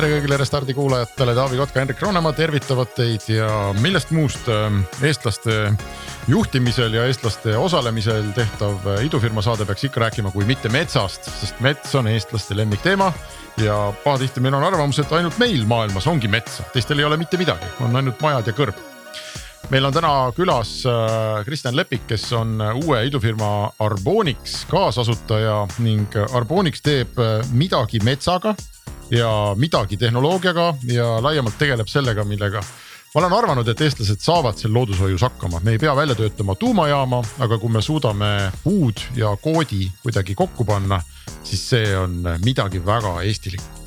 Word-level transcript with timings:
tere 0.00 0.14
kõigile 0.14 0.36
Restardi 0.40 0.72
kuulajatele, 0.72 1.34
Taavi 1.36 1.58
Kotka, 1.60 1.82
Hendrik 1.82 1.98
Roonemaa 2.00 2.32
tervitavad 2.32 2.88
teid 2.96 3.26
ja 3.28 3.48
millest 3.84 4.14
muust 4.16 4.46
ähm, 4.48 4.78
eestlaste 5.04 5.74
juhtimisel 6.30 6.96
ja 6.96 7.02
eestlaste 7.04 7.52
osalemisel 7.60 8.30
tehtav 8.32 8.86
äh, 8.94 9.02
idufirma 9.04 9.44
saade 9.44 9.66
peaks 9.68 9.84
ikka 9.90 10.00
rääkima, 10.06 10.32
kui 10.32 10.46
mitte 10.48 10.72
metsast, 10.72 11.28
sest 11.42 11.60
mets 11.60 11.92
on 12.00 12.08
eestlaste 12.08 12.56
lemmikteema. 12.56 13.10
ja 13.60 13.76
pahatihti 14.04 14.40
meil 14.40 14.56
on 14.56 14.64
arvamus, 14.64 15.02
et 15.02 15.12
ainult 15.12 15.36
meil 15.42 15.68
maailmas 15.68 16.08
ongi 16.08 16.32
metsa, 16.32 16.64
teistel 16.72 17.02
ei 17.02 17.04
ole 17.04 17.20
mitte 17.20 17.36
midagi, 17.36 17.68
on 17.84 18.00
ainult 18.00 18.24
majad 18.24 18.48
ja 18.48 18.56
kõrb 18.56 18.80
meil 19.68 19.84
on 19.84 19.92
täna 19.92 20.16
külas 20.32 20.78
äh, 20.88 21.44
Kristjan 21.44 21.76
Lepik, 21.76 22.08
kes 22.08 22.30
on 22.40 22.56
äh, 22.56 22.84
uue 22.86 23.04
idufirma 23.10 23.68
Arbonix 23.84 24.62
kaasasutaja 24.72 25.66
ning 25.84 26.20
Arbonix 26.32 26.80
teeb 26.80 27.20
midagi 27.52 28.00
metsaga 28.00 28.56
ja 29.10 29.54
midagi 29.56 29.96
tehnoloogiaga 29.96 30.74
ja 30.92 31.22
laiemalt 31.22 31.58
tegeleb 31.58 31.88
sellega, 31.88 32.24
millega 32.24 32.62
ma 33.14 33.20
olen 33.20 33.32
arvanud, 33.34 33.68
et 33.68 33.80
eestlased 33.82 34.22
saavad 34.22 34.58
seal 34.58 34.74
loodushoius 34.74 35.24
hakkama, 35.26 35.60
me 35.64 35.74
ei 35.74 35.82
pea 35.82 35.96
välja 35.96 36.14
töötama 36.14 36.54
tuumajaama, 36.54 37.22
aga 37.42 37.58
kui 37.58 37.72
me 37.74 37.82
suudame 37.82 38.52
puud 38.62 39.02
ja 39.18 39.34
koodi 39.42 39.90
kuidagi 40.02 40.38
kokku 40.38 40.64
panna, 40.64 41.00
siis 41.42 41.66
see 41.74 41.96
on 41.98 42.22
midagi 42.44 42.84
väga 42.86 43.20
eestilikku. 43.26 43.79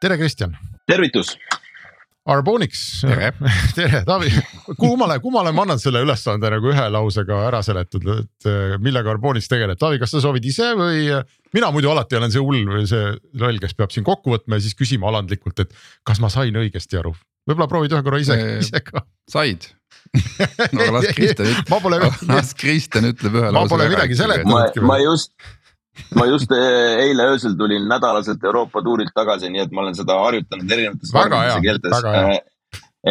Tere, 0.00 0.18
Kristjan. 0.18 0.56
tervitus. 0.86 1.36
Arbonix, 2.28 3.00
tere, 3.00 3.30
tere, 3.76 4.02
Taavi, 4.04 4.28
kummale, 4.76 5.16
kummale 5.24 5.52
ma 5.56 5.64
annan 5.64 5.80
selle 5.80 6.02
ülesande 6.04 6.50
nagu 6.52 6.68
ühe 6.68 6.84
lausega 6.92 7.38
ära 7.46 7.62
seletada, 7.64 8.18
et 8.20 8.48
eh, 8.50 8.74
millega 8.84 9.14
Arbonix 9.14 9.48
tegeleb, 9.48 9.78
Taavi, 9.80 9.96
kas 10.02 10.12
sa 10.12 10.20
soovid 10.20 10.44
ise 10.50 10.74
või? 10.76 11.06
mina 11.56 11.70
muidu 11.72 11.88
alati 11.88 12.18
olen 12.18 12.34
see 12.34 12.42
hull 12.44 12.68
või 12.68 12.84
see 12.90 13.14
loll, 13.40 13.62
kes 13.62 13.72
peab 13.78 13.94
siin 13.94 14.04
kokku 14.04 14.34
võtma 14.34 14.58
ja 14.58 14.66
siis 14.66 14.76
küsima 14.76 15.08
alandlikult, 15.08 15.64
et 15.64 15.72
kas 16.04 16.20
ma 16.20 16.28
sain 16.32 16.52
õigesti 16.52 17.00
aru, 17.00 17.14
võib-olla 17.48 17.70
proovid 17.72 17.96
ühe 17.96 18.04
korra 18.04 18.20
ise, 18.20 18.36
ise 18.60 18.84
ka. 18.84 19.06
said 19.32 19.70
no 20.72 20.84
aga 20.84 20.92
las 20.98 21.08
Kristjan 21.16 21.48
ütleb, 21.48 21.78
las 22.36 22.52
Kristjan 22.56 23.08
ütleb 23.08 23.40
ühe 23.40 23.48
lause. 23.48 23.56
ma 23.56 23.72
pole 23.72 23.88
midagi 23.94 24.20
seletanud. 24.20 24.84
ma 24.84 25.00
just 25.00 25.32
ma 26.16 26.26
just 26.26 26.52
eh, 26.52 27.00
eile 27.04 27.26
öösel 27.32 27.56
tulin 27.58 27.88
nädalaselt 27.88 28.44
Euroopa 28.44 28.82
tuurilt 28.82 29.12
tagasi, 29.14 29.50
nii 29.52 29.64
et 29.66 29.74
ma 29.74 29.84
olen 29.84 29.98
seda 29.98 30.18
harjutanud 30.22 30.72
erinevates 30.76 31.12
keeltes. 31.64 32.08
Eh, 32.14 32.32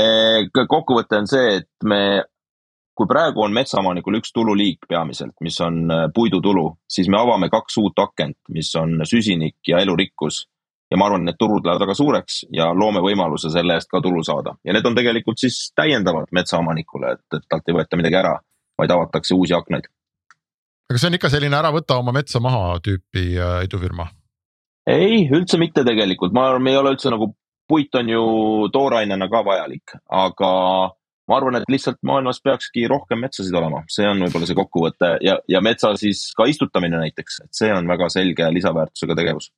eh, 0.01 0.65
kokkuvõte 0.67 1.21
on 1.21 1.29
see, 1.29 1.55
et 1.61 1.87
me, 1.87 2.01
kui 2.97 3.09
praegu 3.09 3.45
on 3.45 3.55
metsaomanikul 3.55 4.19
üks 4.19 4.33
tululiik 4.35 4.89
peamiselt, 4.89 5.35
mis 5.45 5.59
on 5.61 5.87
puidutulu, 6.13 6.67
siis 6.89 7.09
me 7.11 7.19
avame 7.21 7.51
kaks 7.53 7.79
uut 7.83 7.99
akent, 8.03 8.39
mis 8.53 8.73
on 8.75 9.01
süsinik 9.05 9.57
ja 9.67 9.83
elurikkus. 9.85 10.45
ja 10.91 10.95
ma 10.97 11.09
arvan, 11.09 11.25
et 11.25 11.33
need 11.33 11.35
turud 11.39 11.65
lähevad 11.65 11.83
väga 11.83 11.93
suureks 11.99 12.35
ja 12.55 12.69
loome 12.71 13.01
võimaluse 13.03 13.49
selle 13.51 13.75
eest 13.75 13.89
ka 13.91 13.99
tulu 13.99 14.21
saada 14.23 14.53
ja 14.63 14.71
need 14.71 14.85
on 14.87 14.95
tegelikult 14.95 15.35
siis 15.35 15.73
täiendavad 15.75 16.31
metsaomanikule, 16.31 17.11
et, 17.11 17.25
et 17.35 17.43
talt 17.49 17.67
ei 17.67 17.75
võeta 17.75 17.99
midagi 17.99 18.15
ära, 18.15 18.31
vaid 18.79 18.93
avatakse 18.95 19.35
uusi 19.35 19.51
aknaid 19.53 19.89
aga 20.87 21.01
see 21.01 21.09
on 21.09 21.17
ikka 21.17 21.31
selline 21.33 21.57
ära 21.57 21.73
võta 21.75 21.99
oma 21.99 22.13
metsa 22.15 22.41
maha 22.43 22.77
tüüpi 22.83 23.33
äh, 23.35 23.59
idufirma? 23.67 24.07
ei, 24.87 25.25
üldse 25.35 25.59
mitte 25.59 25.83
tegelikult, 25.83 26.31
ma 26.35 26.47
arvan, 26.47 26.63
me 26.63 26.71
ei 26.71 26.79
ole 26.79 26.95
üldse 26.95 27.11
nagu, 27.11 27.33
puit 27.67 27.95
on 27.99 28.07
ju 28.07 28.23
toorainena 28.71 29.27
ka 29.31 29.43
vajalik, 29.43 29.97
aga 30.15 30.51
ma 31.27 31.37
arvan, 31.37 31.59
et 31.59 31.67
lihtsalt 31.71 31.99
maailmas 32.07 32.39
peakski 32.43 32.85
rohkem 32.87 33.19
metsasid 33.23 33.55
olema, 33.59 33.83
see 33.91 34.07
on 34.07 34.23
võib-olla 34.23 34.47
see 34.47 34.57
kokkuvõte. 34.57 35.09
Ja, 35.25 35.37
ja 35.51 35.61
metsa 35.65 35.91
siis 35.99 36.29
ka 36.37 36.47
istutamine 36.47 37.01
näiteks, 37.01 37.41
et 37.43 37.59
see 37.59 37.71
on 37.75 37.89
väga 37.89 38.07
selge 38.13 38.47
lisaväärtusega 38.55 39.17
tegevus. 39.19 39.51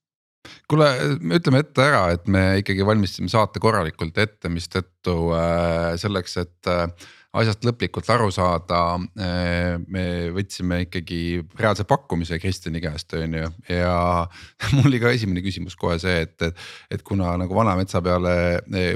Kuule, 0.72 0.88
ütleme 1.36 1.62
ette 1.62 1.84
ära, 1.84 2.04
et 2.16 2.26
me 2.32 2.44
ikkagi 2.62 2.86
valmistasime 2.88 3.30
saate 3.30 3.62
korralikult 3.62 4.18
ette, 4.24 4.50
mistõttu 4.50 5.16
äh, 5.36 5.94
selleks, 6.02 6.38
et 6.42 6.70
äh, 6.72 7.10
asjast 7.38 7.66
lõplikult 7.68 8.08
aru 8.10 8.30
saada. 8.34 8.80
Eh, 9.22 9.76
me 9.92 10.06
võtsime 10.34 10.82
ikkagi 10.88 11.20
reaalse 11.60 11.86
pakkumise 11.90 12.40
Kristjani 12.42 12.82
käest, 12.82 13.14
on 13.18 13.38
ju, 13.38 13.52
ja 13.70 13.94
mul 14.74 14.90
oli 14.90 15.02
ka 15.02 15.14
esimene 15.14 15.44
küsimus 15.46 15.78
kohe 15.80 16.00
see, 16.02 16.24
et, 16.26 16.36
et. 16.48 16.66
et 16.98 17.06
kuna 17.06 17.36
nagu 17.40 17.56
vana 17.56 17.76
metsa 17.78 18.02
peale 18.06 18.34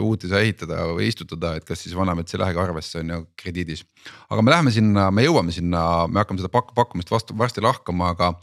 uut 0.02 0.26
ei 0.26 0.32
saa 0.34 0.42
ehitada 0.42 0.88
või 0.90 1.12
istutada, 1.12 1.56
et 1.58 1.68
kas 1.68 1.86
siis 1.86 1.96
vana 1.98 2.16
mets 2.18 2.34
ei 2.34 2.42
lähegi 2.42 2.62
arvesse, 2.64 3.04
on 3.04 3.14
ju 3.14 3.24
krediidis. 3.40 3.86
aga 4.30 4.42
me 4.42 4.54
läheme 4.56 4.74
sinna, 4.74 5.10
me 5.14 5.26
jõuame 5.26 5.54
sinna, 5.54 5.84
me 6.10 6.24
hakkame 6.24 6.42
seda 6.42 6.52
pak 6.54 6.74
pakkumist 6.78 7.14
vastu 7.14 7.38
varsti 7.38 7.62
lahkama, 7.64 8.14
aga 8.16 8.34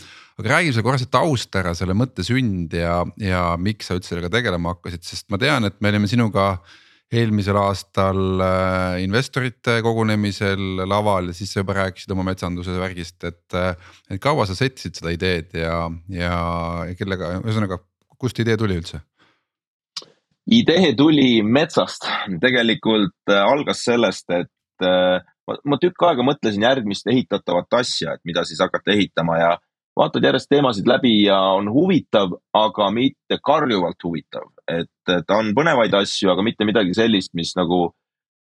aga 0.40 0.54
räägi 0.54 0.72
sulle 0.72 0.86
korra 0.86 1.00
see 1.00 1.10
taust 1.12 1.56
ära, 1.58 1.74
selle 1.76 1.96
mõtte 1.98 2.24
sünd 2.24 2.72
ja, 2.72 3.02
ja 3.20 3.42
miks 3.60 3.90
sa 3.90 3.98
üldse 3.98 4.14
sellega 4.14 4.30
tegelema 4.32 4.72
hakkasid, 4.72 5.02
sest 5.04 5.28
ma 5.32 5.40
tean, 5.40 5.66
et 5.68 5.76
me 5.82 5.90
olime 5.92 6.08
sinuga 6.08 6.54
eelmisel 7.10 7.58
aastal 7.58 8.42
äh, 8.44 9.00
investorite 9.02 9.80
kogunemisel 9.82 10.84
laval 10.86 11.30
ja 11.30 11.34
siis 11.34 11.52
sa 11.52 11.64
juba 11.64 11.74
rääkisid 11.80 12.12
oma 12.14 12.24
metsanduse 12.30 12.76
värgist, 12.78 13.18
et. 13.24 13.46
Äh, 13.54 13.74
et 14.10 14.20
kaua 14.22 14.46
sa 14.46 14.56
settisid 14.58 14.98
seda 14.98 15.12
ideed 15.14 15.54
ja, 15.58 15.84
ja, 16.10 16.34
ja 16.88 16.98
kellega, 16.98 17.36
ühesõnaga, 17.40 17.80
kust 18.18 18.38
idee 18.42 18.56
tuli 18.60 18.78
üldse? 18.80 19.02
idee 20.50 20.94
tuli 20.98 21.44
metsast, 21.46 22.08
tegelikult 22.42 23.30
äh, 23.30 23.42
algas 23.42 23.84
sellest, 23.86 24.30
et 24.34 24.86
ma, 24.86 25.56
ma 25.68 25.76
tükk 25.78 26.06
aega 26.08 26.24
mõtlesin 26.26 26.64
järgmist 26.64 27.10
ehitatavat 27.10 27.78
asja, 27.82 28.14
et 28.16 28.24
mida 28.26 28.46
siis 28.48 28.62
hakata 28.62 28.94
ehitama 28.94 29.36
ja 29.38 29.50
vaatad 29.98 30.24
järjest 30.24 30.48
teemasid 30.50 30.88
läbi 30.88 31.12
ja 31.26 31.38
on 31.58 31.68
huvitav, 31.72 32.32
aga 32.56 32.90
mitte 32.94 33.38
karjuvalt 33.44 34.02
huvitav. 34.04 34.48
Et 34.78 35.12
ta 35.26 35.38
on 35.38 35.52
põnevaid 35.56 35.94
asju, 35.98 36.30
aga 36.32 36.44
mitte 36.46 36.66
midagi 36.68 36.94
sellist, 36.96 37.32
mis 37.38 37.52
nagu 37.58 37.90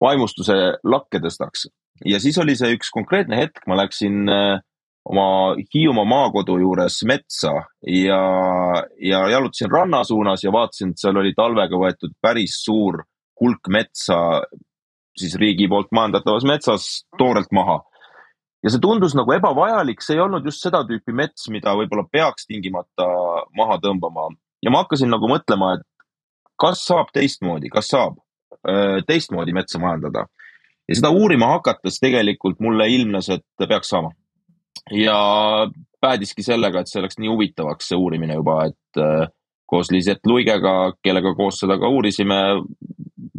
vaimustuse 0.02 0.56
lakke 0.84 1.20
tõstaks. 1.22 1.68
ja 2.04 2.20
siis 2.20 2.38
oli 2.42 2.56
see 2.58 2.74
üks 2.76 2.90
konkreetne 2.94 3.38
hetk, 3.38 3.62
ma 3.70 3.78
läksin 3.78 4.28
äh, 4.28 4.62
oma 5.04 5.54
Hiiumaa 5.74 6.08
maakodu 6.08 6.58
juures 6.58 7.02
metsa 7.06 7.52
ja, 7.86 8.20
ja 8.98 9.24
jalutasin 9.30 9.70
ranna 9.70 10.04
suunas 10.04 10.44
ja 10.44 10.52
vaatasin, 10.52 10.94
et 10.94 11.02
seal 11.02 11.20
oli 11.20 11.34
talvega 11.36 11.78
võetud 11.78 12.14
päris 12.24 12.56
suur 12.64 13.02
hulk 13.40 13.68
metsa 13.68 14.18
siis 15.18 15.34
riigi 15.38 15.68
poolt 15.70 15.92
majandatavas 15.94 16.46
metsas 16.48 16.86
toorelt 17.18 17.52
maha 17.52 17.82
ja 18.64 18.72
see 18.72 18.80
tundus 18.82 19.14
nagu 19.16 19.34
ebavajalik, 19.36 20.02
see 20.02 20.16
ei 20.16 20.22
olnud 20.24 20.46
just 20.48 20.64
seda 20.64 20.82
tüüpi 20.88 21.14
mets, 21.16 21.48
mida 21.52 21.74
võib-olla 21.76 22.06
peaks 22.10 22.48
tingimata 22.48 23.08
maha 23.58 23.78
tõmbama. 23.82 24.30
ja 24.64 24.72
ma 24.72 24.80
hakkasin 24.84 25.12
nagu 25.12 25.28
mõtlema, 25.28 25.74
et 25.76 25.84
kas 26.60 26.84
saab 26.87 27.12
teistmoodi, 27.15 27.70
kas 27.72 27.91
saab 27.92 28.19
öö, 28.69 29.03
teistmoodi 29.06 29.53
metsa 29.53 29.78
majandada. 29.78 30.26
ja 30.88 30.96
seda 30.99 31.11
uurima 31.11 31.46
hakates 31.46 31.99
tegelikult 32.00 32.61
mulle 32.61 32.88
ilmnes, 32.88 33.28
et 33.28 33.69
peaks 33.69 33.88
saama. 33.88 34.11
ja 34.93 35.17
päädiski 36.00 36.43
sellega, 36.43 36.81
et 36.81 36.90
see 36.90 37.02
läks 37.02 37.19
nii 37.19 37.31
huvitavaks, 37.32 37.88
see 37.88 37.96
uurimine 37.96 38.34
juba, 38.34 38.64
et 38.67 39.00
öö, 39.00 39.26
koos 39.67 39.90
Liisett 39.90 40.26
Luigega, 40.26 40.93
kellega 41.02 41.34
koos 41.34 41.58
seda 41.62 41.78
ka 41.81 41.88
uurisime, 41.88 42.40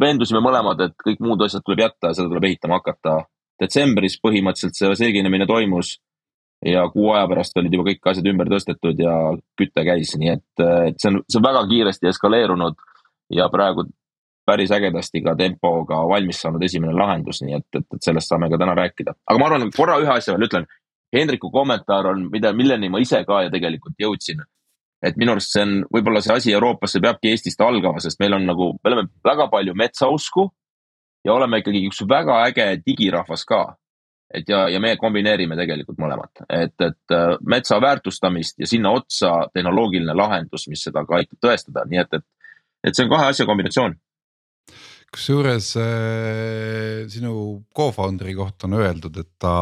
veendusime 0.00 0.42
mõlemad, 0.44 0.80
et 0.82 0.96
kõik 1.06 1.22
muud 1.22 1.44
asjad 1.46 1.64
tuleb 1.64 1.86
jätta 1.86 2.10
ja 2.10 2.18
seda 2.18 2.28
tuleb 2.28 2.44
ehitama 2.50 2.80
hakata 2.80 3.22
detsembris 3.62 4.18
põhimõtteliselt 4.20 4.76
see 4.76 4.98
seeginemine 5.00 5.46
toimus 5.48 5.96
ja 6.66 6.82
kuu 6.92 7.10
aja 7.14 7.28
pärast 7.30 7.56
olid 7.60 7.72
juba 7.72 7.90
kõik 7.90 8.10
asjad 8.10 8.28
ümber 8.28 8.50
tõstetud 8.52 9.00
ja 9.00 9.14
küte 9.58 9.84
käis, 9.86 10.12
nii 10.18 10.32
et, 10.34 10.64
et 10.90 11.00
see 11.00 11.12
on, 11.12 11.22
see 11.28 11.40
on 11.40 11.46
väga 11.46 11.62
kiiresti 11.70 12.10
eskaleerunud 12.10 12.76
ja 13.30 13.48
praegu 13.52 13.86
päris 14.46 14.70
ägedasti 14.70 15.22
ka 15.22 15.34
tempoga 15.36 16.00
valmis 16.08 16.40
saanud 16.42 16.62
esimene 16.62 16.94
lahendus, 16.94 17.42
nii 17.42 17.56
et, 17.58 17.66
et, 17.74 17.86
et 17.94 18.02
sellest 18.08 18.30
saame 18.30 18.50
ka 18.50 18.58
täna 18.62 18.74
rääkida. 18.78 19.14
aga 19.26 19.38
ma 19.38 19.48
arvan, 19.48 19.70
korra 19.76 19.98
ühe 20.02 20.12
asja 20.12 20.34
veel 20.34 20.46
ütlen. 20.48 20.68
Hendriku 21.14 21.50
kommentaar 21.54 22.06
on, 22.10 22.26
mida, 22.30 22.52
milleni 22.52 22.88
ma 22.90 23.00
ise 23.02 23.22
ka 23.26 23.44
ja 23.46 23.50
tegelikult 23.50 23.94
jõudsin. 24.02 24.44
et 25.06 25.16
minu 25.20 25.34
arust 25.34 25.52
see 25.52 25.62
on 25.62 25.72
võib-olla 25.92 26.22
see 26.24 26.34
asi 26.34 26.52
Euroopas, 26.56 26.94
see 26.94 27.02
peabki 27.04 27.30
Eestist 27.30 27.60
algama, 27.60 28.00
sest 28.00 28.20
meil 28.20 28.32
on 28.32 28.46
nagu, 28.48 28.70
me 28.82 28.90
oleme 28.90 29.08
väga 29.24 29.48
palju 29.52 29.74
metsausku 29.76 30.46
ja 31.26 31.34
oleme 31.34 31.60
ikkagi 31.60 31.82
üks 31.90 32.00
väga 32.08 32.38
äge 32.46 32.68
digirahvas 32.86 33.44
ka. 33.44 33.76
et 34.34 34.48
ja, 34.48 34.64
ja 34.68 34.80
me 34.82 34.96
kombineerime 34.98 35.54
tegelikult 35.58 36.00
mõlemat, 36.02 36.40
et, 36.50 36.74
et 36.82 37.14
äh, 37.14 37.36
metsa 37.46 37.78
väärtustamist 37.80 38.58
ja 38.58 38.66
sinna 38.66 38.90
otsa 38.90 39.34
tehnoloogiline 39.54 40.14
lahendus, 40.18 40.66
mis 40.68 40.82
seda 40.82 41.04
ka 41.06 41.20
aitab 41.20 41.38
tõestada, 41.46 41.84
nii 41.86 42.00
et, 42.02 42.18
et, 42.18 42.24
et 42.86 42.96
see 42.96 43.06
on 43.06 43.12
kahe 43.12 43.30
asja 43.32 43.48
kombinatsioon 43.48 43.96
kusjuures 45.14 45.72
äh, 45.80 47.06
sinu 47.12 47.64
co-founder'i 47.76 48.34
kohta 48.36 48.68
on 48.68 48.78
öeldud, 48.80 49.16
et 49.22 49.32
ta 49.42 49.56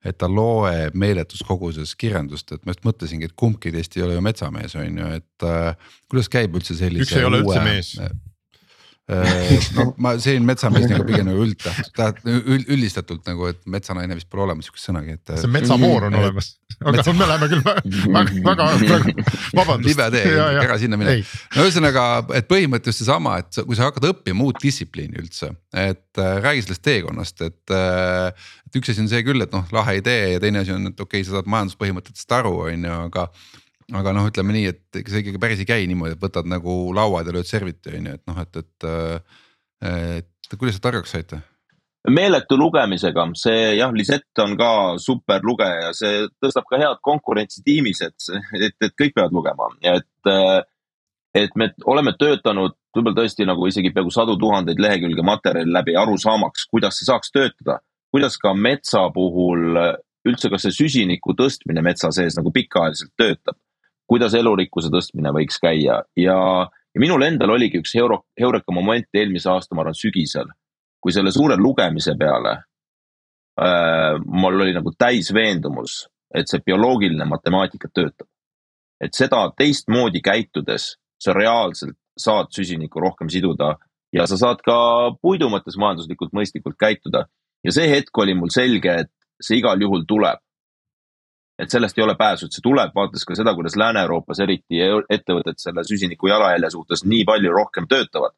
et 0.00 0.16
ta 0.16 0.30
loeb 0.32 0.94
meeletus 0.96 1.42
koguses 1.44 1.92
kirjandust, 2.00 2.54
et 2.54 2.62
ma 2.64 2.72
just 2.72 2.86
mõtlesingi, 2.88 3.28
et 3.28 3.36
kumbki 3.36 3.72
teist 3.74 3.98
ei 3.98 4.06
ole 4.06 4.14
ju 4.16 4.22
metsamees, 4.24 4.74
on 4.80 5.02
ju, 5.02 5.10
et 5.18 5.44
äh, 5.44 5.90
kuidas 6.08 6.30
käib 6.32 6.56
üldse 6.56 6.76
sellise. 6.78 7.04
üks 7.04 7.18
ei 7.18 7.26
ole 7.28 7.42
uue, 7.42 7.52
üldse 7.52 7.64
mees 7.66 7.92
Äh, 8.00 8.14
no 9.76 9.86
ma 10.02 10.12
selline 10.20 10.46
metsamees 10.48 10.86
nagu 10.90 11.04
pigem 11.08 11.26
nagu 11.28 11.44
üldtäht, 11.44 12.22
üldistatult 12.74 13.26
nagu, 13.28 13.48
et 13.50 13.60
metsanaine 13.70 14.16
vist 14.18 14.28
pole 14.30 14.44
olemas 14.46 14.68
sihukest 14.68 14.90
sõnagi, 14.90 15.16
et. 15.18 15.34
see 15.40 15.50
metsamoor 15.50 16.08
on 16.08 16.18
olemas, 16.20 16.52
aga 16.78 16.94
metsa... 16.96 17.14
me 17.16 17.28
läheme 17.30 17.48
küll 17.52 17.64
väga, 17.66 18.36
väga, 18.46 18.68
väga, 18.82 19.26
vabandust. 19.58 19.88
libe 19.88 20.08
tee, 20.14 20.34
ära 20.64 20.78
sinna 20.82 21.00
mine. 21.00 21.16
no 21.56 21.66
ühesõnaga, 21.66 22.06
et 22.38 22.50
põhimõtteliselt 22.50 23.04
seesama, 23.04 23.38
et 23.42 23.62
kui 23.62 23.78
sa 23.78 23.88
hakkad 23.88 24.10
õppima 24.12 24.46
uut 24.46 24.60
distsipliini 24.62 25.20
üldse, 25.22 25.52
et 25.74 26.20
äh, 26.22 26.36
räägi 26.44 26.66
sellest 26.66 26.86
teekonnast, 26.86 27.46
et 27.46 27.76
äh,. 27.76 28.52
et 28.70 28.78
üks 28.78 28.92
asi 28.92 29.02
on 29.02 29.10
see 29.10 29.24
küll, 29.26 29.42
et 29.42 29.54
noh, 29.56 29.66
lahe 29.74 29.98
idee 29.98 30.36
ja 30.36 30.42
teine 30.42 30.62
asi 30.62 30.76
on, 30.76 30.92
et 30.92 31.00
okei 31.00 31.20
okay,, 31.20 31.26
sa 31.26 31.38
saad 31.38 31.50
majanduspõhimõtetest 31.50 32.38
aru, 32.38 32.54
on 32.68 32.86
ju, 32.86 33.00
aga 33.10 33.26
aga 33.96 34.14
noh, 34.14 34.26
ütleme 34.30 34.54
nii, 34.54 34.70
et 34.70 35.00
ega 35.00 35.12
see 35.12 35.24
ikkagi 35.24 35.40
päris 35.42 35.62
ei 35.62 35.68
käi 35.68 35.86
niimoodi, 35.90 36.16
et 36.16 36.22
võtad 36.22 36.48
nagu 36.48 36.80
lauad 36.96 37.28
ja 37.28 37.34
lööd 37.34 37.48
serviti 37.48 37.94
on 37.98 38.10
ju, 38.10 38.18
et 38.18 38.26
noh, 38.30 38.42
et, 38.42 38.60
et. 38.62 38.90
et 40.50 40.58
kuidas 40.58 40.78
te 40.78 40.84
targaks 40.88 41.16
saite? 41.16 41.40
meeletu 42.08 42.56
lugemisega, 42.56 43.26
see 43.36 43.74
jah, 43.76 43.90
Lisett 43.92 44.40
on 44.40 44.54
ka 44.56 44.70
super 45.02 45.42
lugeja, 45.44 45.90
see 45.92 46.22
tõstab 46.40 46.64
ka 46.70 46.78
head 46.80 47.00
konkurentsi 47.04 47.60
tiimis, 47.66 48.00
et, 48.06 48.28
et, 48.56 48.76
et 48.80 48.94
kõik 48.96 49.16
peavad 49.16 49.36
lugema, 49.36 49.68
et. 49.84 50.30
et 51.36 51.52
me 51.60 51.68
oleme 51.86 52.10
töötanud 52.18 52.72
võib-olla 52.96 53.20
tõesti 53.20 53.44
nagu 53.46 53.68
isegi 53.68 53.92
peaaegu 53.94 54.10
sadu 54.10 54.34
tuhandeid 54.40 54.80
lehekülge 54.82 55.22
materjali 55.22 55.70
läbi 55.70 55.92
aru 55.94 56.16
saamaks, 56.18 56.64
kuidas 56.72 56.96
see 56.98 57.06
saaks 57.06 57.30
töötada. 57.30 57.78
kuidas 58.10 58.34
ka 58.40 58.50
metsa 58.54 59.04
puhul 59.14 59.76
üldse, 60.26 60.50
kas 60.50 60.64
see 60.66 60.74
süsiniku 60.74 61.36
tõstmine 61.38 61.84
metsa 61.86 62.10
sees 62.10 62.34
nagu 62.40 62.50
pikaajaliselt 62.50 63.12
töötab 63.14 63.60
kuidas 64.10 64.34
elurikkuse 64.34 64.90
tõstmine 64.90 65.30
võiks 65.34 65.60
käia 65.62 66.00
ja, 66.18 66.38
ja 66.66 67.02
minul 67.02 67.22
endal 67.22 67.54
oligi 67.54 67.78
üks 67.78 67.94
euro, 68.00 68.24
heureka 68.40 68.74
moment 68.74 69.06
eelmise 69.14 69.50
aasta, 69.52 69.76
ma 69.76 69.84
arvan, 69.84 69.96
sügisel, 69.96 70.50
kui 70.98 71.14
selle 71.14 71.32
suure 71.34 71.58
lugemise 71.60 72.16
peale 72.18 72.56
äh, 73.60 74.16
mul 74.26 74.66
oli 74.66 74.74
nagu 74.74 74.92
täis 74.98 75.30
veendumus, 75.34 76.02
et 76.34 76.50
see 76.50 76.62
bioloogiline 76.66 77.26
matemaatika 77.30 77.90
töötab. 77.94 78.28
et 79.00 79.14
seda 79.16 79.46
teistmoodi 79.56 80.20
käitudes 80.20 80.96
sa 81.20 81.32
reaalselt 81.32 81.96
saad 82.18 82.50
süsinikku 82.52 83.00
rohkem 83.00 83.30
siduda 83.32 83.76
ja 84.12 84.26
sa 84.26 84.36
saad 84.36 84.60
ka 84.66 84.76
puidu 85.22 85.48
mõttes 85.48 85.78
majanduslikult 85.78 86.34
mõistlikult 86.36 86.76
käituda. 86.76 87.26
ja 87.64 87.72
see 87.72 87.88
hetk 87.88 88.18
oli 88.18 88.34
mul 88.34 88.50
selge, 88.50 89.06
et 89.06 89.12
see 89.40 89.62
igal 89.62 89.80
juhul 89.80 90.02
tuleb 90.08 90.42
et 91.62 91.70
sellest 91.70 91.98
ei 91.98 92.04
ole 92.04 92.14
pääsu, 92.18 92.46
et 92.46 92.56
see 92.56 92.64
tuleb, 92.64 92.92
vaadates 92.94 93.26
ka 93.28 93.36
seda, 93.36 93.54
kuidas 93.54 93.76
Lääne-Euroopas 93.76 94.40
eriti 94.44 94.80
ettevõtted 95.12 95.60
selle 95.60 95.84
süsiniku 95.84 96.30
jalajälje 96.30 96.70
suhtes 96.72 97.04
nii 97.04 97.24
palju 97.28 97.52
rohkem 97.52 97.88
töötavad. 97.88 98.34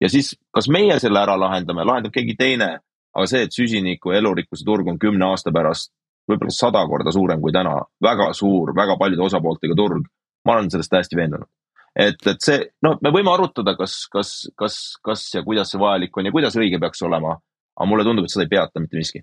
ja 0.00 0.08
siis, 0.10 0.34
kas 0.50 0.68
meie 0.68 0.98
selle 0.98 1.20
ära 1.20 1.36
lahendame, 1.38 1.84
lahendab 1.86 2.12
keegi 2.12 2.34
teine, 2.38 2.70
aga 3.14 3.26
see, 3.30 3.44
et 3.46 3.54
süsiniku 3.54 4.10
elurikkuse 4.18 4.64
turg 4.66 4.88
on 4.88 4.98
kümne 4.98 5.28
aasta 5.30 5.52
pärast 5.54 5.92
võib-olla 6.30 6.54
sada 6.54 6.82
korda 6.90 7.12
suurem 7.14 7.40
kui 7.42 7.52
täna, 7.54 7.76
väga 8.02 8.32
suur, 8.34 8.74
väga 8.76 8.96
paljude 8.98 9.26
osapooltega 9.28 9.76
turg. 9.78 10.06
ma 10.44 10.56
olen 10.56 10.70
sellest 10.70 10.90
täiesti 10.90 11.16
veendunud. 11.16 11.48
et, 11.94 12.26
et 12.26 12.40
see, 12.40 12.58
noh, 12.82 12.98
me 13.02 13.10
võime 13.14 13.30
arutada, 13.30 13.76
kas, 13.76 14.06
kas, 14.10 14.50
kas, 14.58 14.78
kas 15.02 15.28
ja 15.34 15.42
kuidas 15.42 15.70
see 15.70 15.80
vajalik 15.80 16.16
on 16.16 16.26
ja 16.26 16.32
kuidas 16.32 16.56
õige 16.56 16.80
peaks 16.80 17.02
olema. 17.02 17.38
aga 17.76 17.88
mulle 17.88 18.04
tundub, 18.04 18.24
et 18.24 18.34
seda 18.34 18.48
ei 18.48 18.54
peata 18.56 18.80
mitte 18.80 18.98
miski 18.98 19.22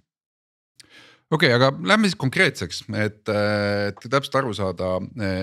okei 1.29 1.51
okay,, 1.51 1.55
aga 1.55 1.69
lähme 1.91 2.09
siis 2.09 2.17
konkreetseks, 2.19 2.81
et, 2.97 3.21
et 3.29 4.07
täpselt 4.09 4.39
aru 4.41 4.53
saada, 4.57 4.95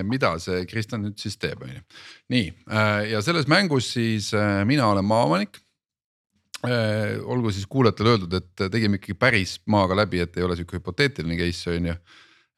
mida 0.07 0.33
see 0.43 0.65
Kristjan 0.69 1.05
nüüd 1.05 1.17
siis 1.21 1.39
teeb, 1.39 1.63
on 1.63 1.71
ju. 1.75 1.85
nii 2.35 2.51
ja 3.13 3.23
selles 3.25 3.47
mängus 3.51 3.93
siis 3.95 4.33
mina 4.67 4.89
olen 4.91 5.07
maaomanik. 5.07 5.61
olgu 7.23 7.51
siis 7.53 7.67
kuulajatele 7.69 8.15
öeldud, 8.15 8.33
et 8.33 8.71
tegime 8.71 8.97
ikkagi 8.97 9.13
päris 9.13 9.59
maaga 9.65 9.95
läbi, 9.95 10.19
et 10.19 10.37
ei 10.37 10.43
ole 10.43 10.55
sihuke 10.57 10.79
hüpoteetiline 10.79 11.37
case 11.37 11.75
on 11.75 11.91
ju. 11.91 11.97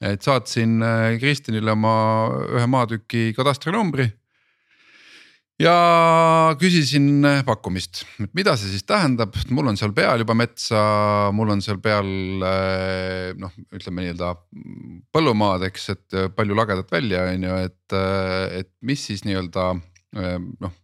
et 0.00 0.22
saatsin 0.22 0.80
Kristjanile 1.20 1.76
oma 1.76 1.96
ühe 2.56 2.66
maatüki 2.66 3.30
katastrinumbri 3.36 4.08
ja 5.60 5.74
küsisin 6.60 7.26
pakkumist, 7.46 8.04
et 8.22 8.32
mida 8.36 8.56
see 8.56 8.72
siis 8.72 8.86
tähendab, 8.88 9.36
mul 9.52 9.68
on 9.72 9.78
seal 9.80 9.92
peal 9.96 10.22
juba 10.22 10.36
metsa, 10.38 10.80
mul 11.36 11.52
on 11.56 11.62
seal 11.64 11.80
peal 11.84 12.08
eh, 12.48 13.30
noh, 13.40 13.52
ütleme 13.76 14.06
nii-öelda 14.06 14.32
põllumaad, 15.12 15.66
eks, 15.68 15.90
et 15.94 16.18
palju 16.36 16.56
lagedat 16.56 16.90
välja, 16.92 17.26
on 17.34 17.46
ju, 17.48 17.60
et, 17.68 17.98
et 18.62 18.72
mis 18.86 19.06
siis 19.10 19.26
nii-öelda 19.28 19.70
eh, 20.16 20.36
noh 20.64 20.76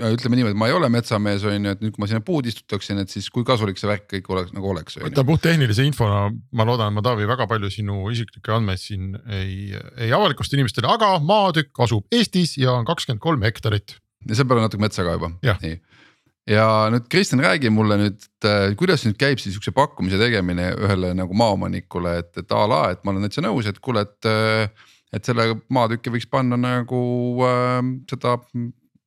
ütleme 0.00 0.38
niimoodi, 0.38 0.56
ma 0.58 0.68
ei 0.70 0.74
ole 0.76 0.88
metsamees, 0.92 1.44
on 1.48 1.68
ju, 1.68 1.74
et 1.74 1.82
nüüd, 1.84 1.94
kui 1.94 2.02
ma 2.02 2.08
sinna 2.10 2.22
puud 2.24 2.46
istutaksin, 2.48 3.00
et 3.02 3.12
siis 3.12 3.28
kui 3.32 3.44
kasulik 3.46 3.80
see 3.80 3.90
värk 3.90 4.08
kõik 4.14 4.30
oleks 4.32 4.54
nagu 4.56 4.70
oleks. 4.72 4.98
võta 5.02 5.24
puhttehnilise 5.28 5.86
infona, 5.86 6.26
ma 6.56 6.66
loodan, 6.68 6.94
ma 6.96 7.04
Taavi 7.04 7.28
väga 7.28 7.48
palju 7.50 7.70
sinu 7.72 8.04
isiklikke 8.14 8.54
andmeid 8.56 8.80
siin 8.82 9.16
ei, 9.26 9.72
ei 10.00 10.12
avalikusta 10.14 10.56
inimestele, 10.58 10.90
aga 10.92 11.14
maatükk 11.22 11.82
asub 11.84 12.06
Eestis 12.14 12.56
ja 12.60 12.76
on 12.78 12.88
kakskümmend 12.88 13.22
kolm 13.22 13.44
hektarit. 13.46 13.98
ja 14.28 14.38
seal 14.38 14.48
peal 14.48 14.62
on 14.62 14.68
natuke 14.68 14.84
metsa 14.84 15.04
ka 15.06 15.16
juba, 15.18 15.34
nii 15.42 15.76
ja 16.50 16.66
nüüd 16.90 17.06
Kristjan, 17.10 17.42
räägi 17.44 17.70
mulle 17.70 17.98
nüüd, 18.00 18.24
kuidas 18.78 19.04
nüüd 19.06 19.18
käib 19.20 19.38
siis 19.42 19.54
siukse 19.54 19.74
pakkumise 19.76 20.18
tegemine 20.18 20.72
ühele 20.74 21.12
nagu 21.14 21.36
maaomanikule, 21.38 22.16
et, 22.24 22.32
et 22.42 22.54
a 22.56 22.64
la, 22.66 22.82
et 22.94 23.04
ma 23.04 23.12
olen 23.12 23.28
täitsa 23.28 23.44
nõus, 23.44 23.68
et 23.70 23.78
kuule, 23.82 24.06
et. 24.08 24.32
et 25.12 25.28
selle 25.28 25.44
maatüki 25.68 26.08
võiks 26.08 26.24
panna 26.32 26.56
nagu 26.56 26.98
äh, 27.44 27.82
seda 28.08 28.38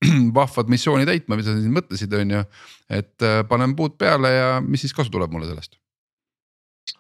vahvat 0.39 0.69
missiooni 0.71 1.07
täitma, 1.07 1.37
mida 1.39 1.51
sa 1.53 1.59
siin 1.61 1.75
mõtlesid, 1.75 2.13
on 2.19 2.35
ju. 2.37 2.43
et 2.89 3.25
äh, 3.25 3.41
panen 3.49 3.75
puud 3.75 3.97
peale 3.97 4.31
ja 4.33 4.49
mis 4.61 4.85
siis 4.85 4.93
kasu 4.93 5.13
tuleb 5.13 5.33
mulle 5.33 5.49
sellest? 5.49 5.77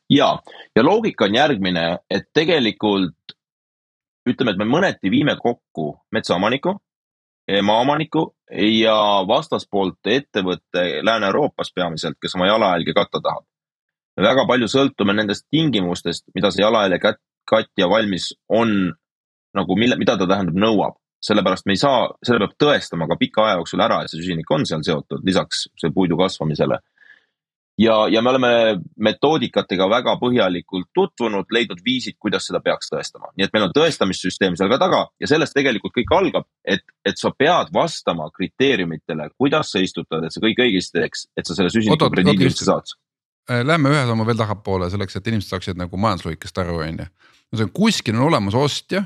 ja, 0.09 0.39
ja 0.75 0.83
loogika 0.83 1.25
on 1.25 1.35
järgmine, 1.35 1.85
et 2.09 2.29
tegelikult 2.33 3.35
ütleme, 4.29 4.51
et 4.55 4.57
me 4.57 4.65
mõneti 4.65 5.11
viime 5.13 5.35
kokku 5.37 5.91
metsaomaniku, 6.11 6.73
maaomaniku 7.61 8.23
ja 8.81 8.95
vastaspoolt 9.27 10.09
ettevõtte 10.09 10.85
Lääne-Euroopas 11.05 11.69
peamiselt, 11.75 12.17
kes 12.21 12.33
oma 12.35 12.47
jalajälge 12.47 12.93
katta 12.93 13.21
tahab. 13.21 13.45
väga 14.17 14.45
palju 14.47 14.67
sõltume 14.71 15.13
nendest 15.13 15.45
tingimustest, 15.51 16.23
mida 16.35 16.51
see 16.51 16.63
jalajälje 16.63 16.99
katja 17.45 17.89
valmis 17.89 18.33
on 18.49 18.93
nagu, 19.53 19.75
mille, 19.75 19.95
mida 19.95 20.17
ta 20.17 20.27
tähendab, 20.27 20.55
nõuab 20.55 20.97
sellepärast 21.25 21.65
me 21.65 21.75
ei 21.75 21.81
saa, 21.81 22.09
selle 22.25 22.43
peab 22.43 22.57
tõestama 22.61 23.07
ka 23.09 23.17
pika 23.19 23.45
aja 23.45 23.59
jooksul 23.59 23.83
ära, 23.85 24.01
et 24.03 24.11
see 24.11 24.21
süsinik 24.21 24.51
on 24.53 24.65
seal 24.67 24.83
seotud 24.85 25.23
lisaks 25.25 25.65
see 25.81 25.93
puidu 25.95 26.17
kasvamisele. 26.19 26.79
ja, 27.81 27.95
ja 28.07 28.21
me 28.23 28.29
oleme 28.31 28.49
metoodikatega 29.07 29.87
väga 29.91 30.13
põhjalikult 30.21 30.87
tutvunud, 30.95 31.49
leidnud 31.51 31.81
viisid, 31.85 32.15
kuidas 32.19 32.47
seda 32.47 32.61
peaks 32.63 32.91
tõestama, 32.91 33.31
nii 33.35 33.47
et 33.47 33.55
meil 33.55 33.65
on 33.67 33.73
tõestamissüsteem 33.75 34.55
seal 34.55 34.69
ka 34.71 34.79
taga 34.79 35.01
ja 35.19 35.31
sellest 35.31 35.57
tegelikult 35.57 35.95
kõik 35.97 36.13
algab, 36.15 36.47
et, 36.63 36.85
et 37.05 37.19
sa 37.19 37.33
pead 37.35 37.73
vastama 37.75 38.29
kriteeriumitele, 38.37 39.31
kuidas 39.35 39.73
sa 39.73 39.83
istutad, 39.83 40.23
et 40.23 40.35
sa 40.35 40.43
kõik 40.43 40.61
õigesti 40.67 41.01
teeks, 41.01 41.27
et 41.35 41.49
sa 41.49 41.57
selle 41.57 41.73
süsiniku 41.73 42.11
krediidi 42.13 42.47
üldse 42.51 42.69
saad 42.69 42.95
äh, 43.49 43.65
Lähme 43.65 43.91
ühe 43.91 44.05
sammu 44.07 44.29
veel 44.29 44.39
tahapoole 44.39 44.91
selleks, 44.93 45.17
et 45.17 45.33
inimesed 45.33 45.51
saaksid 45.51 45.81
nagu 45.81 45.99
majandusloogikast 45.99 46.63
aru, 46.63 46.79
on 46.85 47.03
ju. 47.03 47.69
kuskil 47.73 48.15
on 48.15 48.29
olemas 48.29 48.55
ostja 48.55 49.03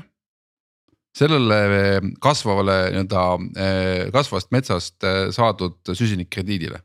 sellele 1.16 2.00
kasvavale 2.22 2.76
nii-öelda 2.94 3.24
eh, 3.56 4.12
kasvavast 4.12 4.50
metsast 4.50 5.04
eh, 5.04 5.28
saadud 5.34 5.92
süsinikkrediidile. 5.92 6.80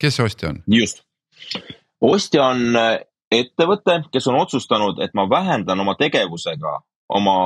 kes 0.00 0.16
see 0.16 0.24
ostja 0.24 0.48
on? 0.48 0.62
just, 0.66 1.02
ostja 2.00 2.46
on 2.46 2.76
eh, 2.76 3.00
ettevõte, 3.30 4.00
kes 4.12 4.26
on 4.32 4.40
otsustanud, 4.40 5.02
et 5.04 5.14
ma 5.14 5.28
vähendan 5.30 5.80
oma 5.80 5.94
tegevusega 5.98 6.78
oma 7.08 7.36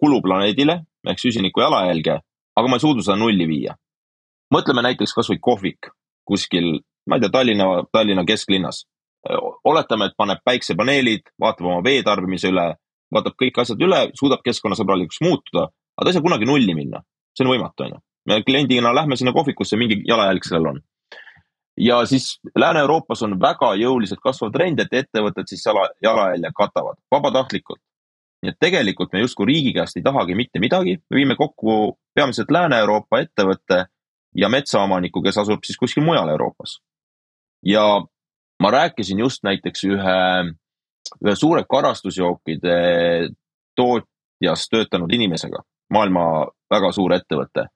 kuluplaneedile 0.00 0.80
ehk 1.08 1.18
süsiniku 1.18 1.60
jalajälge, 1.60 2.20
aga 2.56 2.68
ma 2.68 2.76
ei 2.76 2.84
suuda 2.86 3.02
seda 3.02 3.16
nulli 3.16 3.48
viia. 3.48 3.74
mõtleme 4.54 4.82
näiteks 4.82 5.14
kasvõi 5.14 5.38
kohvik 5.40 5.90
kuskil, 6.24 6.80
ma 7.06 7.16
ei 7.16 7.24
tea, 7.24 7.30
Tallinna, 7.32 7.66
Tallinna 7.92 8.24
kesklinnas. 8.24 8.86
oletame, 9.64 10.06
et 10.06 10.14
paneb 10.16 10.38
päiksepaneelid, 10.44 11.26
vaatab 11.40 11.66
oma 11.66 11.82
veetarbimise 11.84 12.48
üle 12.48 12.74
vaatab 13.14 13.36
kõik 13.42 13.58
asjad 13.62 13.82
üle, 13.82 14.00
suudab 14.18 14.42
keskkonnasõbralikuks 14.46 15.20
muutuda, 15.24 15.66
aga 15.96 16.06
ta 16.06 16.12
ei 16.12 16.16
saa 16.16 16.24
kunagi 16.26 16.48
nulli 16.48 16.74
minna. 16.74 17.02
see 17.36 17.46
on 17.46 17.52
võimatu, 17.52 17.86
on 17.86 17.92
ju. 17.94 18.00
me 18.26 18.42
kliendina 18.42 18.94
lähme 18.94 19.16
sinna 19.16 19.32
kohvikusse, 19.32 19.76
mingi 19.76 20.02
jalajälg 20.08 20.44
sellel 20.44 20.72
on. 20.72 20.80
ja 21.78 22.00
siis 22.06 22.40
Lääne-Euroopas 22.58 23.22
on 23.22 23.38
väga 23.40 23.74
jõuliselt 23.74 24.20
kasvav 24.22 24.52
trend, 24.52 24.80
et 24.80 24.92
ettevõtted 25.02 25.46
siis 25.46 25.64
jala, 25.66 25.88
jalajälje 26.02 26.50
katavad 26.56 26.98
vabatahtlikult. 27.10 27.82
nii 28.42 28.50
et 28.50 28.60
tegelikult 28.60 29.12
me 29.12 29.20
justkui 29.20 29.46
riigi 29.46 29.72
käest 29.72 29.96
ei 29.96 30.02
tahagi 30.02 30.34
mitte 30.34 30.60
midagi, 30.60 30.98
me 31.10 31.16
viime 31.16 31.36
kokku 31.36 31.98
peamiselt 32.14 32.50
Lääne-Euroopa 32.50 33.20
ettevõtte 33.20 33.84
ja 34.36 34.48
metsaomaniku, 34.48 35.22
kes 35.22 35.38
asub 35.38 35.64
siis 35.66 35.78
kuskil 35.78 36.04
mujal 36.04 36.28
Euroopas. 36.28 36.80
ja 37.66 38.02
ma 38.60 38.70
rääkisin 38.70 39.18
just 39.18 39.42
näiteks 39.42 39.84
ühe, 39.84 40.18
ühe 41.26 41.34
suure 41.36 41.64
karastusjookide 41.70 42.76
tootjas 43.76 44.68
töötanud 44.70 45.12
inimesega, 45.12 45.62
maailma 45.92 46.24
väga 46.70 46.92
suur 46.92 47.14
ettevõte, 47.16 47.66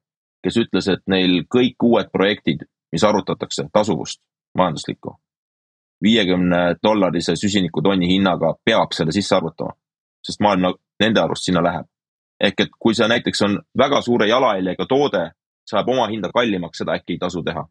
kes 0.45 0.59
ütles, 0.61 0.89
et 0.93 1.03
neil 1.11 1.45
kõik 1.51 1.83
uued 1.83 2.11
projektid, 2.13 2.67
mis 2.93 3.05
arutatakse, 3.05 3.67
tasuvust, 3.73 4.21
majanduslikku, 4.59 5.17
viiekümne 6.03 6.77
dollarise 6.83 7.37
süsinikutonni 7.37 8.09
hinnaga 8.09 8.55
peab 8.65 8.93
selle 8.93 9.13
sisse 9.13 9.37
arvutama, 9.37 9.75
sest 10.23 10.43
maailm 10.45 10.75
nende 11.01 11.21
arust 11.21 11.49
sinna 11.49 11.63
läheb. 11.63 11.87
ehk 12.41 12.61
et 12.61 12.71
kui 12.79 12.95
see 12.95 13.07
näiteks 13.09 13.43
on 13.47 13.53
väga 13.79 14.01
suure 14.03 14.27
jalajäljega 14.29 14.87
toode, 14.87 15.31
see 15.65 15.77
ajab 15.79 15.89
oma 15.89 16.09
hinda 16.11 16.29
kallimaks, 16.35 16.79
seda 16.79 16.93
äkki 16.99 17.15
ei 17.15 17.19
tasu 17.19 17.43
teha. 17.43 17.65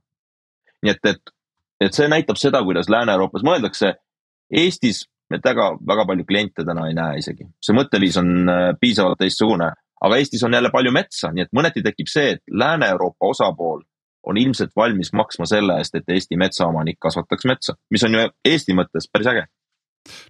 nii 0.84 0.92
et, 0.92 1.06
et 1.06 1.34
et 1.86 1.94
see 1.94 2.08
näitab 2.08 2.40
seda, 2.40 2.62
kuidas 2.64 2.90
Lääne-Euroopas 2.90 3.44
mõeldakse. 3.46 3.94
Eestis 4.54 5.04
me 5.34 5.40
väga, 5.44 5.70
väga 5.88 6.06
palju 6.10 6.26
kliente 6.30 6.66
täna 6.68 6.88
ei 6.90 6.98
näe 6.98 7.22
isegi, 7.22 7.48
see 7.64 7.78
mõtteviis 7.78 8.20
on 8.22 8.52
äh, 8.52 8.68
piisavalt 8.82 9.20
teistsugune, 9.22 9.72
aga 10.04 10.20
Eestis 10.20 10.44
on 10.44 10.54
jälle 10.54 10.72
palju 10.74 10.94
metsa, 10.94 11.32
nii 11.34 11.48
et 11.48 11.56
mõneti 11.56 11.84
tekib 11.86 12.12
see, 12.12 12.36
et 12.36 12.44
Lääne-Euroopa 12.52 13.32
osapool 13.34 13.82
on 14.30 14.40
ilmselt 14.40 14.72
valmis 14.76 15.12
maksma 15.14 15.48
selle 15.50 15.78
eest, 15.82 15.96
et 16.00 16.10
Eesti 16.16 16.38
metsaomanik 16.40 17.00
kasvataks 17.02 17.48
metsa, 17.50 17.76
mis 17.92 18.04
on 18.08 18.16
ju 18.18 18.30
Eesti 18.48 18.76
mõttes 18.78 19.10
päris 19.12 19.32
äge. 19.34 19.46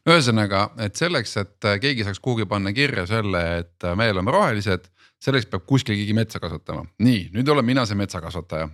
No 0.05 0.13
ühesõnaga, 0.13 0.67
et 0.85 0.97
selleks, 0.97 1.35
et 1.41 1.67
äh, 1.69 1.79
keegi 1.81 2.05
saaks 2.05 2.21
kuhugi 2.21 2.45
panna 2.49 2.73
kirja 2.73 3.07
selle, 3.09 3.43
et 3.63 3.87
äh, 3.87 3.97
me 3.97 4.09
oleme 4.13 4.33
rohelised, 4.33 4.89
selleks 5.23 5.49
peab 5.49 5.65
kuskil 5.69 5.97
keegi 5.97 6.13
metsa 6.13 6.41
kasvatama. 6.41 6.85
nii, 7.01 7.29
nüüd 7.33 7.49
olen 7.49 7.65
mina 7.65 7.85
see 7.89 7.97
metsakasvataja 7.97 8.69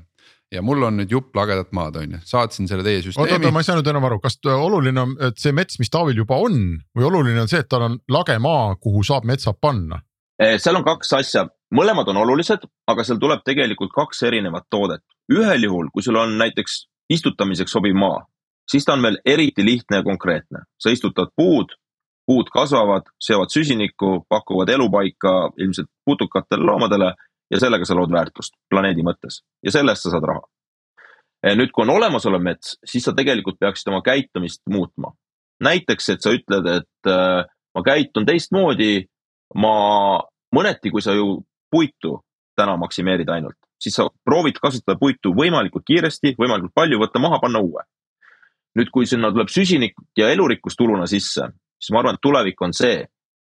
ja 0.52 0.62
mul 0.66 0.84
on 0.84 0.98
nüüd 1.00 1.12
jupp 1.14 1.36
lagedat 1.38 1.72
maad, 1.76 2.00
on 2.02 2.16
ju, 2.16 2.20
saatsin 2.26 2.68
selle 2.70 2.84
teie 2.86 3.04
süsteemi. 3.04 3.28
oota, 3.28 3.38
oota, 3.38 3.54
ma 3.54 3.62
ei 3.62 3.68
saanud 3.68 3.90
enam 3.92 4.08
aru, 4.10 4.20
kas 4.24 4.40
oluline 4.50 5.02
on, 5.02 5.16
et 5.30 5.38
see 5.42 5.54
mets, 5.56 5.80
mis 5.82 5.92
Taavil 5.94 6.18
juba 6.18 6.40
on 6.42 6.60
või 6.98 7.08
oluline 7.10 7.44
on 7.44 7.52
see, 7.52 7.62
et 7.64 7.70
tal 7.70 7.86
on 7.86 8.00
lage 8.12 8.38
maa, 8.42 8.74
kuhu 8.82 9.04
saab 9.06 9.28
metsa 9.30 9.54
panna? 9.54 10.02
Eh, 10.40 10.58
seal 10.62 10.80
on 10.80 10.86
kaks 10.88 11.14
asja, 11.20 11.46
mõlemad 11.76 12.10
on 12.10 12.22
olulised, 12.24 12.66
aga 12.90 13.06
seal 13.06 13.20
tuleb 13.22 13.44
tegelikult 13.46 13.94
kaks 13.96 14.24
erinevat 14.30 14.70
toodet. 14.72 15.04
ühel 15.30 15.64
juhul, 15.64 15.92
kui 15.94 16.02
sul 16.02 16.18
on 16.18 16.38
näiteks 16.40 16.88
istutamiseks 17.14 17.72
sobiv 17.72 17.94
maa, 17.94 18.24
siis 18.72 18.86
ta 18.86 18.96
on 18.96 19.04
veel 19.06 19.20
eriti 19.26 19.66
lihtne 19.66 20.02
ja 20.02 20.04
konkreetne. 20.04 20.66
sa 20.80 20.90
istutad 20.90 21.30
puud, 21.36 21.76
puud 22.26 22.50
kasvavad, 22.54 23.06
seovad 23.22 23.50
süsinikku, 23.54 24.26
pakuvad 24.30 24.70
elupaika 24.70 25.52
ilmselt 25.58 25.90
putukatele 26.06 26.66
loomadele 26.66 27.14
ja 27.52 27.60
sellega 27.60 27.86
sa 27.86 27.98
lood 27.98 28.14
väärtust 28.14 28.56
planeedi 28.70 29.04
mõttes 29.06 29.42
ja 29.66 29.74
selle 29.74 29.94
eest 29.96 30.08
sa 30.08 30.14
saad 30.14 30.28
raha. 30.30 30.44
nüüd, 31.56 31.72
kui 31.72 31.86
on 31.86 31.94
olemasolev 31.96 32.44
mets, 32.44 32.76
siis 32.86 33.06
sa 33.08 33.14
tegelikult 33.16 33.60
peaksid 33.60 33.92
oma 33.92 34.02
käitumist 34.06 34.62
muutma. 34.70 35.14
näiteks, 35.64 36.10
et 36.10 36.22
sa 36.24 36.32
ütled, 36.32 36.68
et 36.72 37.08
äh, 37.12 37.46
ma 37.76 37.84
käitun 37.84 38.26
teistmoodi, 38.26 39.08
ma 39.56 40.20
mõneti, 40.56 40.92
kui 40.92 41.02
sa 41.02 41.14
ju 41.14 41.42
puitu 41.72 42.20
täna 42.56 42.78
maksimeerid 42.80 43.30
ainult, 43.30 43.58
siis 43.80 43.96
sa 43.96 44.08
proovid 44.26 44.60
kasutada 44.62 44.98
puitu 45.00 45.34
võimalikult 45.36 45.84
kiiresti, 45.88 46.36
võimalikult 46.40 46.76
palju, 46.76 47.00
võtta 47.00 47.20
maha, 47.20 47.40
panna 47.40 47.60
uue. 47.60 47.84
nüüd, 48.78 48.92
kui 48.94 49.08
sinna 49.10 49.32
tuleb 49.34 49.50
süsinik 49.50 49.96
ja 50.16 50.30
elurikkus 50.30 50.76
tuluna 50.78 51.08
sisse, 51.10 51.48
siis 51.82 51.92
ma 51.92 52.04
arvan, 52.04 52.16
et 52.16 52.22
tulevik 52.22 52.62
on 52.62 52.74
see, 52.74 53.02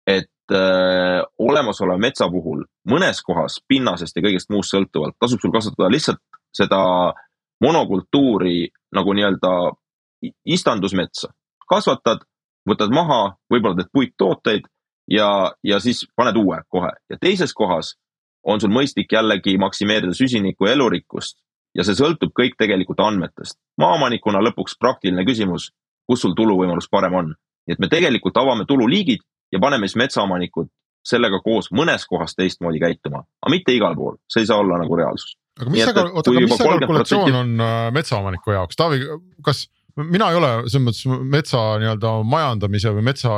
et 0.07 0.53
äh, 0.53 1.23
olemasoleva 1.39 1.99
metsa 1.99 2.29
puhul 2.31 2.65
mõnes 2.91 3.23
kohas 3.25 3.61
pinnasest 3.69 4.17
ja 4.17 4.25
kõigest 4.25 4.51
muust 4.53 4.75
sõltuvalt 4.75 5.17
tasub 5.21 5.41
sul 5.41 5.53
kasutada 5.53 5.89
lihtsalt 5.93 6.21
seda 6.55 6.81
monokultuuri 7.65 8.69
nagu 8.95 9.15
nii-öelda 9.17 9.73
istandusmetsa. 10.45 11.33
kasvatad, 11.69 12.25
võtad 12.69 12.93
maha, 12.93 13.37
võib-olla 13.53 13.79
teed 13.79 13.91
puittooteid 13.93 14.67
ja, 15.11 15.53
ja 15.65 15.81
siis 15.81 16.05
paned 16.17 16.37
uue 16.37 16.61
kohe 16.69 16.93
ja 17.11 17.17
teises 17.21 17.55
kohas 17.55 17.95
on 18.45 18.61
sul 18.61 18.73
mõistlik 18.73 19.13
jällegi 19.13 19.57
maksimeerida 19.59 20.13
süsiniku 20.13 20.69
elurikkust 20.69 21.39
ja 21.75 21.85
see 21.85 21.97
sõltub 21.99 22.35
kõik 22.37 22.59
tegelikult 22.61 23.01
andmetest. 23.01 23.59
maaomanikuna 23.81 24.43
lõpuks 24.45 24.77
praktiline 24.79 25.25
küsimus, 25.25 25.71
kus 26.07 26.21
sul 26.21 26.35
tuluvõimalus 26.37 26.89
parem 26.91 27.15
on. 27.15 27.35
nii 27.67 27.75
et 27.75 27.81
me 27.81 27.89
tegelikult 27.89 28.37
avame 28.37 28.65
tululiigid 28.69 29.25
ja 29.53 29.61
paneme 29.61 29.89
siis 29.89 29.99
metsaomanikud 30.01 30.71
sellega 31.05 31.41
koos 31.45 31.69
mõnes 31.75 32.07
kohas 32.09 32.37
teistmoodi 32.39 32.81
käituma, 32.83 33.25
aga 33.43 33.53
mitte 33.53 33.75
igal 33.77 33.97
pool, 33.99 34.17
see 34.31 34.45
ei 34.45 34.49
saa 34.49 34.61
olla 34.63 34.79
nagu 34.81 34.97
reaalsus. 34.97 35.37
aga 35.61 35.71
mis 35.71 35.85
see, 35.85 36.05
oota, 36.05 36.33
aga 36.33 36.45
mis 36.47 36.57
see 36.57 36.71
kalkulatsioon 36.71 37.39
on 37.43 37.55
äh, 37.61 37.77
metsaomaniku 37.95 38.57
jaoks, 38.57 38.79
Taavi, 38.81 39.05
kas 39.45 39.67
mina 40.01 40.31
ei 40.33 40.41
ole 40.41 40.53
selles 40.65 40.87
mõttes 40.89 41.29
metsa 41.37 41.63
nii-öelda 41.83 42.17
majandamise 42.29 42.95
või 42.97 43.07
metsa 43.11 43.37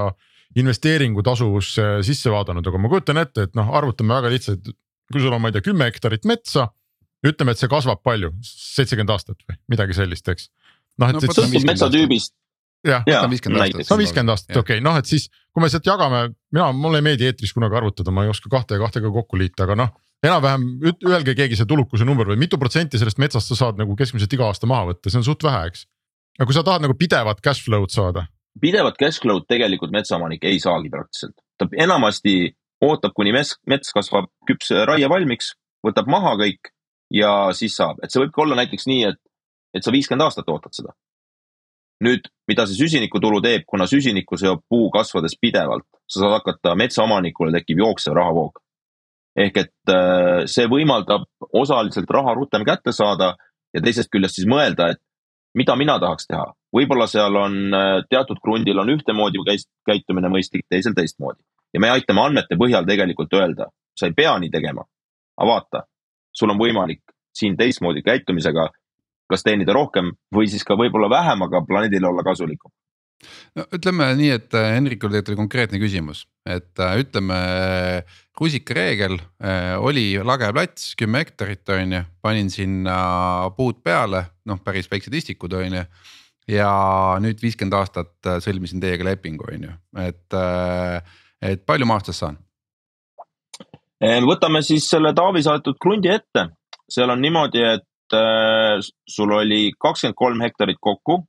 investeeringu 0.56 1.24
tasuvusse 1.26 1.84
sisse 2.06 2.32
vaadanud, 2.32 2.66
aga 2.66 2.80
ma 2.80 2.90
kujutan 2.92 3.20
ette, 3.20 3.48
et 3.48 3.58
noh, 3.58 3.68
arvutame 3.76 4.14
väga 4.16 4.30
lihtsalt, 4.32 4.70
kui 5.12 5.20
sul 5.22 5.34
on, 5.34 5.42
ma 5.42 5.50
ei 5.50 5.56
tea, 5.58 5.66
kümme 5.66 5.90
hektarit 5.90 6.24
metsa. 6.28 6.70
ütleme, 7.26 7.56
et 7.56 7.58
see 7.58 7.68
kasvab 7.68 8.02
palju, 8.06 8.28
seitsekümmend 8.46 9.10
aastat 9.10 9.40
või 9.48 9.56
midagi 9.72 9.96
sellist, 9.96 10.28
eks. 10.30 10.50
noh, 11.00 11.10
et 11.10 11.16
no,. 11.16 11.22
sõltub 11.26 11.64
metsatüübist 11.66 12.36
jah, 12.86 13.04
võtame 13.06 13.34
viiskümmend 13.34 13.64
aastat. 13.64 13.90
no 13.90 13.98
viiskümmend 14.00 14.32
aastat, 14.34 14.56
okei 14.56 14.78
okay., 14.78 14.84
noh, 14.84 14.96
et 15.00 15.08
siis 15.10 15.28
kui 15.56 15.64
me 15.64 15.70
sealt 15.72 15.86
jagame, 15.88 16.22
mina, 16.52 16.68
mulle 16.76 17.00
ei 17.00 17.06
meeldi 17.06 17.24
eetris 17.30 17.54
kunagi 17.56 17.78
arvutada, 17.78 18.12
ma 18.12 18.26
ei 18.26 18.32
oska 18.32 18.50
kahte 18.52 18.76
ja 18.76 18.82
kahtega 18.82 19.08
kokku 19.14 19.38
liita, 19.40 19.64
aga 19.64 19.76
noh. 19.80 19.94
enam-vähem 20.26 20.66
öelge 21.08 21.32
keegi 21.38 21.56
see 21.56 21.68
tulukuse 21.70 22.04
number 22.04 22.28
või 22.28 22.36
mitu 22.40 22.58
protsenti 22.60 23.00
sellest 23.00 23.20
metsast 23.22 23.52
sa 23.52 23.56
saad 23.62 23.80
nagu 23.80 23.96
keskmiselt 23.96 24.32
iga 24.36 24.50
aasta 24.50 24.68
maha 24.68 24.90
võtta, 24.90 25.08
see 25.08 25.22
on 25.22 25.24
suht 25.24 25.46
vähe, 25.46 25.62
eks. 25.70 25.86
aga 26.36 26.48
kui 26.50 26.56
sa 26.56 26.64
tahad 26.66 26.84
nagu 26.84 26.96
pidevat 26.98 27.40
cash 27.44 27.64
flow'd 27.64 27.94
saada. 27.94 28.26
pidevat 28.60 29.00
cash 29.00 29.24
flow'd 29.24 29.48
tegelikult 29.48 29.94
metsaomanik 29.96 30.44
ei 30.44 30.60
saagi 30.60 30.92
praktiliselt, 30.92 31.36
ta 31.56 31.70
enamasti 31.86 32.36
ootab, 32.84 33.16
kuni 33.16 33.32
mets, 33.32 33.56
mets 33.64 33.96
kasvab 33.96 34.28
küps 34.48 34.74
raie 34.88 35.08
valmiks, 35.08 35.54
võtab 35.86 36.12
maha 36.12 36.36
kõik 36.42 36.72
ja 37.16 37.32
siis 37.56 37.80
saab, 37.80 38.04
et 38.04 38.12
see 38.12 38.20
võib 38.20 38.36
ka 38.36 38.44
olla 38.44 38.60
näiteks 38.60 38.88
nii, 38.92 39.08
et, 39.08 39.22
et 39.72 39.84
sa 39.84 39.94
viiskümmend 39.94 40.28
aastat 40.28 40.52
ootad 40.52 40.76
seda 40.76 40.92
nüüd, 42.04 42.28
mida 42.48 42.66
see 42.68 42.76
süsinikutulu 42.78 43.40
teeb, 43.44 43.64
kuna 43.68 43.86
süsinikku 43.88 44.38
seob 44.40 44.62
puu 44.70 44.90
kasvades 44.94 45.36
pidevalt, 45.40 45.86
sa 46.08 46.22
saad 46.22 46.38
hakata, 46.38 46.74
metsaomanikule 46.78 47.54
tekib 47.56 47.82
jooksev 47.84 48.16
rahavoog. 48.18 48.60
ehk 49.36 49.56
et 49.60 49.90
äh, 49.92 50.46
see 50.48 50.64
võimaldab 50.64 51.26
osaliselt 51.52 52.10
raha 52.10 52.32
rutem 52.34 52.62
kätte 52.64 52.92
saada 52.92 53.34
ja 53.74 53.82
teisest 53.84 54.08
küljest 54.08 54.38
siis 54.38 54.46
mõelda, 54.48 54.94
et 54.94 55.00
mida 55.56 55.76
mina 55.76 55.98
tahaks 56.00 56.26
teha. 56.26 56.46
võib-olla 56.76 57.06
seal 57.06 57.36
on 57.36 57.74
äh, 57.74 58.04
teatud 58.10 58.40
krundil 58.44 58.78
on 58.78 58.92
ühtemoodi 58.96 59.42
käitumine 59.88 60.32
mõistlik, 60.32 60.64
teisel 60.68 60.94
teistmoodi. 60.94 61.42
ja 61.74 61.80
me 61.80 61.90
aitame 61.90 62.20
andmete 62.20 62.56
põhjal 62.56 62.86
tegelikult 62.86 63.32
öelda, 63.32 63.68
sa 63.98 64.06
ei 64.06 64.16
pea 64.16 64.38
nii 64.38 64.50
tegema. 64.50 64.84
aga 65.36 65.48
vaata, 65.50 65.84
sul 66.32 66.50
on 66.50 66.58
võimalik 66.58 67.02
siin 67.36 67.56
teistmoodi 67.56 68.02
käitumisega 68.02 68.70
kas 69.30 69.46
teenida 69.46 69.74
rohkem 69.76 70.12
või 70.34 70.50
siis 70.50 70.64
ka 70.66 70.78
võib-olla 70.78 71.10
vähem, 71.10 71.42
aga 71.46 71.62
planeedile 71.66 72.08
olla 72.10 72.24
kasulikum 72.26 72.72
no 73.56 73.64
ütleme 73.74 74.08
nii, 74.18 74.30
et 74.36 74.56
äh, 74.56 74.72
Henrikul 74.76 75.10
tegelikult 75.10 75.32
oli 75.32 75.40
konkreetne 75.40 75.80
küsimus, 75.80 76.24
et 76.48 76.82
äh, 76.82 76.96
ütleme 77.02 77.38
rusikareegel 78.38 79.16
äh, 79.16 79.74
oli 79.80 80.08
lage 80.26 80.50
plats, 80.52 80.90
kümme 80.98 81.22
hektarit 81.24 81.74
on 81.74 81.96
ju, 81.98 82.02
panin 82.24 82.50
sinna 82.52 82.98
puud 83.56 83.80
peale, 83.84 84.26
noh, 84.48 84.60
päris 84.64 84.90
väiksed 84.92 85.14
istikud 85.16 85.56
on 85.56 85.80
ju. 85.80 85.84
ja 86.52 86.70
nüüd 87.22 87.40
viiskümmend 87.42 87.74
aastat 87.74 88.28
sõlmisin 88.44 88.82
teiega 88.82 89.08
lepingu, 89.08 89.48
on 89.50 89.64
ju, 89.66 89.78
et, 90.04 90.36
et 91.42 91.64
palju 91.66 91.88
ma 91.88 91.98
aastas 91.98 92.22
saan? 92.22 92.38
võtame 94.28 94.60
siis 94.62 94.84
selle 94.90 95.14
Taavi 95.16 95.40
saadetud 95.42 95.78
krundi 95.80 96.10
ette, 96.12 96.50
seal 96.92 97.10
on 97.10 97.22
niimoodi, 97.24 97.62
et 97.64 97.85
sul 99.08 99.32
oli 99.32 99.72
kakskümmend 99.78 100.16
kolm 100.16 100.40
hektarit 100.40 100.78
kokku. 100.80 101.24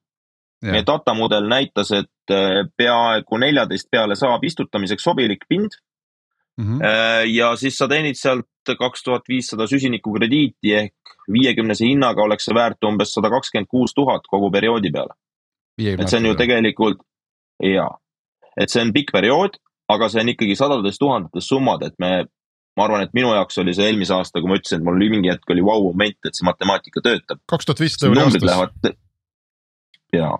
meie 0.62 0.81
datamudel 0.81 1.46
näitas, 1.46 1.91
et 1.91 2.31
äh, 2.34 2.65
peaaegu 2.77 3.38
neljateist 3.38 3.91
peale 3.91 4.15
saab 4.17 4.43
istutamiseks 4.43 5.03
sobilik 5.03 5.43
pind 5.50 5.69
mm. 6.57 6.65
-hmm. 6.65 6.86
Äh, 6.86 7.25
ja 7.29 7.55
siis 7.55 7.77
sa 7.77 7.88
teenid 7.88 8.17
sealt 8.17 8.50
kaks 8.79 9.03
tuhat 9.03 9.22
viissada 9.29 9.67
süsinikukrediiti 9.67 10.74
ehk 10.74 11.13
viiekümnese 11.31 11.86
hinnaga 11.86 12.24
oleks 12.24 12.46
see 12.46 12.55
väärt 12.55 12.84
umbes 12.84 13.13
sada 13.13 13.29
kakskümmend 13.29 13.67
kuus 13.69 13.93
tuhat 13.93 14.22
kogu 14.27 14.51
perioodi 14.51 14.91
peale. 14.91 15.13
et 15.77 16.10
see 16.10 16.17
on 16.19 16.25
ju 16.25 16.36
tegelikult 16.36 16.98
ja, 17.63 17.88
et 18.60 18.69
see 18.69 18.81
on 18.81 18.93
pikk 18.93 19.12
periood, 19.13 19.57
aga 19.89 20.10
see 20.10 20.22
on 20.22 20.29
ikkagi 20.29 20.55
sadades 20.55 20.98
tuhandetes 20.98 21.48
summad, 21.48 21.84
et 21.84 21.93
me 22.00 22.25
ma 22.77 22.86
arvan, 22.86 23.03
et 23.05 23.13
minu 23.17 23.31
jaoks 23.34 23.60
oli 23.63 23.74
see 23.75 23.88
eelmise 23.89 24.15
aasta, 24.15 24.41
kui 24.41 24.51
ma 24.51 24.57
ütlesin, 24.60 24.81
et 24.81 24.88
mul 24.88 25.00
oli 25.00 25.10
mingi 25.13 25.31
hetk 25.31 25.53
oli 25.53 25.63
vau-moment, 25.65 26.19
et 26.29 26.38
see 26.38 26.48
matemaatika 26.48 27.03
töötab. 27.05 27.41
kaks 27.50 27.69
tuhat 27.69 27.84
viissada 27.84 28.12
euri 28.12 28.24
aastas. 28.24 28.98
ja. 30.15 30.31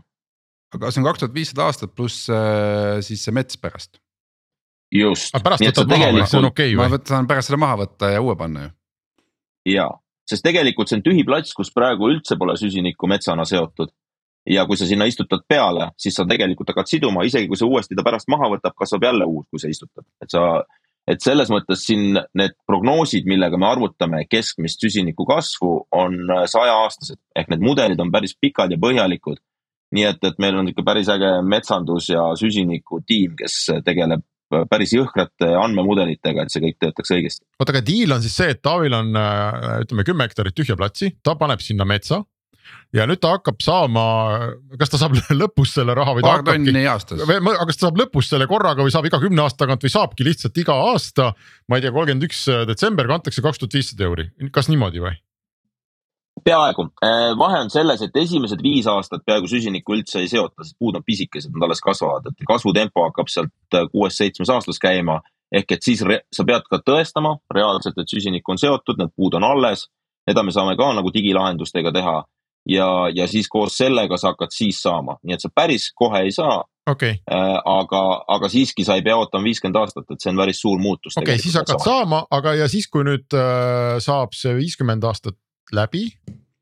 aga 0.77 0.91
see 0.91 1.01
on 1.01 1.10
kaks 1.10 1.24
tuhat 1.24 1.38
viissada 1.38 1.67
aastat 1.67 1.96
pluss 1.98 2.27
äh, 2.29 2.98
siis 3.06 3.25
see 3.25 3.36
mets 3.36 3.60
pärast. 3.62 4.01
just. 4.94 5.34
aga 5.34 5.50
pärast 5.50 5.67
võtad 5.67 5.94
maha 5.96 6.12
või, 6.15 6.25
see 6.25 6.41
on 6.41 6.51
okei 6.51 6.74
okay, 6.74 6.75
või? 6.75 6.84
ma 6.84 6.98
võtan 6.98 7.29
pärast 7.29 7.51
selle 7.51 7.63
maha 7.65 7.82
võtta 7.86 8.12
ja 8.15 8.24
uue 8.24 8.38
panna 8.39 8.67
ju. 8.67 8.74
ja, 9.77 9.88
sest 10.29 10.46
tegelikult 10.46 10.91
see 10.91 11.01
on 11.01 11.08
tühi 11.10 11.25
plats, 11.27 11.56
kus 11.58 11.74
praegu 11.74 12.12
üldse 12.13 12.38
pole 12.39 12.58
süsinikku 12.60 13.10
metsana 13.10 13.48
seotud 13.50 13.94
ja 14.50 14.65
kui 14.65 14.77
sa 14.77 14.88
sinna 14.88 15.06
istutad 15.06 15.44
peale, 15.48 15.91
siis 16.00 16.15
sa 16.15 16.25
tegelikult 16.27 16.72
hakkad 16.72 16.89
siduma, 16.89 17.25
isegi 17.27 17.50
kui 17.51 17.60
sa 17.60 17.67
uuesti 17.67 17.98
ta 17.98 18.06
pärast 18.06 18.29
maha 18.32 18.50
võtab, 18.56 18.75
kasvab 18.79 19.08
jälle 19.10 19.27
uus, 19.27 19.48
kui 19.51 19.62
sa 19.62 19.72
istutad, 19.72 20.06
et 20.24 20.32
sa. 20.34 20.63
Et 21.08 21.24
selles 21.24 21.50
mõttes 21.54 21.84
siin 21.88 22.18
need 22.38 22.56
prognoosid, 22.68 23.28
millega 23.30 23.60
me 23.60 23.70
arvutame 23.70 24.24
keskmist 24.30 24.84
süsiniku 24.84 25.28
kasvu, 25.30 25.74
on 25.96 26.18
sajaaastased 26.28 27.20
ehk 27.40 27.52
need 27.54 27.64
mudelid 27.64 28.02
on 28.04 28.12
päris 28.14 28.36
pikad 28.40 28.74
ja 28.74 28.80
põhjalikud. 28.82 29.40
nii 29.96 30.04
et, 30.04 30.24
et 30.28 30.40
meil 30.44 30.58
on 30.60 30.68
ikka 30.68 30.84
päris 30.84 31.08
äge 31.08 31.30
metsandus 31.48 32.10
ja 32.12 32.26
süsiniku 32.36 33.00
tiim, 33.08 33.38
kes 33.40 33.70
tegeleb 33.88 34.26
päris 34.68 34.92
jõhkrate 34.96 35.48
andmemudelitega, 35.60 36.44
et 36.44 36.52
see 36.52 36.64
kõik 36.64 36.78
töötaks 36.84 37.14
õigesti. 37.16 37.46
oota, 37.60 37.72
aga 37.72 37.84
deal 37.88 38.16
on 38.16 38.24
siis 38.24 38.36
see, 38.36 38.52
et 38.52 38.62
Taavil 38.64 38.96
on 38.96 39.16
ütleme 39.16 40.04
kümme 40.08 40.28
hektarit 40.28 40.56
tühja 40.56 40.76
platsi, 40.80 41.14
ta 41.24 41.36
paneb 41.40 41.64
sinna 41.64 41.88
metsa 41.88 42.22
ja 42.96 43.06
nüüd 43.10 43.22
ta 43.24 43.34
hakkab 43.36 43.62
saama, 43.64 44.06
kas 44.80 44.94
ta 44.94 45.02
saab 45.02 45.18
lõpus 45.42 45.76
selle 45.78 45.96
raha 45.98 46.18
või 46.18 46.26
ta 46.26 46.34
paar 46.38 46.46
tonni 46.48 46.86
aastas. 46.88 47.24
aga 47.28 47.68
kas 47.70 47.80
ta 47.80 47.88
saab 47.88 48.02
lõpus 48.04 48.32
selle 48.32 48.50
korraga 48.50 48.86
või 48.86 48.94
saab 48.96 49.10
iga 49.10 49.22
kümne 49.22 49.44
aasta 49.46 49.66
tagant 49.66 49.86
või 49.86 49.94
saabki 49.94 50.28
lihtsalt 50.28 50.64
iga 50.64 50.76
aasta. 50.92 51.32
ma 51.68 51.78
ei 51.78 51.86
tea, 51.86 51.94
kolmkümmend 51.96 52.28
üks 52.30 52.48
detsember 52.70 53.10
kantakse 53.10 53.46
kaks 53.46 53.64
tuhat 53.64 53.80
viissada 53.80 54.08
euri, 54.10 54.30
kas 54.52 54.72
niimoodi 54.72 55.04
või? 55.04 55.18
peaaegu, 56.46 56.84
äh, 57.04 57.38
vahe 57.38 57.60
on 57.60 57.70
selles, 57.70 58.02
et 58.02 58.16
esimesed 58.16 58.62
viis 58.64 58.88
aastat 58.88 59.24
peaaegu 59.26 59.50
süsinikku 59.52 59.96
üldse 59.96 60.22
ei 60.22 60.30
seota, 60.32 60.64
sest 60.64 60.78
puud 60.80 60.96
on 60.96 61.04
pisikesed, 61.06 61.52
nad 61.56 61.68
alles 61.68 61.82
kasvavad, 61.84 62.30
et 62.30 62.46
kasvutempo 62.48 63.08
hakkab 63.08 63.32
sealt 63.32 63.76
äh, 63.76 63.88
kuues-seitsmes 63.92 64.52
aastas 64.54 64.80
käima. 64.80 65.22
ehk 65.52 65.72
et 65.72 65.84
siis 65.84 66.02
sa 66.36 66.44
pead 66.44 66.66
ka 66.70 66.82
tõestama 66.84 67.38
reaalselt, 67.56 67.98
et 67.98 68.10
süsinik 68.12 68.50
on 68.50 68.58
seotud, 68.60 68.98
need 69.00 69.14
puud 69.16 69.34
on 69.40 69.46
alles. 69.48 69.86
Seda 70.28 70.44
me 70.44 70.52
saame 70.52 70.74
ka 70.76 70.90
nagu 70.92 71.12
digilahendustega 71.14 71.94
teha 71.96 72.18
ja, 72.70 72.88
ja 73.16 73.28
siis 73.28 73.50
koos 73.50 73.78
sellega 73.78 74.18
sa 74.18 74.34
hakkad 74.34 74.54
siis 74.56 74.82
saama, 74.84 75.18
nii 75.24 75.38
et 75.38 75.44
sa 75.44 75.52
päris 75.54 75.92
kohe 75.96 76.24
ei 76.28 76.34
saa. 76.36 76.64
Okay.. 76.88 77.18
Äh, 77.28 77.58
aga, 77.68 78.02
aga 78.32 78.48
siiski 78.52 78.86
sa 78.88 78.96
ei 78.96 79.04
pea 79.04 79.18
ootama 79.20 79.44
viiskümmend 79.44 79.80
aastat, 79.82 80.08
et 80.14 80.24
see 80.24 80.32
on 80.32 80.40
päris 80.40 80.62
suur 80.64 80.80
muutus. 80.80 81.18
okei 81.18 81.34
okay,, 81.34 81.44
siis 81.44 81.58
hakkad 81.60 81.84
saama, 81.84 82.24
aga 82.32 82.56
ja 82.62 82.70
siis, 82.72 82.88
kui 82.92 83.04
nüüd 83.08 83.36
äh, 83.36 83.98
saab 84.04 84.36
see 84.38 84.56
viiskümmend 84.56 85.04
aastat 85.08 85.36
läbi, 85.76 86.08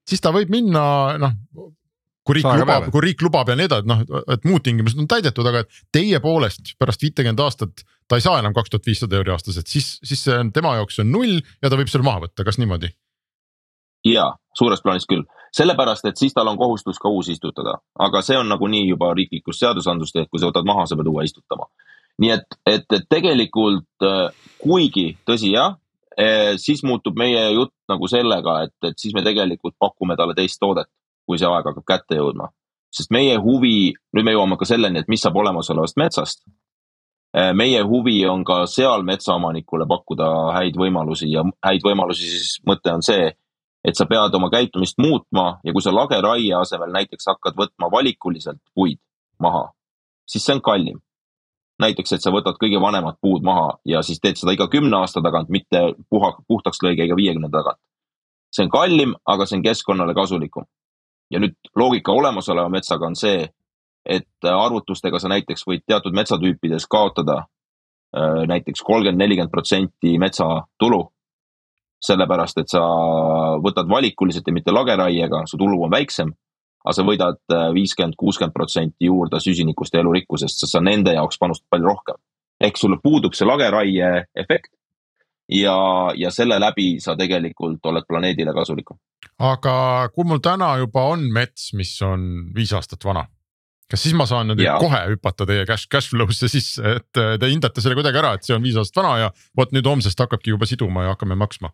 siis 0.09 0.23
ta 0.25 0.33
võib 0.33 0.49
minna 0.53 0.85
noh 1.21 1.35
kui 2.25 2.39
riik 2.39 2.47
lubab, 2.57 2.87
kui 2.89 3.03
riik 3.05 3.21
lubab 3.21 3.51
ja 3.51 3.55
nii 3.57 3.67
edasi, 3.69 3.89
noh, 3.89 4.01
et 4.33 4.47
muud 4.49 4.63
tingimused 4.65 4.97
on 4.97 5.05
täidetud, 5.09 5.45
aga 5.45 5.61
et 5.61 5.83
teie 5.93 6.17
poolest 6.23 6.73
pärast 6.81 7.05
viitekümmet 7.05 7.43
aastat 7.45 7.85
ta 8.09 8.17
ei 8.17 8.25
saa 8.25 8.39
enam 8.41 8.53
kaks 8.55 8.73
tuhat 8.73 8.89
viissada 8.89 9.19
euri 9.19 9.33
aastas, 9.33 9.59
et 9.61 9.69
siis, 9.69 9.95
siis 10.05 10.25
see 10.25 10.37
on 10.37 10.51
tema 10.53 10.75
jaoks 10.79 10.99
on 11.03 11.11
null 11.13 11.37
ja 11.37 11.69
ta 11.69 11.77
võib 11.77 11.91
selle 11.91 12.05
maha 12.07 12.25
võtta, 12.25 12.45
kas 12.47 12.57
niimoodi? 12.61 12.89
ja 14.09 14.31
suures 14.57 14.81
plaanis 14.85 15.07
küll, 15.09 15.25
sellepärast 15.55 16.05
et 16.09 16.19
siis 16.19 16.33
tal 16.35 16.49
on 16.51 16.57
kohustus 16.59 16.99
ka 16.99 17.09
uus 17.09 17.29
istutada, 17.31 17.77
aga 17.99 18.21
see 18.25 18.37
on 18.37 18.49
nagunii 18.51 18.87
juba 18.89 19.13
riiklikus 19.15 19.59
seadusandlust, 19.61 20.17
et 20.19 20.31
kui 20.31 20.41
sa 20.41 20.49
võtad 20.49 20.67
maha, 20.67 20.85
sa 20.89 20.97
pead 20.99 21.11
uue 21.11 21.23
istutama. 21.27 21.69
nii 22.19 22.31
et, 22.31 22.59
et, 22.65 22.85
et 22.95 23.07
tegelikult 23.11 24.03
äh, 24.07 24.29
kuigi 24.59 25.17
tõsi 25.27 25.51
jah, 25.51 25.75
äh, 26.19 26.55
siis 26.61 26.83
muutub 26.87 27.17
meie 27.19 27.41
jutt 27.53 27.73
nagu 27.91 28.07
sellega, 28.07 28.61
et, 28.67 28.75
et 28.87 28.99
siis 28.99 29.15
me 29.15 29.23
tegelikult 29.23 29.75
pakume 29.79 30.15
talle 30.15 30.35
teist 30.35 30.59
toodet, 30.59 30.87
kui 31.27 31.39
see 31.39 31.49
aeg 31.49 31.71
hakkab 31.71 31.87
kätte 31.87 32.19
jõudma. 32.19 32.51
sest 32.95 33.11
meie 33.11 33.35
huvi, 33.35 33.91
nüüd 34.15 34.23
me 34.23 34.31
jõuame 34.31 34.55
ka 34.55 34.67
selleni, 34.67 35.01
et 35.03 35.09
mis 35.11 35.19
saab 35.19 35.35
olemasolevast 35.35 35.97
metsast. 35.99 36.45
Äh, 37.35 37.51
meie 37.51 37.83
huvi 37.83 38.21
on 38.31 38.43
ka 38.47 38.63
seal 38.71 39.03
metsaomanikule 39.03 39.87
pakkuda 39.87 40.29
häid 40.55 40.79
võimalusi 40.79 41.31
ja 41.31 41.43
häid 41.67 41.83
võimalusi 41.83 42.31
siis 42.31 42.61
mõte 42.67 42.93
on 42.95 43.03
see 43.03 43.33
et 43.85 43.97
sa 43.97 44.05
pead 44.09 44.33
oma 44.33 44.49
käitumist 44.49 44.97
muutma 45.01 45.59
ja 45.63 45.73
kui 45.73 45.83
sa 45.83 45.93
lageraie 45.93 46.53
asemel 46.57 46.93
näiteks 46.93 47.27
hakkad 47.29 47.57
võtma 47.59 47.89
valikuliselt 47.91 48.61
puid 48.73 48.99
maha, 49.39 49.67
siis 50.27 50.45
see 50.45 50.55
on 50.55 50.61
kallim. 50.61 51.01
näiteks, 51.79 52.13
et 52.15 52.23
sa 52.23 52.31
võtad 52.31 52.55
kõige 52.55 52.79
vanemad 52.79 53.17
puud 53.21 53.43
maha 53.43 53.73
ja 53.85 53.99
siis 54.01 54.21
teed 54.23 54.39
seda 54.39 54.53
iga 54.55 54.69
kümne 54.71 54.95
aasta 54.95 55.19
tagant, 55.21 55.49
mitte 55.51 55.81
puha, 56.09 56.29
puhtaks 56.47 56.79
lõige 56.83 57.03
iga 57.03 57.15
viiekümne 57.15 57.49
tagant. 57.51 57.79
see 58.51 58.63
on 58.63 58.71
kallim, 58.71 59.15
aga 59.25 59.45
see 59.45 59.57
on 59.57 59.63
keskkonnale 59.63 60.13
kasulikum. 60.15 60.65
ja 61.31 61.39
nüüd 61.39 61.55
loogika 61.75 62.11
olemasoleva 62.11 62.69
metsaga 62.69 63.05
on 63.05 63.15
see, 63.15 63.49
et 64.05 64.49
arvutustega 64.49 65.19
sa 65.19 65.27
näiteks 65.27 65.67
võid 65.67 65.83
teatud 65.87 66.13
metsatüüpides 66.13 66.87
kaotada 66.87 67.37
äh, 68.17 68.45
näiteks 68.47 68.81
kolmkümmend, 68.81 69.19
nelikümmend 69.19 69.51
protsenti 69.51 70.17
metsatulu 70.19 71.03
sellepärast 72.07 72.61
et 72.61 72.71
sa 72.71 72.81
võtad 73.63 73.89
valikuliselt 73.89 74.47
ja 74.47 74.53
mitte 74.53 74.73
lageraiega, 74.73 75.45
su 75.49 75.59
tulu 75.61 75.83
on 75.87 75.93
väiksem. 75.93 76.33
aga 76.85 76.93
sa 76.93 77.03
võidad 77.03 77.39
äh, 77.51 77.67
viiskümmend, 77.73 78.13
kuuskümmend 78.17 78.53
protsenti 78.53 79.07
juurde 79.07 79.39
süsinikust 79.41 79.93
ja 79.93 80.03
elurikkusest, 80.03 80.59
sest 80.59 80.77
sa 80.77 80.81
nende 80.81 81.13
jaoks 81.13 81.39
panustad 81.41 81.67
palju 81.69 81.87
rohkem. 81.87 82.15
ehk 82.61 82.77
sul 82.77 82.97
puudub 83.03 83.33
see 83.33 83.47
lageraie 83.47 84.25
efekt. 84.35 84.71
ja, 85.49 85.77
ja 86.15 86.31
selle 86.31 86.59
läbi 86.59 86.99
sa 86.99 87.15
tegelikult 87.15 87.85
oled 87.85 88.05
planeedile 88.07 88.53
kasulikum. 88.53 88.97
aga 89.39 90.09
kui 90.13 90.23
mul 90.23 90.39
täna 90.39 90.77
juba 90.77 91.09
on 91.13 91.31
mets, 91.33 91.73
mis 91.73 92.01
on 92.01 92.51
viis 92.55 92.73
aastat 92.73 93.05
vana 93.05 93.25
kas 93.91 94.01
siis 94.01 94.15
ma 94.17 94.25
saan 94.29 94.49
nüüd 94.51 94.63
ja. 94.63 94.77
kohe 94.81 95.01
hüpata 95.11 95.45
teie 95.47 95.65
cash, 95.69 95.87
cash 95.91 96.11
flow'sse 96.13 96.49
sisse, 96.51 96.81
et 96.97 97.21
äh, 97.21 97.35
te 97.41 97.49
hindate 97.51 97.83
selle 97.83 97.97
kuidagi 97.97 98.21
ära, 98.21 98.35
et 98.35 98.47
see 98.47 98.55
on 98.55 98.63
viis 98.65 98.77
aastat 98.81 99.03
vana 99.03 99.15
ja 99.25 99.31
vot 99.57 99.73
nüüd 99.75 99.87
homsest 99.89 100.21
hakkabki 100.25 100.55
juba 100.55 100.69
siduma 100.69 101.05
ja 101.05 101.15
hakkame 101.15 101.37
maksma? 101.39 101.71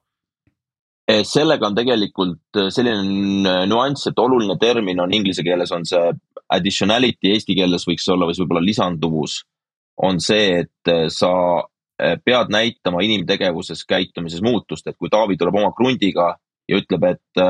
Eh, 1.09 1.23
sellega 1.25 1.65
on 1.65 1.75
tegelikult 1.75 2.59
eh, 2.61 2.69
selline 2.73 3.65
nüanss, 3.69 4.05
et 4.11 4.19
oluline 4.21 4.55
termin 4.61 5.01
on 5.01 5.13
inglise 5.15 5.43
keeles 5.43 5.71
on 5.73 5.85
see 5.87 6.11
additionality, 6.53 7.31
eesti 7.33 7.55
keeles 7.57 7.87
võiks 7.89 8.05
olla 8.13 8.27
või 8.29 8.37
võib-olla 8.37 8.63
lisanduvus. 8.65 9.41
on 10.01 10.19
see, 10.23 10.63
et 10.63 10.89
eh, 10.89 11.07
sa 11.13 11.31
pead 12.25 12.49
näitama 12.49 13.03
inimtegevuses, 13.05 13.83
käitumises 13.85 14.41
muutust, 14.41 14.87
et 14.87 14.97
kui 14.97 15.09
Taavi 15.13 15.35
tuleb 15.37 15.59
oma 15.59 15.69
krundiga 15.77 16.31
ja 16.65 16.79
ütleb, 16.79 17.03
et, 17.05 17.41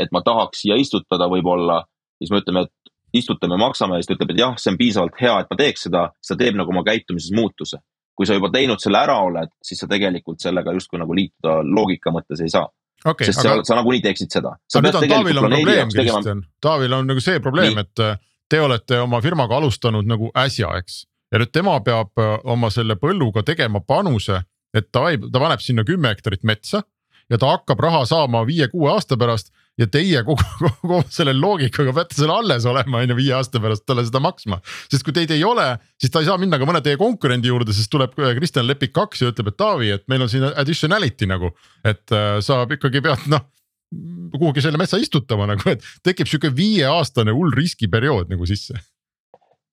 et 0.00 0.14
ma 0.14 0.22
tahaks 0.24 0.62
siia 0.62 0.78
istutada 0.80 1.26
võib-olla, 1.28 1.82
siis 2.16 2.32
me 2.32 2.40
ütleme, 2.40 2.62
et 2.64 3.20
istutame, 3.20 3.58
maksame 3.60 3.98
ja 3.98 4.00
siis 4.00 4.08
ta 4.08 4.16
ütleb, 4.16 4.32
et 4.32 4.40
jah, 4.40 4.56
see 4.56 4.72
on 4.72 4.78
piisavalt 4.80 5.20
hea, 5.20 5.34
et 5.42 5.52
ma 5.52 5.58
teeks 5.60 5.84
seda, 5.90 6.06
siis 6.16 6.32
ta 6.32 6.38
teeb 6.40 6.56
nagu 6.56 6.72
oma 6.72 6.86
käitumises 6.86 7.34
muutuse. 7.36 7.82
kui 8.16 8.28
sa 8.28 8.36
juba 8.36 8.48
teinud 8.52 8.80
selle 8.80 9.00
ära 9.00 9.18
oled, 9.24 9.52
siis 9.64 9.80
sa 9.80 9.86
tegelikult 9.88 10.40
sellega 10.40 10.72
justkui 10.76 10.98
nagu 11.00 11.14
liituda 11.16 11.60
loogika 11.64 12.12
mõttes 12.12 12.40
ei 12.40 12.52
saa 12.52 12.68
okay,. 13.04 13.28
sest 13.28 13.44
aga... 13.44 13.60
sa, 13.60 13.72
sa 13.72 13.78
nagunii 13.80 14.02
teeksid 14.04 14.32
seda. 14.32 14.56
aga 14.74 14.82
nüüd 14.86 14.98
on 15.00 15.08
Taavil 15.14 15.40
on 15.42 15.54
probleem, 15.54 15.94
Kristjan, 15.94 16.42
Taavil 16.60 16.96
on 16.98 17.08
nagu 17.10 17.24
see 17.24 17.40
probleem, 17.44 17.80
et 17.82 18.04
äh, 18.04 18.18
te 18.50 18.60
olete 18.60 19.00
oma 19.00 19.22
firmaga 19.24 19.58
alustanud 19.60 20.08
nagu 20.08 20.30
äsja, 20.44 20.72
eks. 20.80 21.04
ja 21.32 21.42
nüüd 21.42 21.52
tema 21.54 21.78
peab 21.86 22.12
äh, 22.20 22.36
oma 22.44 22.72
selle 22.74 22.98
põlluga 23.00 23.44
tegema 23.46 23.80
panuse, 23.80 24.42
et 24.74 24.90
ta, 24.92 25.08
ta 25.20 25.42
paneb 25.42 25.62
sinna 25.64 25.86
kümme 25.86 26.12
hektarit 26.12 26.46
metsa 26.46 26.82
ja 27.30 27.38
ta 27.38 27.54
hakkab 27.54 27.80
raha 27.80 28.04
saama 28.08 28.42
viie-kuue 28.46 28.90
aasta 28.92 29.18
pärast 29.18 29.52
ja 29.80 29.88
teie 29.90 30.22
kogu, 30.26 30.44
kogu 30.82 31.00
selle 31.12 31.34
loogikaga 31.36 31.94
peate 31.96 32.18
selle 32.18 32.36
alles 32.36 32.66
olema, 32.68 33.00
on 33.00 33.14
ju, 33.14 33.18
viie 33.18 33.34
aasta 33.36 33.62
pärast 33.62 33.86
talle 33.88 34.04
seda 34.06 34.22
maksma. 34.22 34.60
sest 34.90 35.06
kui 35.06 35.16
teid 35.16 35.32
ei 35.34 35.44
ole, 35.46 35.72
siis 36.00 36.12
ta 36.12 36.22
ei 36.22 36.28
saa 36.28 36.40
minna 36.40 36.60
ka 36.60 36.68
mõne 36.68 36.82
teie 36.84 37.00
konkurendi 37.00 37.52
juurde, 37.52 37.74
sest 37.76 37.92
tuleb 37.92 38.16
äh, 38.20 38.34
Kristjan 38.38 38.68
Lepik 38.68 38.94
kaks 38.96 39.24
ja 39.24 39.32
ütleb, 39.32 39.52
et 39.52 39.58
Taavi, 39.60 39.94
et 39.96 40.06
meil 40.12 40.26
on 40.26 40.32
siin 40.32 40.46
additionality 40.50 41.28
nagu. 41.30 41.54
et 41.84 42.12
äh, 42.12 42.38
sa 42.44 42.62
ikkagi 42.68 43.02
pead 43.04 43.26
noh 43.32 43.48
kuhugi 44.30 44.62
selle 44.62 44.78
metsa 44.78 45.00
istutama 45.02 45.48
nagu, 45.50 45.64
et 45.72 45.82
tekib 46.06 46.28
sihuke 46.30 46.52
viieaastane 46.54 47.34
hull 47.34 47.50
riskiperiood 47.56 48.30
nagu 48.30 48.46
sisse 48.46 48.78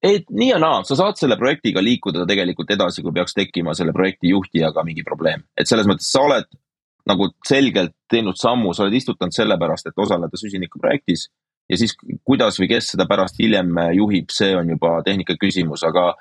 et 0.04 0.30
nii 0.30 0.52
ja 0.52 0.60
naa, 0.62 0.84
sa 0.86 0.98
saad 0.98 1.18
selle 1.20 1.38
projektiga 1.40 1.82
liikuda 1.84 2.26
tegelikult 2.30 2.72
edasi, 2.74 3.04
kui 3.06 3.14
peaks 3.16 3.36
tekkima 3.38 3.74
selle 3.78 3.94
projekti 3.98 4.32
juhtijaga 4.34 4.84
mingi 4.86 5.06
probleem, 5.06 5.44
et 5.58 5.70
selles 5.70 5.90
mõttes 5.90 6.10
sa 6.14 6.24
oled 6.26 6.50
nagu 7.08 7.32
selgelt 7.48 7.96
teinud 8.12 8.38
sammu, 8.40 8.74
sa 8.74 8.86
oled 8.86 8.98
istutanud 8.98 9.36
sellepärast, 9.36 9.90
et 9.90 10.06
osaleda 10.06 10.40
süsinikuprojektis. 10.40 11.28
ja 11.68 11.78
siis 11.78 11.98
kuidas 12.24 12.56
või 12.62 12.70
kes 12.72 12.94
seda 12.94 13.04
pärast 13.10 13.40
hiljem 13.42 13.76
juhib, 13.98 14.32
see 14.32 14.54
on 14.56 14.70
juba 14.72 15.02
tehnika 15.04 15.36
küsimus, 15.36 15.82
aga, 15.84 16.14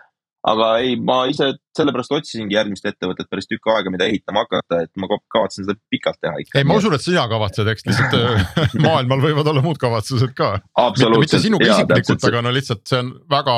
aga 0.42 0.70
ei, 0.82 0.96
ma 0.98 1.20
ise 1.30 1.52
sellepärast 1.78 2.16
otsisingi 2.16 2.56
järgmist 2.56 2.88
ettevõtet 2.90 3.28
päris 3.30 3.46
tükk 3.46 3.70
aega, 3.70 3.92
mida 3.94 4.08
ehitama 4.10 4.42
hakata, 4.42 4.80
et 4.82 4.90
ma 4.98 5.06
kavatsen 5.12 5.68
seda 5.68 5.78
pikalt 5.90 6.18
teha 6.18 6.42
ikka. 6.42 6.58
ei, 6.58 6.66
ma 6.66 6.80
usun, 6.80 6.96
et 6.98 7.04
sina 7.04 7.28
kavatsed, 7.30 7.70
eks 7.74 7.86
lihtsalt 7.86 8.18
äh, 8.18 8.48
maailmal 8.88 9.22
võivad 9.28 9.52
olla 9.52 9.62
muud 9.62 9.78
kavatsused 9.82 10.34
ka. 10.34 10.56
mitte, 10.82 11.12
mitte 11.14 11.42
sinuga 11.44 11.70
isiklikult, 11.70 12.26
aga 12.32 12.42
no 12.42 12.54
lihtsalt 12.56 12.82
see 12.90 13.04
on 13.04 13.14
väga 13.30 13.56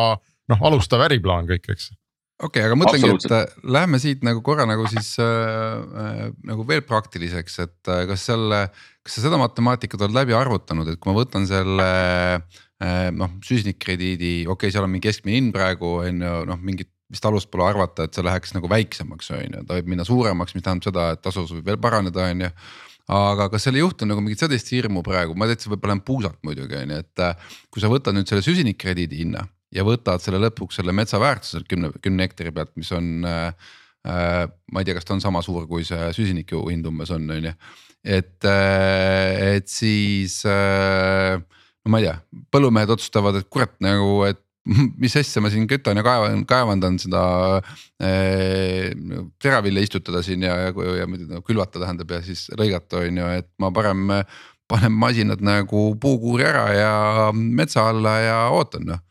noh, 0.53 0.69
alustav 0.69 1.09
äriplaan 1.09 1.49
kõik, 1.49 1.73
eks 1.73 1.89
okei 2.39 2.63
okay,, 2.63 2.67
aga 2.69 2.79
mõtlengi, 2.79 3.11
et 3.17 3.35
äh, 3.35 3.57
lähme 3.77 4.01
siit 4.03 4.23
nagu 4.27 4.43
korra 4.47 4.67
nagu 4.69 4.87
siis 4.91 5.15
äh, 5.23 5.27
äh, 5.27 6.23
nagu 6.47 6.67
veel 6.69 6.85
praktiliseks, 6.87 7.59
et 7.65 7.91
äh, 7.91 8.05
kas 8.11 8.29
selle, 8.31 8.67
kas 9.07 9.19
sa 9.19 9.27
seda 9.27 9.41
matemaatikat 9.41 10.07
oled 10.07 10.17
läbi 10.17 10.37
arvutanud, 10.39 10.89
et 10.93 11.01
kui 11.01 11.13
ma 11.13 11.19
võtan 11.19 11.49
selle 11.51 11.91
noh 12.79 13.33
süsinikkrediidi, 13.43 14.45
okei 14.47 14.53
okay,, 14.55 14.71
seal 14.71 14.85
on 14.87 14.93
mingi 14.93 15.09
keskmine 15.09 15.35
hind 15.35 15.51
praegu 15.51 15.97
on 16.05 16.21
ju 16.23 16.35
noh, 16.47 16.61
mingit 16.63 16.93
vist 17.11 17.25
alust 17.27 17.49
pole 17.51 17.65
arvata, 17.67 18.07
et 18.07 18.15
see 18.15 18.23
läheks 18.23 18.53
nagu 18.55 18.69
väiksemaks, 18.71 19.33
on 19.35 19.57
ju, 19.57 19.65
ta 19.67 19.79
võib 19.81 19.89
minna 19.91 20.07
suuremaks, 20.07 20.55
mis 20.55 20.63
tähendab 20.63 20.87
seda, 20.87 21.07
et 21.17 21.25
tasus 21.25 21.51
võib 21.57 21.73
veel 21.73 21.81
paraneda, 21.83 22.29
on 22.31 22.47
ju. 22.47 22.53
Aga 23.19 23.47
kas 23.49 23.65
seal 23.65 23.79
ei 23.79 23.81
juhtu 23.81 24.05
nagu 24.05 24.21
mingit 24.21 24.43
sellist 24.43 24.69
hirmu 24.69 25.01
praegu, 25.03 25.33
ma 25.33 25.49
täitsa 25.49 25.73
võib-olla 25.73 25.97
olen 25.97 26.05
puusalt 26.05 26.43
muidugi 26.45 26.77
on 26.77 26.93
ju, 26.93 26.99
et 27.01 27.23
äh, 27.25 27.55
kui 27.73 27.81
sa 27.81 27.89
võtad 27.89 28.13
nüüd 28.13 28.29
selle 28.29 28.45
süsinikkrediidi 28.45 29.23
hinna 29.23 29.47
ja 29.75 29.85
võtad 29.87 30.23
selle 30.25 30.41
lõpuks 30.47 30.81
selle 30.81 30.95
metsa 30.97 31.21
väärtuse 31.21 31.63
kümne, 31.69 31.93
kümne 32.05 32.27
hektari 32.27 32.53
pealt, 32.55 32.73
mis 32.79 32.91
on 32.97 33.27
äh, 33.29 33.53
äh,. 34.09 34.47
ma 34.73 34.83
ei 34.83 34.89
tea, 34.89 34.97
kas 34.99 35.09
ta 35.09 35.17
on 35.17 35.25
sama 35.25 35.43
suur, 35.45 35.69
kui 35.71 35.87
see 35.89 36.11
süsiniku 36.17 36.65
hind 36.71 36.89
umbes 36.89 37.13
on, 37.15 37.29
on 37.35 37.51
ju, 37.51 37.55
et 38.05 38.49
äh,, 38.49 39.57
et 39.59 39.71
siis 39.73 40.41
äh, 40.49 41.39
no 41.39 41.95
ma 41.95 42.03
ei 42.03 42.09
tea, 42.09 42.19
põllumehed 42.55 42.97
otsustavad, 42.97 43.41
et 43.41 43.49
kurat 43.53 43.75
nagu, 43.85 44.23
et 44.29 44.43
mis 45.03 45.15
asja 45.17 45.41
ma 45.41 45.49
siin 45.53 45.65
kütan 45.69 45.97
ja 45.97 46.05
kaevan, 46.05 46.43
kaevandan 46.49 46.99
seda 47.01 47.23
äh, 48.05 48.93
teravilja 49.41 49.85
istutada 49.85 50.21
siin 50.25 50.45
ja, 50.45 50.59
ja, 50.69 50.93
ja 50.99 51.09
no, 51.09 51.41
külvata 51.47 51.81
tähendab 51.81 52.13
ja 52.13 52.21
siis 52.25 52.49
lõigata 52.59 53.01
on 53.05 53.21
ju, 53.23 53.33
et 53.41 53.49
ma 53.63 53.73
parem 53.75 54.13
panen 54.69 54.93
masinad 54.93 55.43
nagu 55.45 55.95
puukuuri 56.01 56.45
ära 56.45 56.65
ja 56.77 56.93
metsa 57.33 57.89
alla 57.89 58.19
ja 58.21 58.39
ootan 58.53 58.85
noh. 58.93 59.05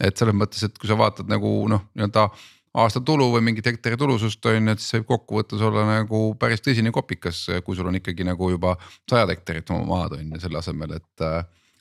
Et 0.00 0.16
selles 0.18 0.36
mõttes, 0.36 0.62
et 0.66 0.78
kui 0.78 0.90
sa 0.90 0.98
vaatad 0.98 1.30
nagu 1.30 1.50
noh, 1.70 1.88
nii-öelda 1.94 2.28
aasta 2.82 3.00
tulu 3.06 3.28
või 3.36 3.44
mingit 3.48 3.66
hektari 3.70 3.98
tulusust 3.98 4.46
on 4.50 4.56
ju, 4.56 4.72
et 4.74 4.82
siis 4.82 4.96
võib 4.98 5.10
kokkuvõttes 5.12 5.62
olla 5.62 5.84
nagu 5.86 6.22
päris 6.40 6.64
tõsine 6.64 6.90
kopikas, 6.94 7.44
kui 7.66 7.78
sul 7.78 7.90
on 7.90 8.00
ikkagi 8.00 8.26
nagu 8.26 8.50
juba 8.50 8.74
sajad 9.10 9.30
hektarid 9.30 9.70
maad 9.86 10.16
on 10.18 10.34
ju 10.34 10.42
selle 10.42 10.58
asemel, 10.62 10.98
et 10.98 11.28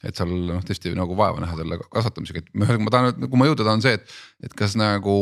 et 0.03 0.17
seal 0.19 0.31
noh, 0.49 0.59
tõesti 0.67 0.91
nagu 0.99 1.15
vaeva 1.15 1.39
näha 1.39 1.55
selle 1.55 1.77
kasvatamisega, 1.87 2.41
et 2.43 2.79
ma 2.83 2.91
tahan, 2.91 3.13
kuhu 3.23 3.39
ma 3.39 3.47
jõuda 3.47 3.63
tahan 3.63 3.83
see, 3.85 3.95
et, 3.95 4.15
et 4.43 4.55
kas 4.59 4.75
nagu 4.75 5.15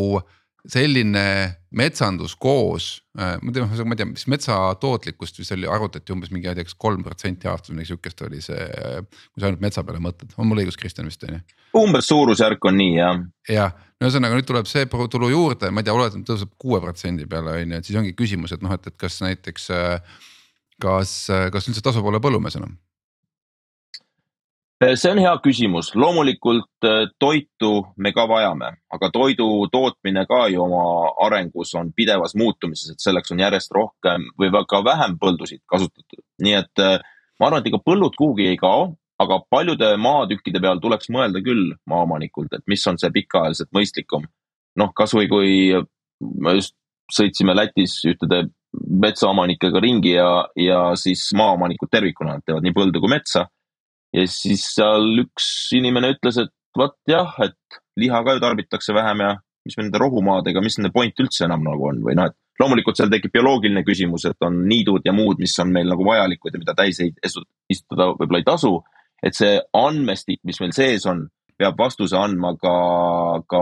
selline 0.70 1.24
metsandus 1.74 2.36
koos, 2.40 2.88
äh, 3.18 3.38
ma 3.42 3.54
tean, 3.56 3.70
ma 3.88 3.96
ei 3.96 4.02
tea, 4.02 4.10
mis 4.10 4.28
metsa 4.30 4.58
tootlikkust 4.82 5.40
vist 5.40 5.56
oli, 5.56 5.70
arvutati 5.70 6.14
umbes 6.14 6.30
mingi, 6.34 6.46
ma 6.48 6.54
ei 6.54 6.60
tea, 6.60 6.68
kas 6.68 6.78
kolm 6.86 7.06
protsenti 7.06 7.50
aastas 7.50 7.72
või 7.72 7.80
midagi 7.80 7.94
sihukest 7.94 8.26
oli 8.28 8.42
see. 8.46 8.68
kui 9.32 9.42
sa 9.42 9.50
ainult 9.50 9.64
metsa 9.64 9.86
peale 9.88 10.04
mõtled, 10.04 10.36
on 10.38 10.50
mul 10.50 10.62
õigus, 10.64 10.78
Kristjan 10.80 11.10
vist 11.10 11.24
on 11.28 11.40
ju? 11.40 11.42
umbes 11.82 12.10
suurusjärk 12.12 12.68
on 12.70 12.78
nii 12.78 12.98
jah. 12.98 13.24
jah, 13.50 13.78
no 13.98 14.10
ühesõnaga 14.10 14.38
nüüd 14.38 14.50
tuleb 14.50 14.70
see 14.70 14.86
tulu 14.86 15.32
juurde, 15.32 15.72
ma 15.72 15.82
ei 15.82 15.88
tea, 15.88 15.96
oletame 15.96 16.28
tõuseb 16.28 16.54
kuue 16.62 16.82
protsendi 16.84 17.26
peale 17.32 17.56
on 17.58 17.74
ju, 17.74 17.82
et 17.82 17.90
siis 17.90 18.02
ongi 18.02 18.14
küsimus, 18.18 18.54
et 18.54 18.62
noh, 18.62 18.76
et, 18.76 18.92
et 18.92 19.00
kas 19.00 19.22
näiteks. 19.26 19.72
Äh, 19.74 20.20
kas, 20.82 21.12
kas 21.54 21.68
üldse 21.70 21.84
tasub 21.86 22.08
olla 22.10 22.22
põllumees 22.24 22.58
enam? 22.58 22.74
Eh, 24.82 24.96
see 24.98 25.12
on 25.14 25.20
hea 25.22 25.32
küsimus, 25.46 25.92
loomulikult 25.94 26.88
eh, 26.90 27.04
toitu 27.22 27.84
me 28.02 28.10
ka 28.16 28.24
vajame, 28.26 28.72
aga 28.96 29.10
toidu 29.14 29.46
tootmine 29.70 30.24
ka 30.26 30.48
ju 30.50 30.64
oma 30.64 31.12
arengus 31.28 31.76
on 31.78 31.92
pidevas 31.94 32.34
muutumises, 32.34 32.96
et 32.96 33.04
selleks 33.04 33.30
on 33.36 33.44
järjest 33.44 33.76
rohkem 33.78 34.26
või 34.42 34.50
ka 34.72 34.80
vähem 34.88 35.20
põldusid 35.22 35.62
kasutatud. 35.70 36.24
nii 36.42 36.58
et 36.64 36.82
eh, 36.82 36.98
ma 37.38 37.52
arvan, 37.52 37.62
et 37.62 37.70
ega 37.70 37.82
põllud 37.86 38.18
kuhugi 38.18 38.50
ei 38.50 38.58
kao, 38.58 38.90
aga 39.22 39.40
paljude 39.54 39.92
maatükkide 40.02 40.64
peal 40.66 40.82
tuleks 40.82 41.14
mõelda 41.14 41.46
küll 41.46 41.76
maaomanikult, 41.86 42.58
et 42.58 42.66
mis 42.66 42.88
on 42.90 42.98
see 42.98 43.14
pikaajaliselt 43.14 43.70
mõistlikum. 43.78 44.26
noh, 44.82 44.94
kasvõi 44.98 45.30
kui 45.30 45.78
me 46.42 46.58
just 46.58 46.74
sõitsime 47.14 47.54
Lätis 47.54 48.00
ühtede 48.10 48.48
metsaomanikega 48.90 49.80
ringi 49.80 50.18
ja, 50.18 50.48
ja 50.56 50.84
siis 50.98 51.30
maaomanikud 51.38 51.92
tervikuna, 51.92 52.40
nad 52.40 52.46
teevad 52.48 52.66
nii 52.66 52.74
põldu 52.74 52.98
kui 53.04 53.14
metsa 53.20 53.46
ja 54.16 54.26
siis 54.30 54.66
seal 54.76 55.24
üks 55.24 55.48
inimene 55.78 56.14
ütles, 56.16 56.40
et 56.42 56.54
vot 56.78 56.96
jah, 57.10 57.34
et 57.44 57.82
liha 58.00 58.22
ka 58.26 58.36
ju 58.36 58.44
tarbitakse 58.44 58.96
vähem 58.96 59.24
ja 59.26 59.32
mis 59.66 59.78
nende 59.78 60.00
rohumaadega, 60.02 60.64
mis 60.64 60.78
nende 60.80 60.94
point 60.94 61.18
üldse 61.22 61.46
enam 61.46 61.64
nagu 61.66 61.90
on 61.92 62.02
või 62.06 62.16
noh, 62.18 62.32
et 62.32 62.38
loomulikult 62.62 62.98
seal 62.98 63.12
tekib 63.12 63.34
bioloogiline 63.36 63.84
küsimus, 63.88 64.26
et 64.30 64.48
on 64.48 64.64
niidud 64.70 65.06
ja 65.06 65.14
muud, 65.16 65.40
mis 65.42 65.54
on 65.62 65.72
meil 65.74 65.90
nagu 65.90 66.06
vajalikud 66.06 66.54
ja 66.54 66.62
mida 66.62 66.76
täis 66.78 67.02
istutada 67.02 68.12
võib-olla 68.16 68.42
ei 68.42 68.48
tasu. 68.48 68.80
et 69.22 69.38
see 69.38 69.60
andmestik, 69.78 70.40
mis 70.44 70.58
meil 70.60 70.72
sees 70.74 71.04
on, 71.06 71.28
peab 71.58 71.78
vastuse 71.78 72.18
andma 72.18 72.56
ka, 72.58 72.72
ka, 73.46 73.62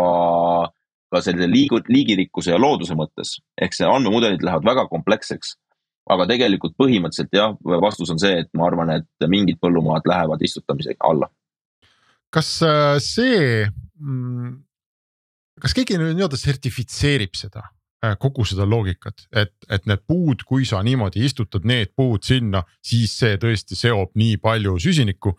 ka 1.12 1.21
sellise 1.25 1.49
liigu, 1.51 1.81
liigirikkuse 1.91 2.53
ja 2.53 2.59
looduse 2.59 2.95
mõttes. 2.95 3.39
ehk 3.59 3.75
see 3.75 3.88
andmemudelid 3.88 4.43
lähevad 4.43 4.65
väga 4.71 4.88
kompleksseks 4.88 5.57
aga 6.09 6.25
tegelikult 6.29 6.75
põhimõtteliselt 6.79 7.35
jah, 7.35 7.57
vastus 7.81 8.09
on 8.13 8.21
see, 8.21 8.41
et 8.43 8.49
ma 8.57 8.67
arvan, 8.69 8.93
et 8.97 9.27
mingid 9.29 9.59
põllumaad 9.61 10.07
lähevad 10.09 10.41
istutamise 10.45 10.95
alla. 11.05 11.29
kas 12.33 12.49
äh, 12.65 12.95
see, 13.01 13.67
mm, 13.99 14.55
kas 15.61 15.73
keegi 15.77 15.97
nii-öelda 16.01 16.37
sertifitseerib 16.37 17.37
seda? 17.37 17.65
Äh, 18.05 18.15
kogu 18.15 18.45
seda 18.47 18.63
loogikat, 18.69 19.25
et, 19.35 19.51
et 19.67 19.87
need 19.89 20.05
puud, 20.07 20.45
kui 20.47 20.63
sa 20.65 20.79
niimoodi 20.85 21.25
istutad 21.25 21.65
need 21.67 21.91
puud 21.97 22.23
sinna, 22.23 22.61
siis 22.85 23.17
see 23.19 23.35
tõesti 23.41 23.75
seob 23.75 24.13
nii 24.19 24.37
palju 24.39 24.77
süsinikku 24.79 25.33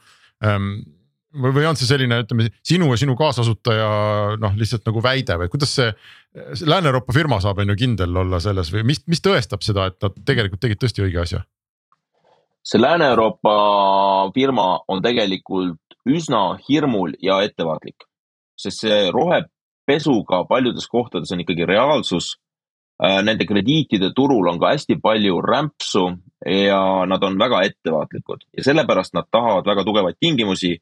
ähm, 0.44 0.82
või, 1.34 1.52
või 1.54 1.66
on 1.68 1.78
see 1.78 1.88
selline, 1.88 2.20
ütleme 2.24 2.48
sinu 2.66 2.90
ja 2.90 2.98
sinu 3.00 3.14
kaasasutaja 3.18 3.90
noh, 4.40 4.56
lihtsalt 4.58 4.86
nagu 4.88 5.02
väide 5.04 5.36
või 5.40 5.52
kuidas 5.52 5.76
see. 5.78 5.92
Lääne-Euroopa 6.66 7.14
firma 7.14 7.40
saab 7.42 7.62
on 7.62 7.72
ju 7.72 7.78
kindel 7.78 8.16
olla 8.22 8.38
selles 8.42 8.70
või 8.74 8.84
mis, 8.92 9.02
mis 9.10 9.22
tõestab 9.24 9.64
seda, 9.66 9.88
et 9.90 9.98
nad 10.02 10.18
tegelikult 10.26 10.62
tegid 10.62 10.82
tõesti 10.82 11.06
õige 11.06 11.22
asja? 11.22 11.44
see 12.62 12.80
Lääne-Euroopa 12.80 13.54
firma 14.34 14.66
on 14.88 15.00
tegelikult 15.02 15.96
üsna 16.08 16.58
hirmul 16.68 17.14
ja 17.22 17.40
ettevaatlik, 17.44 18.04
sest 18.58 18.84
see 18.84 19.08
rohepesuga 19.14 20.44
paljudes 20.48 20.86
kohtades 20.88 21.32
on 21.32 21.40
ikkagi 21.44 21.66
reaalsus. 21.68 22.36
Äh, 23.00 23.22
nende 23.24 23.46
krediitide 23.48 24.10
turul 24.12 24.50
on 24.50 24.58
ka 24.60 24.74
hästi 24.74 24.98
palju 25.00 25.38
rämpsu 25.40 26.02
ja 26.44 26.80
nad 27.08 27.22
on 27.24 27.38
väga 27.40 27.62
ettevaatlikud 27.70 28.44
ja 28.58 28.64
sellepärast 28.66 29.14
nad 29.16 29.24
tahavad 29.32 29.64
väga 29.64 29.86
tugevaid 29.88 30.18
tingimusi 30.20 30.74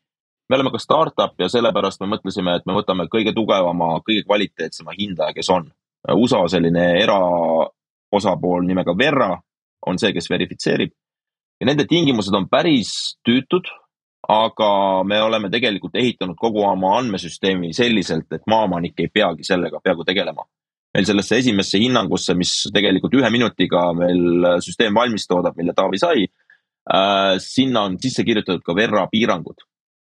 me 0.49 0.57
oleme 0.57 0.71
ka 0.73 0.79
startup 0.81 1.41
ja 1.41 1.49
sellepärast 1.53 2.01
me 2.01 2.13
mõtlesime, 2.15 2.57
et 2.57 2.67
me 2.67 2.77
võtame 2.77 3.09
kõige 3.13 3.35
tugevama, 3.37 3.99
kõige 4.07 4.25
kvaliteetsema 4.27 4.97
hindaja, 4.99 5.35
kes 5.37 5.51
on. 5.53 5.69
USA 6.15 6.41
selline 6.49 6.85
eraosapool 7.03 8.65
nimega 8.65 8.95
Verra 8.97 9.35
on 9.87 9.99
see, 10.01 10.13
kes 10.15 10.31
verifitseerib 10.31 10.95
ja 11.61 11.67
nende 11.69 11.87
tingimused 11.91 12.35
on 12.35 12.47
päris 12.51 12.93
tüütud, 13.27 13.69
aga 14.29 14.71
me 15.09 15.21
oleme 15.23 15.51
tegelikult 15.51 15.97
ehitanud 15.99 16.37
kogu 16.39 16.63
oma 16.67 16.97
andmesüsteemi 16.99 17.73
selliselt, 17.77 18.29
et 18.35 18.47
maaomanik 18.51 18.99
ei 19.03 19.11
peagi 19.13 19.47
sellega 19.47 19.81
peaaegu 19.83 20.05
tegelema. 20.05 20.47
meil 20.95 21.05
sellesse 21.05 21.37
esimesse 21.37 21.79
hinnangusse, 21.79 22.35
mis 22.35 22.51
tegelikult 22.75 23.13
ühe 23.15 23.29
minutiga 23.31 23.93
meil 23.95 24.47
süsteem 24.65 24.95
valmis 24.97 25.27
toodab, 25.29 25.57
mille 25.57 25.75
Taavi 25.77 25.99
sai 26.01 26.23
äh,, 26.25 27.37
sinna 27.39 27.83
on 27.83 27.99
sisse 28.01 28.25
kirjutatud 28.25 28.65
ka 28.65 28.75
Verra 28.75 29.05
piirangud 29.13 29.61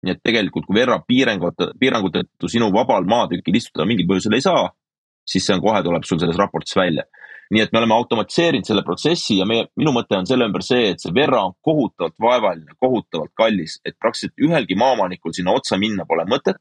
nii 0.04 0.16
et 0.16 0.24
tegelikult, 0.24 0.68
kui 0.68 0.78
Verra 0.78 1.00
piirangute, 1.08 1.72
piirangute 1.80 2.26
tõttu 2.26 2.52
sinu 2.52 2.70
vabal 2.76 3.08
maatükil 3.10 3.60
istutada 3.60 3.88
mingil 3.88 4.08
põhjusel 4.10 4.36
ei 4.38 4.44
saa, 4.44 4.66
siis 5.28 5.46
see 5.48 5.56
on 5.56 5.64
kohe 5.64 5.84
tuleb 5.84 6.04
sul 6.08 6.20
selles 6.22 6.40
raportis 6.40 6.76
välja. 6.78 7.08
nii 7.54 7.62
et 7.62 7.74
me 7.74 7.78
oleme 7.78 7.94
automatiseerinud 7.94 8.66
selle 8.66 8.82
protsessi 8.88 9.36
ja 9.38 9.46
meie, 9.46 9.68
minu 9.78 9.92
mõte 9.94 10.16
on 10.18 10.26
selle 10.26 10.46
ümber 10.48 10.64
see, 10.66 10.88
et 10.94 11.04
see 11.04 11.12
Verra 11.14 11.44
on 11.46 11.52
kohutavalt 11.62 12.16
vaevaline, 12.26 12.74
kohutavalt 12.82 13.34
kallis, 13.38 13.76
et 13.86 13.94
praktiliselt 14.00 14.40
ühelgi 14.48 14.78
maaomanikul 14.80 15.36
sinna 15.36 15.54
otsa 15.54 15.78
minna 15.78 16.08
pole 16.10 16.26
mõtet. 16.26 16.58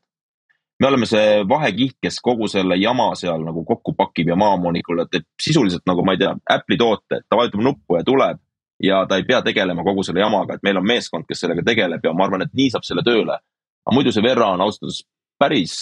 me 0.80 0.88
oleme 0.88 1.06
see 1.06 1.44
vahekiht, 1.48 1.96
kes 2.02 2.18
kogu 2.20 2.48
selle 2.50 2.76
jama 2.76 3.12
seal 3.14 3.44
nagu 3.46 3.64
kokku 3.64 3.94
pakib 3.94 4.28
ja 4.28 4.36
maaomanikule 4.36 5.06
teeb 5.10 5.24
sisuliselt 5.40 5.86
nagu 5.86 6.04
ma 6.04 6.12
ei 6.12 6.18
tea, 6.18 6.34
Apple'i 6.50 6.78
toote, 6.78 7.22
et 7.22 7.26
ta 7.30 7.38
vajutab 7.38 7.62
nuppu 7.62 7.96
ja 7.96 8.04
tuleb 8.04 8.42
ja 8.80 9.02
ta 9.08 9.18
ei 9.18 9.26
pea 9.28 9.42
tegelema 9.42 9.84
kogu 9.84 10.04
selle 10.06 10.22
jamaga, 10.22 10.54
et 10.54 10.64
meil 10.66 10.80
on 10.80 10.86
meeskond, 10.86 11.26
kes 11.28 11.44
sellega 11.44 11.64
tegeleb 11.66 12.04
ja 12.04 12.14
ma 12.16 12.26
arvan, 12.26 12.46
et 12.46 12.54
nii 12.54 12.70
saab 12.74 12.86
selle 12.88 13.04
tööle. 13.06 13.38
aga 13.86 13.94
muidu 13.94 14.12
see 14.14 14.22
Verra 14.22 14.52
on 14.54 14.60
ausalt 14.60 14.86
öeldes 14.86 15.02
päris 15.38 15.74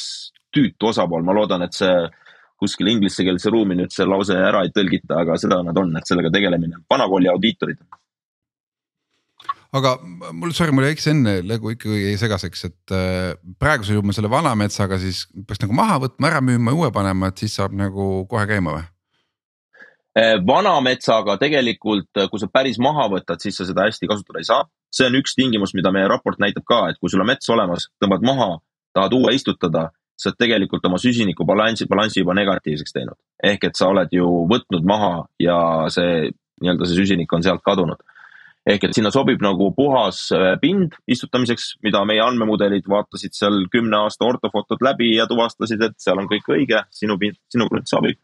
tüütu 0.56 0.90
osapool, 0.90 1.22
ma 1.22 1.36
loodan, 1.36 1.62
et 1.62 1.76
see 1.76 1.94
kuskil 2.60 2.88
inglisekeelse 2.92 3.50
ruumi 3.52 3.76
nüüd 3.76 3.92
see 3.92 4.04
lause 4.08 4.36
ära 4.36 4.64
ei 4.64 4.72
tõlgita, 4.76 5.20
aga 5.22 5.36
seda 5.40 5.62
nad 5.64 5.76
on, 5.78 5.96
et 5.96 6.08
sellega 6.08 6.32
tegelemine, 6.32 6.82
vanakooli 6.90 7.28
audiitorid 7.32 7.80
aga 9.76 9.94
mul, 10.34 10.52
sorry, 10.56 10.74
mul 10.74 10.86
jäi 10.88 10.98
enne 11.12 11.36
nagu 11.46 11.72
ikkagi 11.74 12.14
segaseks, 12.20 12.64
et 12.68 12.94
äh, 12.94 13.34
praegusel 13.62 13.98
juhul 13.98 14.10
me 14.10 14.16
selle 14.16 14.30
vana 14.32 14.56
metsaga 14.58 14.98
siis 15.02 15.26
peaks 15.46 15.62
nagu 15.62 15.76
maha 15.76 16.00
võtma, 16.06 16.30
ära 16.30 16.40
müüma, 16.44 16.74
uue 16.74 16.90
panema, 16.94 17.30
et 17.30 17.42
siis 17.42 17.54
saab 17.58 17.76
nagu 17.78 18.26
kohe 18.30 18.46
käima 18.50 18.74
või? 18.78 18.88
Eh, 20.20 20.36
vana 20.46 20.74
metsaga 20.84 21.36
tegelikult, 21.40 22.10
eh, 22.16 22.26
kui 22.28 22.40
sa 22.42 22.48
päris 22.50 22.78
maha 22.82 23.06
võtad, 23.08 23.40
siis 23.40 23.56
sa 23.56 23.64
seda 23.64 23.86
hästi 23.86 24.08
kasutada 24.10 24.42
ei 24.42 24.48
saa. 24.48 24.64
see 24.90 25.06
on 25.06 25.14
üks 25.14 25.36
tingimus, 25.38 25.70
mida 25.72 25.92
meie 25.94 26.08
raport 26.10 26.40
näitab 26.42 26.64
ka, 26.66 26.88
et 26.90 26.96
kui 26.98 27.08
sul 27.08 27.20
on 27.22 27.28
mets 27.28 27.46
olemas, 27.54 27.84
tõmbad 28.02 28.24
maha, 28.26 28.58
tahad 28.92 29.12
uue 29.14 29.36
istutada, 29.36 29.84
sa 30.18 30.32
oled 30.32 30.38
tegelikult 30.42 30.84
oma 30.88 30.98
süsiniku 30.98 31.46
balansi, 31.46 31.86
balansi 31.86 32.24
juba 32.24 32.34
negatiivseks 32.34 32.92
teinud. 32.92 33.18
ehk 33.42 33.64
et 33.64 33.76
sa 33.76 33.86
oled 33.88 34.08
ju 34.12 34.26
võtnud 34.50 34.82
maha 34.84 35.28
ja 35.38 35.86
see 35.88 36.32
nii-öelda 36.60 36.88
see 36.88 36.98
süsinik 36.98 37.32
on 37.32 37.42
sealt 37.46 37.62
kadunud. 37.62 38.02
ehk 38.66 38.84
et 38.84 38.94
sinna 38.98 39.10
sobib 39.14 39.40
nagu 39.40 39.70
puhas 39.76 40.32
äh, 40.36 40.58
pind 40.60 40.98
istutamiseks, 41.08 41.76
mida 41.82 42.02
meie 42.04 42.20
andmemudelid 42.20 42.90
vaatasid 42.90 43.32
seal 43.32 43.62
kümne 43.72 43.96
aasta 43.96 44.26
ortofotod 44.26 44.82
läbi 44.82 45.14
ja 45.14 45.26
tuvastasid, 45.30 45.86
et 45.86 45.96
seal 45.98 46.18
on 46.18 46.28
kõik 46.28 46.50
õige, 46.50 46.82
sinu 46.90 47.16
pind, 47.18 47.38
sinu 47.48 47.70
krunt 47.70 47.88
sobib. 47.88 48.18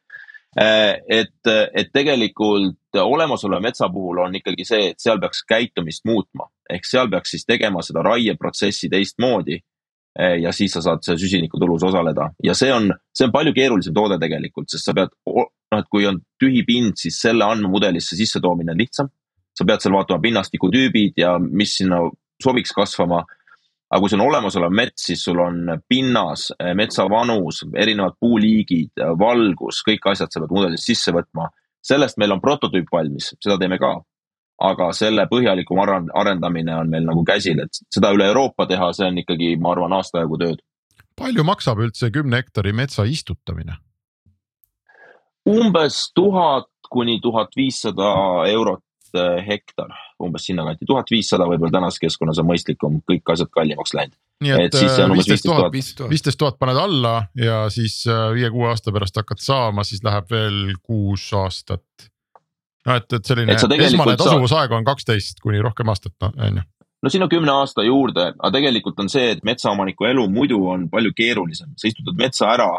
Äh, 0.56 1.02
et, 1.08 1.48
et 1.74 1.90
tegelikult 1.92 2.96
olemasoleva 2.96 3.60
metsa 3.60 3.90
puhul 3.92 4.22
on 4.24 4.38
ikkagi 4.38 4.64
see, 4.64 4.92
et 4.92 5.02
seal 5.02 5.18
peaks 5.20 5.42
käitumist 5.44 6.06
muutma, 6.08 6.46
ehk 6.72 6.88
seal 6.88 7.10
peaks 7.12 7.34
siis 7.34 7.44
tegema 7.44 7.82
seda 7.84 8.00
raieprotsessi 8.06 8.88
teistmoodi 8.88 9.58
äh, 9.58 10.38
ja 10.40 10.54
siis 10.56 10.72
sa 10.72 10.80
saad 10.86 11.04
süsinikutulus 11.04 11.84
osaleda. 11.90 12.30
Ja 12.42 12.56
see 12.56 12.72
on, 12.72 12.88
see 13.12 13.28
on 13.28 13.34
palju 13.34 13.52
keerulisem 13.56 13.96
toode 13.96 14.16
tegelikult, 14.22 14.70
sest 14.72 14.88
sa 14.88 14.96
pead, 14.96 15.12
noh, 15.28 15.50
et 15.76 15.90
kui 15.92 16.08
on 16.08 16.22
tühi 16.40 16.64
pind, 16.64 16.96
siis 17.00 17.20
selle 17.20 17.44
andmemudelisse 17.44 18.16
sissetoomine 18.16 18.72
on 18.72 18.80
lihtsam. 18.80 19.12
Sa 19.56 19.64
pead 19.68 19.84
seal 19.84 19.92
vaatama 19.96 20.24
pinnastikutüübid 20.24 21.20
ja 21.20 21.36
mis 21.40 21.76
sinna 21.82 22.00
sobiks 22.42 22.72
kasvama. 22.76 23.26
Aga 23.96 24.02
kui 24.04 24.12
see 24.12 24.18
on 24.18 24.26
olemasolev 24.26 24.74
mets, 24.76 25.06
siis 25.08 25.22
sul 25.24 25.38
on 25.40 25.70
pinnas, 25.88 26.50
metsa 26.76 27.06
vanus, 27.08 27.62
erinevad 27.72 28.18
puuliigid, 28.20 29.00
valgus, 29.18 29.80
kõik 29.86 30.10
asjad 30.12 30.32
sa 30.32 30.42
pead 30.42 30.52
mudelisse 30.52 30.92
sisse 30.92 31.14
võtma. 31.16 31.48
sellest 31.86 32.18
meil 32.18 32.34
on 32.34 32.40
prototüüp 32.42 32.88
valmis, 32.92 33.32
seda 33.40 33.56
teeme 33.58 33.78
ka. 33.78 33.96
aga 34.56 34.92
selle 34.96 35.26
põhjalikum 35.28 35.80
arendamine 36.14 36.76
on 36.76 36.88
meil 36.90 37.04
nagu 37.04 37.24
käsil, 37.24 37.60
et 37.60 37.80
seda 37.92 38.12
üle 38.16 38.24
Euroopa 38.24 38.66
teha, 38.66 38.92
see 38.92 39.04
on 39.04 39.18
ikkagi, 39.20 39.56
ma 39.60 39.72
arvan, 39.72 39.92
aasta 39.92 40.20
jagu 40.20 40.38
tööd. 40.38 40.62
palju 41.16 41.44
maksab 41.44 41.80
üldse 41.80 42.10
kümne 42.12 42.36
hektari 42.36 42.72
metsa 42.72 43.04
istutamine? 43.04 43.80
umbes 45.48 46.10
tuhat 46.14 46.68
kuni 46.90 47.20
tuhat 47.22 47.48
viissada 47.56 48.10
eurot 48.50 48.80
Eh, 48.80 48.85
hektar, 49.46 49.92
umbes 50.22 50.46
sinnakanti, 50.48 50.86
tuhat 50.88 51.10
viissada 51.10 51.46
võib-olla 51.48 51.78
tänases 51.78 52.02
keskkonnas 52.02 52.40
on 52.42 52.48
mõistlikum, 52.50 53.00
kõik 53.10 53.32
asjad 53.34 53.50
kallimaks 53.54 53.94
läinud. 53.96 54.16
nii 54.44 54.54
et 54.66 54.76
äh, 54.78 55.12
viisteist 55.12 55.46
tuhat, 55.48 55.72
viisteist 56.10 56.38
tuhat. 56.38 56.58
paned 56.58 56.78
alla 56.80 57.16
ja 57.40 57.64
siis 57.72 58.02
äh, 58.10 58.28
viie-kuue 58.36 58.68
aasta 58.72 58.94
pärast 58.94 59.16
hakkad 59.16 59.42
saama, 59.42 59.84
siis 59.84 60.04
läheb 60.04 60.30
veel 60.30 60.76
kuus 60.82 61.28
aastat. 61.36 62.08
no 62.86 62.96
et, 62.96 63.12
et 63.12 63.24
selline 63.32 63.56
et 63.56 63.86
esmane 63.90 64.16
tasuvusaeg 64.16 64.72
on 64.72 64.84
kaksteist 64.84 65.40
kuni 65.44 65.62
rohkem 65.64 65.88
aastat, 65.92 66.16
on 66.32 66.62
ju. 66.62 66.66
No 67.02 67.10
siin 67.12 67.22
on 67.22 67.30
kümne 67.30 67.52
aasta 67.52 67.84
juurde, 67.84 68.32
aga 68.38 68.50
tegelikult 68.56 68.98
on 69.00 69.08
see, 69.12 69.30
et 69.36 69.44
metsaomaniku 69.44 70.08
elu 70.08 70.24
muidu 70.32 70.62
on 70.72 70.88
palju 70.90 71.12
keerulisem, 71.14 71.74
sa 71.76 71.88
istutad 71.90 72.16
metsa 72.18 72.48
ära 72.54 72.70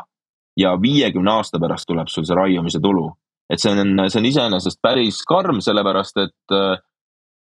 ja 0.58 0.74
viiekümne 0.82 1.32
aasta 1.32 1.62
pärast 1.62 1.88
tuleb 1.88 2.10
sul 2.10 2.26
see 2.26 2.36
raiumise 2.36 2.82
tulu 2.84 3.12
et 3.50 3.62
see 3.62 3.72
on, 3.72 3.96
see 4.08 4.20
on 4.20 4.28
iseenesest 4.28 4.82
päris 4.84 5.22
karm, 5.28 5.62
sellepärast 5.64 6.20
et, 6.24 6.56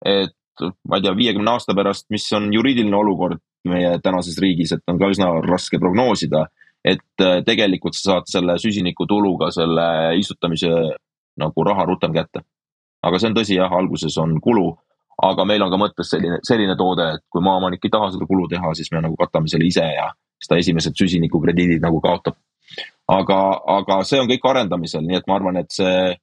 et 0.05 0.65
ma 0.85 0.99
ei 0.99 1.05
tea, 1.05 1.15
viiekümne 1.17 1.55
aasta 1.55 1.75
pärast, 1.77 2.07
mis 2.13 2.27
on 2.37 2.51
juriidiline 2.53 2.95
olukord 2.95 3.41
meie 3.69 3.97
tänases 4.03 4.37
riigis, 4.41 4.75
et 4.75 4.91
on 4.91 4.99
ka 5.01 5.09
üsna 5.13 5.31
raske 5.45 5.79
prognoosida. 5.81 6.45
et 6.85 7.23
tegelikult 7.45 7.95
sa 7.97 8.03
saad 8.11 8.27
selle 8.29 8.59
süsinikutuluga 8.61 9.47
selle 9.49 9.85
istutamise 10.19 10.69
nagu 11.41 11.63
raha 11.65 11.85
rutem 11.89 12.13
kätte. 12.13 12.43
aga 13.01 13.19
see 13.19 13.29
on 13.29 13.37
tõsi 13.37 13.57
jah, 13.57 13.71
alguses 13.73 14.17
on 14.21 14.39
kulu, 14.41 14.67
aga 15.23 15.45
meil 15.45 15.61
on 15.61 15.71
ka 15.71 15.77
mõttes 15.81 16.09
selline, 16.13 16.37
selline 16.43 16.75
toode, 16.77 17.07
et 17.15 17.23
kui 17.29 17.41
maaomanik 17.41 17.85
ei 17.85 17.93
taha 17.93 18.11
seda 18.13 18.25
kulu 18.29 18.47
teha, 18.49 18.73
siis 18.73 18.91
me 18.91 19.01
nagu 19.01 19.17
katame 19.17 19.49
selle 19.49 19.65
ise 19.65 19.85
ja 19.85 20.11
siis 20.37 20.49
ta 20.49 20.57
esimesed 20.61 20.97
süsinikukrediidid 20.97 21.81
nagu 21.81 22.01
kaotab 22.01 22.37
aga, 23.11 23.39
aga 23.79 23.99
see 24.07 24.21
on 24.21 24.29
kõik 24.29 24.45
arendamisel, 24.49 25.03
nii 25.05 25.19
et 25.19 25.27
ma 25.29 25.37
arvan, 25.39 25.59
et 25.61 25.73
see 25.73 26.15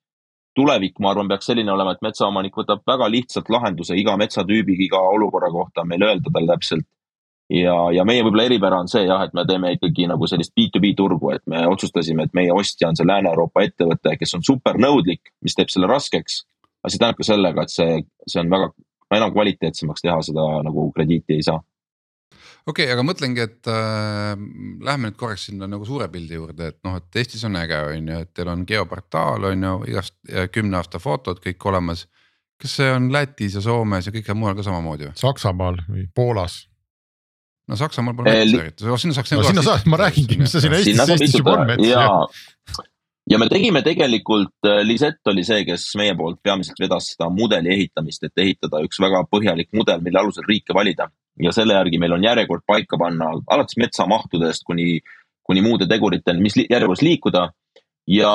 tulevik, 0.56 0.98
ma 1.00 1.12
arvan, 1.12 1.30
peaks 1.30 1.48
selline 1.48 1.72
olema, 1.72 1.94
et 1.94 2.04
metsaomanik 2.04 2.56
võtab 2.58 2.82
väga 2.88 3.08
lihtsalt 3.12 3.48
lahenduse 3.52 3.96
iga 3.96 4.16
metsatüübiga, 4.20 4.84
iga 4.88 5.00
olukorra 5.14 5.48
kohta 5.52 5.86
meil 5.88 6.04
öelda 6.08 6.32
talle 6.32 6.52
täpselt. 6.52 6.86
ja, 7.52 7.74
ja 7.92 8.04
meie 8.08 8.22
võib-olla 8.24 8.46
eripära 8.48 8.78
on 8.80 8.88
see 8.88 9.02
jah, 9.04 9.22
et 9.26 9.34
me 9.36 9.44
teeme 9.48 9.72
ikkagi 9.74 10.06
nagu 10.08 10.28
sellist 10.28 10.54
B2B 10.58 10.94
turgu, 10.96 11.32
et 11.34 11.42
me 11.46 11.66
otsustasime, 11.68 12.24
et 12.28 12.36
meie 12.36 12.52
ostja 12.52 12.88
on 12.88 12.96
see 12.96 13.08
Lääne-Euroopa 13.08 13.64
ettevõte, 13.66 14.16
kes 14.18 14.38
on 14.38 14.44
super 14.46 14.78
nõudlik, 14.80 15.34
mis 15.44 15.56
teeb 15.56 15.72
selle 15.72 15.90
raskeks. 15.90 16.44
aga 16.82 16.92
see 16.92 16.98
tähendab 16.98 17.20
ka 17.20 17.28
sellega, 17.28 17.62
et 17.62 17.72
see, 17.72 17.98
see 18.26 18.40
on 18.40 18.50
väga, 18.50 18.72
enam 19.16 19.32
kvaliteetsemaks 19.32 20.02
teha 20.02 20.20
seda 20.24 20.46
nagu 20.64 20.88
krediiti 20.96 21.36
ei 21.38 21.44
saa 21.46 21.60
okei 22.66 22.86
okay,, 22.86 22.94
aga 22.94 23.04
mõtlengi, 23.06 23.44
et 23.44 23.70
äh, 23.70 24.32
lähme 24.86 25.10
nüüd 25.10 25.18
korraks 25.20 25.48
sinna 25.48 25.68
nagu 25.70 25.86
suure 25.88 26.08
pildi 26.12 26.38
juurde, 26.38 26.72
et 26.72 26.80
noh, 26.86 26.98
et 27.00 27.20
Eestis 27.22 27.44
on 27.48 27.58
äge, 27.58 27.78
on 27.90 28.10
ju, 28.12 28.18
et 28.26 28.32
teil 28.36 28.50
on 28.52 28.66
geoportaal 28.68 29.48
on 29.50 29.68
ju 29.68 29.76
igast 29.92 30.18
kümne 30.54 30.78
aasta 30.80 31.02
fotod 31.02 31.42
kõik 31.44 31.70
olemas. 31.70 32.06
kas 32.62 32.76
see 32.78 32.90
on 32.94 33.10
Lätis 33.12 33.56
ja 33.58 33.62
Soomes 33.64 34.06
ja 34.06 34.12
kõikjal 34.14 34.38
mujal 34.38 34.54
ka 34.58 34.66
samamoodi 34.66 35.08
või? 35.08 35.16
Saksamaal 35.18 35.82
või 35.88 36.06
Poolas? 36.14 36.62
no 37.68 37.78
Saksamaal 37.78 38.16
pole 38.18 38.30
metsa 38.30 38.62
eriti, 38.62 38.86
sinna 38.86 39.16
saaks. 39.18 39.34
no 39.34 39.44
sinna 39.46 39.66
saaks, 39.66 39.86
ma 39.90 39.98
räägingi, 40.04 40.38
mis 40.40 40.54
sa 40.54 40.62
sinna 40.62 40.78
Eestis, 40.78 41.02
Eestis 41.08 41.38
juba 41.38 41.58
on 41.58 41.66
mets 41.70 41.88
ja 41.88 42.06
ja 43.30 43.38
me 43.38 43.46
tegime 43.50 43.82
tegelikult, 43.86 44.54
äh, 44.66 44.82
Lisett 44.86 45.26
oli 45.30 45.44
see, 45.46 45.64
kes 45.66 45.84
meie 45.98 46.14
poolt 46.18 46.40
peamiselt 46.42 46.78
vedas 46.82 47.12
seda 47.12 47.28
mudeli 47.30 47.70
ehitamist, 47.74 48.24
et 48.26 48.44
ehitada 48.44 48.82
üks 48.86 48.98
väga 49.02 49.22
põhjalik 49.30 49.70
mudel, 49.78 50.02
mille 50.02 50.22
alusel 50.22 50.46
riike 50.48 50.74
valida 50.74 51.08
ja 51.40 51.52
selle 51.52 51.74
järgi 51.78 51.98
meil 51.98 52.12
on 52.12 52.24
järjekord 52.24 52.64
paika 52.66 52.98
panna 52.98 53.30
alates 53.46 53.78
metsamahtudest 53.80 54.66
kuni, 54.66 55.00
kuni 55.46 55.62
muude 55.64 55.88
teguriteni, 55.88 56.42
mis 56.42 56.58
järjekorras 56.58 57.02
liikuda. 57.02 57.48
ja 58.06 58.32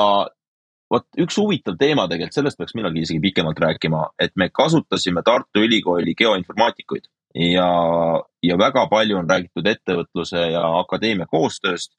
vot 0.90 1.04
üks 1.20 1.36
huvitav 1.36 1.76
teema 1.78 2.08
tegelikult, 2.08 2.34
sellest 2.34 2.58
peaks 2.58 2.74
millalgi 2.74 3.04
isegi 3.04 3.20
pikemalt 3.20 3.58
rääkima, 3.60 4.06
et 4.18 4.32
me 4.36 4.48
kasutasime 4.48 5.22
Tartu 5.24 5.60
Ülikooli 5.66 6.14
geoinformaatikuid 6.16 7.08
ja, 7.34 7.68
ja 8.42 8.58
väga 8.58 8.86
palju 8.90 9.18
on 9.20 9.30
räägitud 9.30 9.66
ettevõtluse 9.68 10.48
ja 10.52 10.64
akadeemia 10.80 11.26
koostööst. 11.30 11.92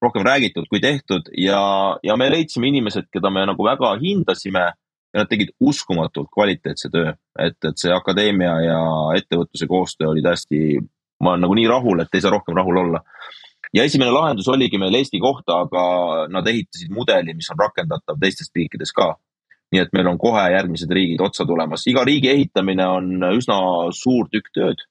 rohkem 0.00 0.22
räägitud 0.24 0.64
kui 0.70 0.80
tehtud 0.80 1.28
ja, 1.36 1.60
ja 2.02 2.16
me 2.16 2.30
leidsime 2.30 2.68
inimesed, 2.68 3.10
keda 3.12 3.30
me 3.30 3.44
nagu 3.46 3.64
väga 3.64 3.98
hindasime 4.00 4.72
ja 5.14 5.22
nad 5.22 5.30
tegid 5.30 5.50
uskumatult 5.60 6.28
kvaliteetse 6.34 6.90
töö, 6.92 7.12
et, 7.38 7.58
et 7.64 7.82
see 7.82 7.92
akadeemia 7.94 8.52
ja 8.64 8.80
ettevõtluse 9.18 9.66
koostöö 9.70 10.12
oli 10.12 10.22
täiesti, 10.22 10.78
ma 11.24 11.34
olen 11.34 11.46
nagu 11.46 11.56
nii 11.58 11.68
rahul, 11.70 12.02
et 12.02 12.14
ei 12.14 12.22
saa 12.22 12.34
rohkem 12.34 12.56
rahul 12.56 12.78
olla. 12.84 13.02
ja 13.74 13.84
esimene 13.84 14.10
lahendus 14.10 14.48
oligi 14.48 14.78
meil 14.78 14.94
Eesti 14.94 15.20
kohta, 15.20 15.60
aga 15.66 15.82
nad 16.30 16.46
ehitasid 16.46 16.94
mudeli, 16.94 17.34
mis 17.34 17.50
on 17.50 17.58
rakendatav 17.58 18.18
teistes 18.22 18.50
riikides 18.54 18.92
ka. 18.92 19.14
nii 19.70 19.82
et 19.82 19.92
meil 19.94 20.08
on 20.10 20.18
kohe 20.18 20.48
järgmised 20.50 20.90
riigid 20.90 21.20
otsa 21.22 21.44
tulemas, 21.46 21.86
iga 21.86 22.04
riigi 22.04 22.30
ehitamine 22.30 22.86
on 22.86 23.10
üsna 23.34 23.58
suur 23.94 24.30
tükk 24.30 24.54
tööd. 24.54 24.86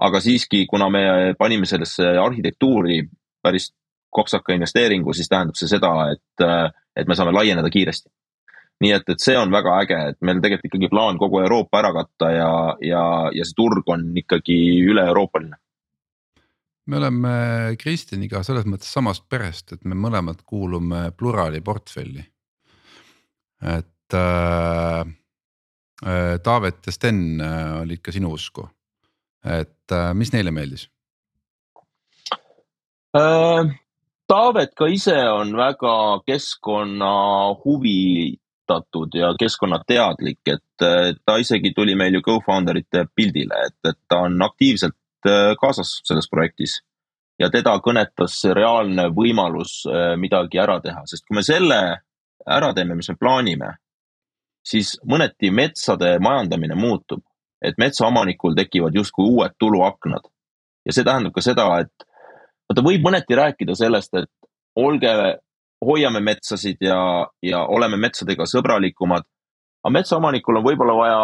aga 0.00 0.20
siiski, 0.20 0.66
kuna 0.66 0.88
me 0.88 1.34
panime 1.38 1.66
sellesse 1.66 2.16
arhitektuuri 2.18 3.02
päris 3.42 3.72
kopsaka 4.10 4.52
investeeringu, 4.52 5.12
siis 5.12 5.28
tähendab 5.28 5.56
see 5.56 5.68
seda, 5.68 5.90
et, 6.12 6.46
et 6.96 7.08
me 7.08 7.14
saame 7.14 7.32
laieneda 7.32 7.70
kiiresti 7.70 8.10
nii 8.80 8.92
et, 8.96 9.08
et 9.12 9.22
see 9.22 9.36
on 9.38 9.52
väga 9.52 9.76
äge, 9.84 9.98
et 10.12 10.18
meil 10.24 10.40
tegelikult 10.40 10.70
ikkagi 10.70 10.90
plaan 10.92 11.18
kogu 11.20 11.42
Euroopa 11.42 11.82
ära 11.82 11.92
katta 11.96 12.30
ja, 12.32 12.52
ja, 12.84 13.02
ja 13.36 13.46
see 13.46 13.56
turg 13.58 13.88
on 13.92 14.06
ikkagi 14.16 14.56
üle-euroopaline. 14.88 15.58
me 16.90 16.98
oleme 16.98 17.32
Kristjaniga 17.78 18.42
selles 18.46 18.66
mõttes 18.66 18.90
samast 18.92 19.28
perest, 19.28 19.76
et 19.76 19.84
me 19.84 19.94
mõlemad 19.94 20.40
kuulume 20.46 21.10
Plurali 21.16 21.60
portfelli. 21.60 22.24
et 23.62 24.14
äh, 24.14 25.04
äh 26.06 26.38
Taavet 26.42 26.86
ja 26.86 26.92
Sten 26.92 27.40
äh, 27.40 27.82
olid 27.82 28.00
ka 28.02 28.12
sinu 28.12 28.32
usku, 28.32 28.64
et 29.44 29.92
äh, 29.92 30.14
mis 30.14 30.32
neile 30.32 30.50
meeldis 30.50 30.88
äh,? 33.16 33.76
Taavet 34.30 34.76
ka 34.78 34.86
ise 34.86 35.16
on 35.26 35.56
väga 35.58 36.22
keskkonna 36.22 37.14
huvi 37.64 38.38
huvitatud 38.70 39.14
ja 39.14 39.34
keskkonnateadlik, 39.38 40.40
et 40.46 40.86
ta 41.26 41.36
isegi 41.38 41.72
tuli 41.74 41.94
meil 41.94 42.14
ju 42.14 42.22
co-founder 42.22 42.76
ite 42.76 43.06
pildile, 43.14 43.66
et, 43.66 43.76
et 43.88 43.98
ta 44.08 44.22
on 44.26 44.42
aktiivselt 44.42 44.94
äh, 45.26 45.54
kaasas 45.60 46.00
selles 46.04 46.28
projektis. 46.30 46.80
ja 47.40 47.48
teda 47.50 47.78
kõnetas 47.80 48.34
see 48.40 48.52
reaalne 48.54 49.08
võimalus 49.16 49.86
äh, 49.88 50.16
midagi 50.16 50.58
ära 50.58 50.80
teha, 50.80 51.02
sest 51.06 51.24
kui 51.26 51.36
me 51.36 51.42
selle 51.42 52.02
ära 52.46 52.72
teeme, 52.74 52.94
mis 52.94 53.08
me 53.08 53.16
plaanime, 53.16 53.76
siis 54.64 54.98
mõneti 55.08 55.50
metsade 55.50 56.18
majandamine 56.20 56.74
muutub, 56.74 57.22
et 57.62 57.78
metsaomanikul 57.78 58.54
tekivad 58.56 58.94
justkui 58.94 59.24
uued 59.24 59.56
tuluaknad. 59.58 60.28
ja 60.84 60.92
see 60.92 61.04
tähendab 61.04 61.32
ka 61.32 61.40
seda, 61.40 61.66
et 61.80 62.06
vaata, 62.68 62.82
võib 62.82 63.04
mõneti 63.04 63.36
rääkida 63.36 63.74
sellest, 63.74 64.14
et 64.14 64.30
olge 64.76 65.40
hoiame 65.86 66.20
metsasid 66.20 66.80
ja, 66.84 67.00
ja 67.42 67.64
oleme 67.68 67.96
metsadega 67.96 68.46
sõbralikumad. 68.48 69.24
aga 69.84 69.92
metsaomanikul 69.92 70.60
on 70.60 70.64
võib-olla 70.64 70.96
vaja 70.96 71.20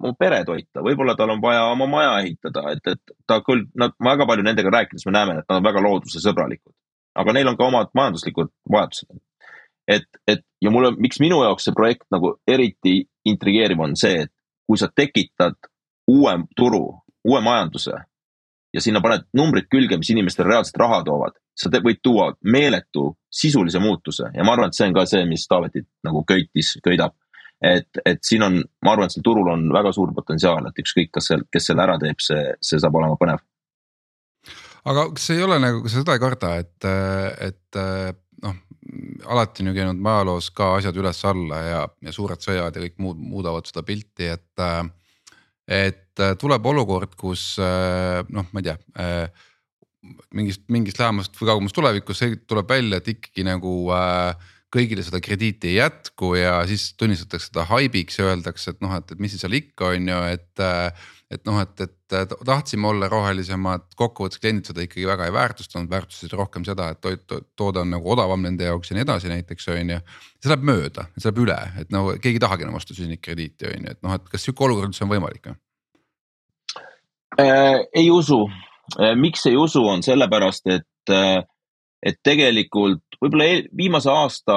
oma 0.00 0.14
pere 0.18 0.40
toita, 0.44 0.82
võib-olla 0.82 1.14
tal 1.16 1.34
on 1.34 1.42
vaja 1.42 1.66
oma 1.72 1.86
maja 1.86 2.14
ehitada, 2.22 2.64
et, 2.72 2.86
et 2.94 3.16
ta 3.26 3.40
küll, 3.46 3.66
nad, 3.78 3.94
väga 4.04 4.26
palju 4.26 4.46
nendega 4.46 4.72
rääkides 4.72 5.06
me 5.06 5.14
näeme, 5.14 5.36
et 5.38 5.48
nad 5.48 5.60
on 5.60 5.68
väga 5.68 5.82
loodusesõbralikud. 5.84 6.72
aga 7.14 7.32
neil 7.32 7.48
on 7.48 7.56
ka 7.56 7.68
omad 7.68 7.92
majanduslikud 7.94 8.50
vajadused. 8.72 9.20
et, 9.88 10.08
et 10.26 10.42
ja 10.60 10.70
mulle, 10.70 10.94
miks 10.98 11.20
minu 11.20 11.42
jaoks 11.44 11.68
see 11.68 11.76
projekt 11.76 12.08
nagu 12.10 12.34
eriti 12.48 13.04
intrigeeriv 13.24 13.80
on 13.80 13.96
see, 13.96 14.24
et 14.24 14.32
kui 14.66 14.80
sa 14.80 14.88
tekitad 14.88 15.56
uue 16.08 16.34
turu, 16.56 16.86
uue 17.24 17.40
majanduse 17.40 17.94
ja 18.74 18.80
sinna 18.80 19.00
paned 19.04 19.28
numbrid 19.36 19.68
külge, 19.70 19.96
mis 20.00 20.10
inimestele 20.10 20.48
reaalselt 20.48 20.80
raha 20.80 21.02
toovad, 21.06 21.36
sa 21.54 21.70
võid 21.70 22.00
tuua 22.02 22.32
meeletu 22.50 23.12
sisulise 23.30 23.80
muutuse 23.82 24.30
ja 24.34 24.46
ma 24.46 24.54
arvan, 24.54 24.70
et 24.70 24.78
see 24.78 24.88
on 24.88 24.96
ka 24.96 25.06
see, 25.08 25.22
mis 25.28 25.46
Taavetit 25.50 25.86
nagu 26.06 26.24
köitis, 26.26 26.74
köidab. 26.84 27.14
et, 27.62 28.02
et 28.04 28.20
siin 28.26 28.42
on, 28.42 28.60
ma 28.84 28.94
arvan, 28.94 29.08
et 29.08 29.14
sel 29.14 29.24
turul 29.24 29.48
on 29.52 29.68
väga 29.72 29.92
suur 29.94 30.12
potentsiaal, 30.14 30.66
et 30.68 30.82
ükskõik, 30.82 31.12
kas 31.14 31.30
seal, 31.30 31.46
kes 31.52 31.70
selle 31.70 31.84
ära 31.86 31.96
teeb, 32.02 32.20
see, 32.22 32.42
see 32.60 32.82
saab 32.82 32.98
olema 33.00 33.18
põnev. 33.20 33.42
aga 34.90 35.08
kas 35.14 35.30
ei 35.34 35.42
ole 35.46 35.60
nagu, 35.62 35.82
kas 35.84 35.96
sa 35.96 36.04
seda 36.04 36.18
ei 36.18 36.24
karda, 36.26 36.52
et, 36.64 36.90
et 37.48 37.80
noh, 38.44 38.60
alati 39.30 39.64
on 39.64 39.70
ju 39.70 39.78
käinud 39.78 40.10
ajaloos 40.14 40.50
ka 40.58 40.74
asjad 40.80 41.00
üles-alla 41.00 41.62
ja, 41.64 41.80
ja 42.04 42.12
suured 42.12 42.42
sõjad 42.42 42.74
ja 42.74 42.84
kõik 42.84 43.00
muud 43.02 43.22
muudavad 43.22 43.70
seda 43.70 43.86
pilti, 43.86 44.30
et. 44.34 44.66
et 45.64 46.00
tuleb 46.38 46.66
olukord, 46.70 47.14
kus 47.18 47.56
noh, 47.58 48.50
ma 48.52 48.60
ei 48.60 48.66
tea 48.68 48.74
mingist, 50.34 50.64
mingist 50.72 50.98
lähemast 51.00 51.36
või 51.38 51.52
kaugemast 51.52 51.76
tulevikust 51.76 52.42
tuleb 52.50 52.68
välja, 52.70 53.00
et 53.00 53.08
ikkagi 53.14 53.46
nagu 53.46 53.74
äh, 53.94 54.50
kõigile 54.74 55.04
seda 55.06 55.20
krediiti 55.22 55.70
ei 55.70 55.78
jätku 55.78 56.34
ja 56.38 56.58
siis 56.68 56.92
tunnistatakse 56.98 57.52
seda 57.52 57.66
haibiks 57.70 58.18
ja 58.18 58.30
öeldakse, 58.32 58.74
et 58.74 58.80
noh, 58.84 58.94
et, 58.98 59.12
et 59.14 59.22
mis 59.22 59.34
siis 59.34 59.44
seal 59.44 59.54
ikka 59.60 59.94
on 59.94 60.14
ju, 60.14 60.22
et. 60.34 60.64
et 61.34 61.46
noh, 61.48 61.56
et, 61.58 61.80
et 61.82 62.24
tahtsime 62.46 62.86
olla 62.86 63.08
rohelisemad, 63.10 63.88
kokkuvõttes 63.98 64.38
kliendid 64.38 64.68
seda 64.68 64.84
ikkagi 64.84 65.06
väga 65.08 65.24
ei 65.26 65.32
väärtustanud, 65.34 65.88
väärtustasid 65.90 66.34
rohkem 66.38 66.66
seda, 66.66 66.90
et 66.92 67.00
toit, 67.02 67.24
toode 67.58 67.80
on 67.80 67.90
nagu 67.90 68.12
odavam 68.12 68.44
nende 68.44 68.68
jaoks 68.68 68.92
ja 68.92 68.98
nii 68.98 69.02
edasi 69.02 69.32
näiteks 69.32 69.66
on 69.72 69.90
ju. 69.96 69.98
see 70.38 70.52
läheb 70.52 70.68
mööda, 70.68 71.08
see 71.16 71.26
läheb 71.26 71.40
üle, 71.46 71.56
et 71.80 71.90
no 71.90 72.04
keegi 72.12 72.38
ei 72.38 72.44
tahagi 72.44 72.68
enam 72.68 72.78
osta 72.78 72.94
süsinikkrediiti 72.94 73.66
on 73.72 73.88
ju, 73.88 73.96
et 73.96 74.02
noh, 74.06 74.14
et 74.14 74.30
kas 74.30 74.46
sihuke 74.46 74.68
olukord 74.68 74.92
üldse 74.92 75.02
on 75.06 75.10
võimalik 75.10 75.48
või 75.48 75.56
äh,? 77.42 77.82
ei 77.96 78.12
usu 78.14 78.44
miks 79.16 79.46
ei 79.46 79.56
usu, 79.56 79.82
on 79.88 80.02
sellepärast, 80.02 80.66
et 80.70 81.12
äh, 81.12 81.42
et 82.04 82.20
tegelikult 82.24 83.18
võib-olla 83.22 83.46
viimase 83.76 84.10
aasta 84.12 84.56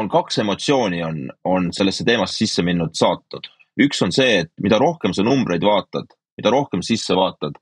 on 0.00 0.08
kaks 0.12 0.40
emotsiooni 0.42 1.02
on, 1.04 1.18
on 1.48 1.68
sellesse 1.74 2.04
teemasse 2.04 2.44
sisse 2.44 2.64
minnud 2.64 2.94
saatud. 2.96 3.48
üks 3.80 4.02
on 4.04 4.12
see, 4.12 4.42
et 4.44 4.50
mida 4.60 4.78
rohkem 4.80 5.14
sa 5.16 5.24
numbreid 5.24 5.64
vaatad, 5.64 6.10
mida 6.36 6.50
rohkem 6.52 6.82
sisse 6.84 7.16
vaatad, 7.16 7.56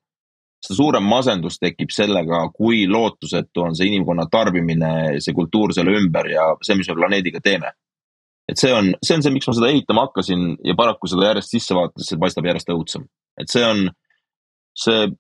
seda 0.65 0.77
suurem 0.77 1.07
masendus 1.07 1.59
tekib 1.63 1.93
sellega, 1.95 2.43
kui 2.55 2.83
lootusetu 2.91 3.63
on 3.63 3.77
see 3.79 3.87
inimkonna 3.91 4.27
tarbimine, 4.33 5.21
see 5.23 5.35
kultuur 5.37 5.75
selle 5.77 5.95
ümber 6.01 6.27
ja 6.33 6.51
see, 6.67 6.77
mis 6.79 6.91
me 6.91 6.99
planeediga 6.99 7.43
teeme. 7.45 7.73
et 8.51 8.59
see 8.59 8.73
on, 8.75 8.89
see 8.99 9.15
on 9.15 9.23
see, 9.23 9.31
miks 9.31 9.47
ma 9.47 9.55
seda 9.55 9.69
ehitama 9.71 10.09
hakkasin 10.09 10.41
ja 10.67 10.75
paraku 10.75 11.07
seda 11.07 11.29
järjest 11.29 11.53
sisse 11.55 11.75
vaadates, 11.75 12.09
see 12.11 12.19
paistab 12.19 12.49
järjest 12.51 12.73
õudsem. 12.75 13.07
et 13.39 13.51
see 13.51 13.63
on, 13.67 13.87
see 14.79 15.11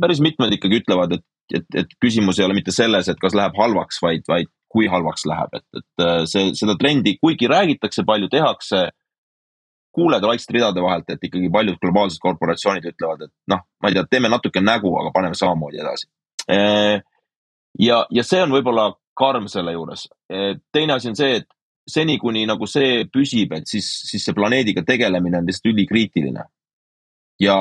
päris 0.00 0.20
mitmed 0.24 0.52
ikkagi 0.56 0.82
ütlevad, 0.82 1.18
et 1.18 1.26
et, 1.54 1.66
et 1.74 1.92
küsimus 2.02 2.38
ei 2.38 2.46
ole 2.46 2.54
mitte 2.56 2.74
selles, 2.74 3.08
et 3.10 3.18
kas 3.20 3.34
läheb 3.34 3.56
halvaks, 3.58 4.00
vaid, 4.02 4.24
vaid 4.28 4.50
kui 4.70 4.88
halvaks 4.90 5.26
läheb, 5.26 5.58
et, 5.58 5.66
et 5.80 6.04
äh, 6.04 6.22
see, 6.30 6.52
seda 6.58 6.76
trendi, 6.78 7.16
kuigi 7.18 7.50
räägitakse, 7.50 8.06
palju 8.06 8.30
tehakse. 8.32 8.88
kuuled 9.90 10.22
vaikselt 10.22 10.52
ridade 10.54 10.82
vahelt, 10.82 11.08
et 11.10 11.24
ikkagi 11.26 11.48
paljud 11.50 11.74
globaalsed 11.82 12.20
korporatsioonid 12.22 12.84
ütlevad, 12.92 13.24
et 13.26 13.32
noh, 13.50 13.64
ma 13.82 13.90
ei 13.90 13.96
tea, 13.96 14.04
teeme 14.06 14.28
natuke 14.30 14.60
nägu, 14.62 14.92
aga 15.00 15.10
paneme 15.10 15.34
samamoodi 15.34 15.80
edasi. 15.82 16.06
Äh, 16.46 17.02
ja, 17.74 18.04
ja 18.14 18.22
see 18.22 18.38
on 18.44 18.54
võib-olla 18.54 18.92
karm 19.18 19.48
selle 19.50 19.74
juures. 19.74 20.06
Äh, 20.30 20.60
teine 20.70 20.94
asi 20.94 21.10
on 21.10 21.18
see, 21.18 21.40
et 21.40 21.50
seni, 21.90 22.20
kuni 22.22 22.44
nagu 22.46 22.70
see 22.70 23.02
püsib, 23.10 23.56
et 23.58 23.66
siis, 23.66 23.88
siis 24.06 24.28
see 24.28 24.36
planeediga 24.36 24.86
tegelemine 24.86 25.42
on 25.42 25.50
lihtsalt 25.50 25.72
ülikriitiline. 25.72 26.46
Ja 27.40 27.56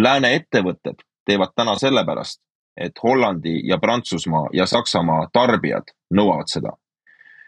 lääne 0.00 0.34
ettevõtted 0.38 1.02
teevad 1.26 1.54
täna 1.56 1.76
sellepärast, 1.78 2.40
et 2.76 2.98
Hollandi 3.02 3.60
ja 3.68 3.78
Prantsusmaa 3.78 4.48
ja 4.52 4.66
Saksamaa 4.66 5.28
tarbijad 5.32 5.94
nõuavad 6.14 6.50
seda. 6.50 6.76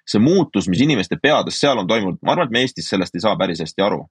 see 0.07 0.23
muutus, 0.23 0.69
mis 0.71 0.81
inimeste 0.81 1.17
peades 1.19 1.57
seal 1.61 1.81
on 1.81 1.87
toimunud, 1.91 2.21
ma 2.23 2.33
arvan, 2.33 2.47
et 2.47 2.53
me 2.55 2.61
Eestis 2.63 2.87
sellest 2.89 3.17
ei 3.17 3.21
saa 3.21 3.37
päris 3.37 3.61
hästi 3.61 3.83
aru. 3.83 4.05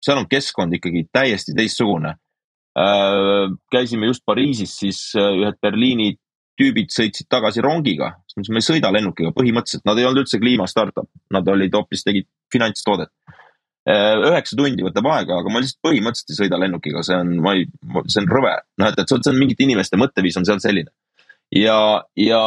seal 0.00 0.18
on 0.18 0.28
keskkond 0.28 0.72
ikkagi 0.72 1.04
täiesti 1.12 1.52
teistsugune. 1.56 2.14
Äh, 2.78 3.52
käisime 3.70 4.06
just 4.06 4.24
Pariisis, 4.26 4.76
siis 4.76 5.12
äh, 5.16 5.36
ühed 5.40 5.60
Berliini 5.62 6.16
tüübid 6.60 6.90
sõitsid 6.90 7.28
tagasi 7.28 7.60
rongiga, 7.60 8.14
me 8.48 8.58
ei 8.58 8.66
sõida 8.66 8.92
lennukiga 8.92 9.30
põhimõtteliselt, 9.36 9.84
nad 9.84 9.98
ei 9.98 10.04
olnud 10.04 10.22
üldse 10.22 10.38
kliima 10.38 10.66
startup, 10.66 11.08
nad 11.30 11.48
olid 11.48 11.74
hoopis, 11.74 12.02
tegid 12.04 12.26
finantstoodet 12.52 13.10
üheksa 13.84 14.56
tundi 14.56 14.84
võtab 14.84 15.08
aega, 15.12 15.40
aga 15.42 15.50
ma 15.52 15.60
lihtsalt 15.60 15.82
põhimõtteliselt 15.84 16.32
ei 16.32 16.38
sõida 16.38 16.60
lennukiga, 16.60 17.02
see 17.04 17.16
on, 17.20 17.34
ma 17.44 17.52
ei, 17.58 17.66
see 18.08 18.22
on 18.22 18.30
rõve. 18.30 18.54
noh, 18.80 18.88
et, 18.88 19.00
et 19.00 19.08
see 19.08 19.18
on, 19.18 19.24
see 19.26 19.32
on 19.34 19.40
mingite 19.42 19.64
inimeste 19.66 19.98
mõtteviis 20.00 20.38
on 20.40 20.46
seal 20.48 20.62
selline. 20.64 20.88
ja, 21.52 21.76
ja, 22.16 22.44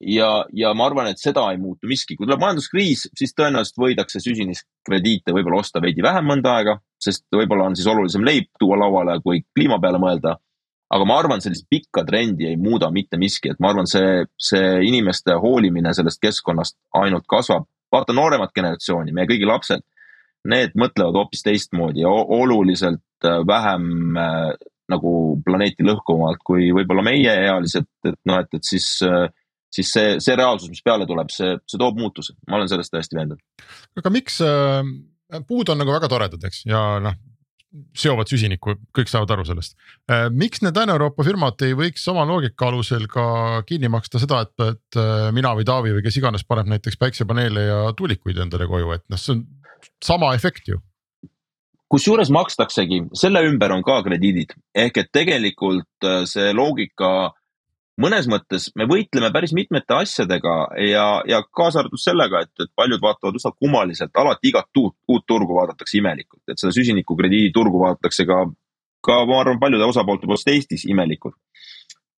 ja, 0.00 0.28
ja 0.54 0.74
ma 0.78 0.86
arvan, 0.86 1.10
et 1.10 1.18
seda 1.18 1.48
ei 1.50 1.58
muutu 1.58 1.90
miski, 1.90 2.14
kui 2.14 2.28
tuleb 2.28 2.42
majanduskriis, 2.44 3.08
siis 3.18 3.34
tõenäoliselt 3.34 3.80
võidakse 3.82 4.22
süsiniskrediite 4.22 5.34
võib-olla 5.34 5.64
osta 5.64 5.82
veidi 5.82 6.04
vähem 6.06 6.30
mõnda 6.30 6.54
aega, 6.60 6.76
sest 7.02 7.26
võib-olla 7.34 7.66
on 7.72 7.74
siis 7.78 7.90
olulisem 7.90 8.22
leib 8.26 8.46
tuua 8.60 8.78
lauale, 8.84 9.18
kui 9.24 9.42
kliima 9.56 9.80
peale 9.82 9.98
mõelda. 9.98 10.36
aga 10.94 11.06
ma 11.08 11.16
arvan, 11.18 11.40
sellist 11.42 11.66
pikka 11.66 12.04
trendi 12.06 12.46
ei 12.46 12.56
muuda 12.60 12.92
mitte 12.94 13.18
miski, 13.18 13.50
et 13.50 13.58
ma 13.58 13.72
arvan, 13.72 13.88
see, 13.90 14.22
see 14.38 14.84
inimeste 14.86 15.34
hoolimine 15.42 15.90
sellest 15.94 16.20
keskkonnast 16.22 16.78
ainult 17.02 17.26
kasvab. 17.26 17.66
vaata 17.90 18.12
nooremat 18.12 18.54
generatsiooni, 18.54 19.12
meie 19.14 19.26
kõigi 19.26 19.46
lapsed 19.46 19.82
need 20.50 20.76
mõtlevad 20.78 21.16
hoopis 21.18 21.44
teistmoodi 21.46 22.04
ja 22.04 22.12
oluliselt 22.12 23.26
äh, 23.26 23.40
vähem 23.48 24.18
äh, 24.20 24.52
nagu 24.92 25.14
planeeti 25.44 25.86
lõhkuvamalt 25.86 26.42
kui 26.44 26.68
võib-olla 26.76 27.04
meieealised, 27.06 27.88
et 28.04 28.18
noh, 28.28 28.40
et, 28.42 28.56
et 28.58 28.68
siis, 28.68 28.88
äh, 29.06 29.28
siis 29.72 29.92
see, 29.96 30.16
see 30.22 30.36
reaalsus, 30.38 30.70
mis 30.72 30.84
peale 30.84 31.08
tuleb, 31.08 31.32
see, 31.32 31.54
see 31.70 31.80
toob 31.80 32.00
muutuse, 32.00 32.36
ma 32.48 32.60
olen 32.60 32.70
sellest 32.70 32.92
täiesti 32.94 33.18
veendunud. 33.18 33.68
aga 34.00 34.12
miks 34.12 34.40
äh, 34.44 34.82
puud 35.48 35.72
on 35.72 35.80
nagu 35.80 35.94
väga 35.94 36.10
toredad, 36.12 36.44
eks, 36.50 36.66
ja 36.68 36.82
noh, 37.04 37.16
seovad 37.98 38.30
süsinikku, 38.30 38.76
kõik 38.94 39.08
saavad 39.10 39.32
aru 39.34 39.48
sellest. 39.48 39.72
miks 40.30 40.60
need 40.62 40.76
Lääne-Euroopa 40.78 41.24
firmad 41.26 41.64
ei 41.66 41.72
võiks 41.74 42.04
sama 42.06 42.22
loogika 42.28 42.68
alusel 42.68 43.08
ka 43.10 43.24
kinni 43.66 43.90
maksta 43.90 44.20
seda, 44.22 44.44
et, 44.46 44.54
et 44.62 44.98
mina 45.34 45.50
või 45.58 45.66
Taavi 45.66 45.96
või 45.96 46.04
kes 46.04 46.20
iganes 46.20 46.46
paneb 46.46 46.70
näiteks 46.70 47.00
päiksepaneele 47.00 47.64
ja 47.66 47.80
tuulikuid 47.98 48.38
endale 48.44 48.68
koju, 48.70 48.92
et 48.94 49.02
noh, 49.10 49.18
see 49.18 49.34
on 49.34 49.42
sama 50.04 50.34
efekt 50.34 50.68
ju. 50.68 50.80
Kusjuures 51.90 52.30
makstaksegi, 52.32 53.04
selle 53.14 53.44
ümber 53.46 53.70
on 53.70 53.84
ka 53.86 54.00
krediidid, 54.02 54.54
ehk 54.74 54.96
et 55.02 55.10
tegelikult 55.14 56.06
äh, 56.08 56.24
see 56.26 56.52
loogika 56.56 57.34
mõnes 58.00 58.26
mõttes 58.30 58.70
me 58.78 58.86
võitleme 58.90 59.30
päris 59.34 59.52
mitmete 59.54 59.94
asjadega 59.96 60.54
ja, 60.82 61.06
ja 61.28 61.40
kaasa 61.54 61.82
arvatud 61.82 62.02
sellega, 62.02 62.42
et, 62.44 62.52
et 62.64 62.72
paljud 62.76 63.02
vaatavad 63.02 63.38
üsna 63.38 63.52
kummaliselt, 63.54 64.14
alati 64.18 64.50
igat 64.50 64.80
uut, 64.80 64.96
uut 65.08 65.26
turgu 65.28 65.56
vaadatakse 65.58 65.98
imelikult, 66.00 66.42
et 66.48 66.60
seda 66.60 66.74
süsinikukrediidi 66.74 67.52
turgu 67.54 67.82
vaadatakse 67.84 68.26
ka, 68.28 68.42
ka 69.04 69.20
ma 69.30 69.40
arvan, 69.44 69.60
paljude 69.62 69.86
osapoolte 69.86 70.26
poolest 70.26 70.50
Eestis 70.50 70.86
imelikult. 70.90 71.38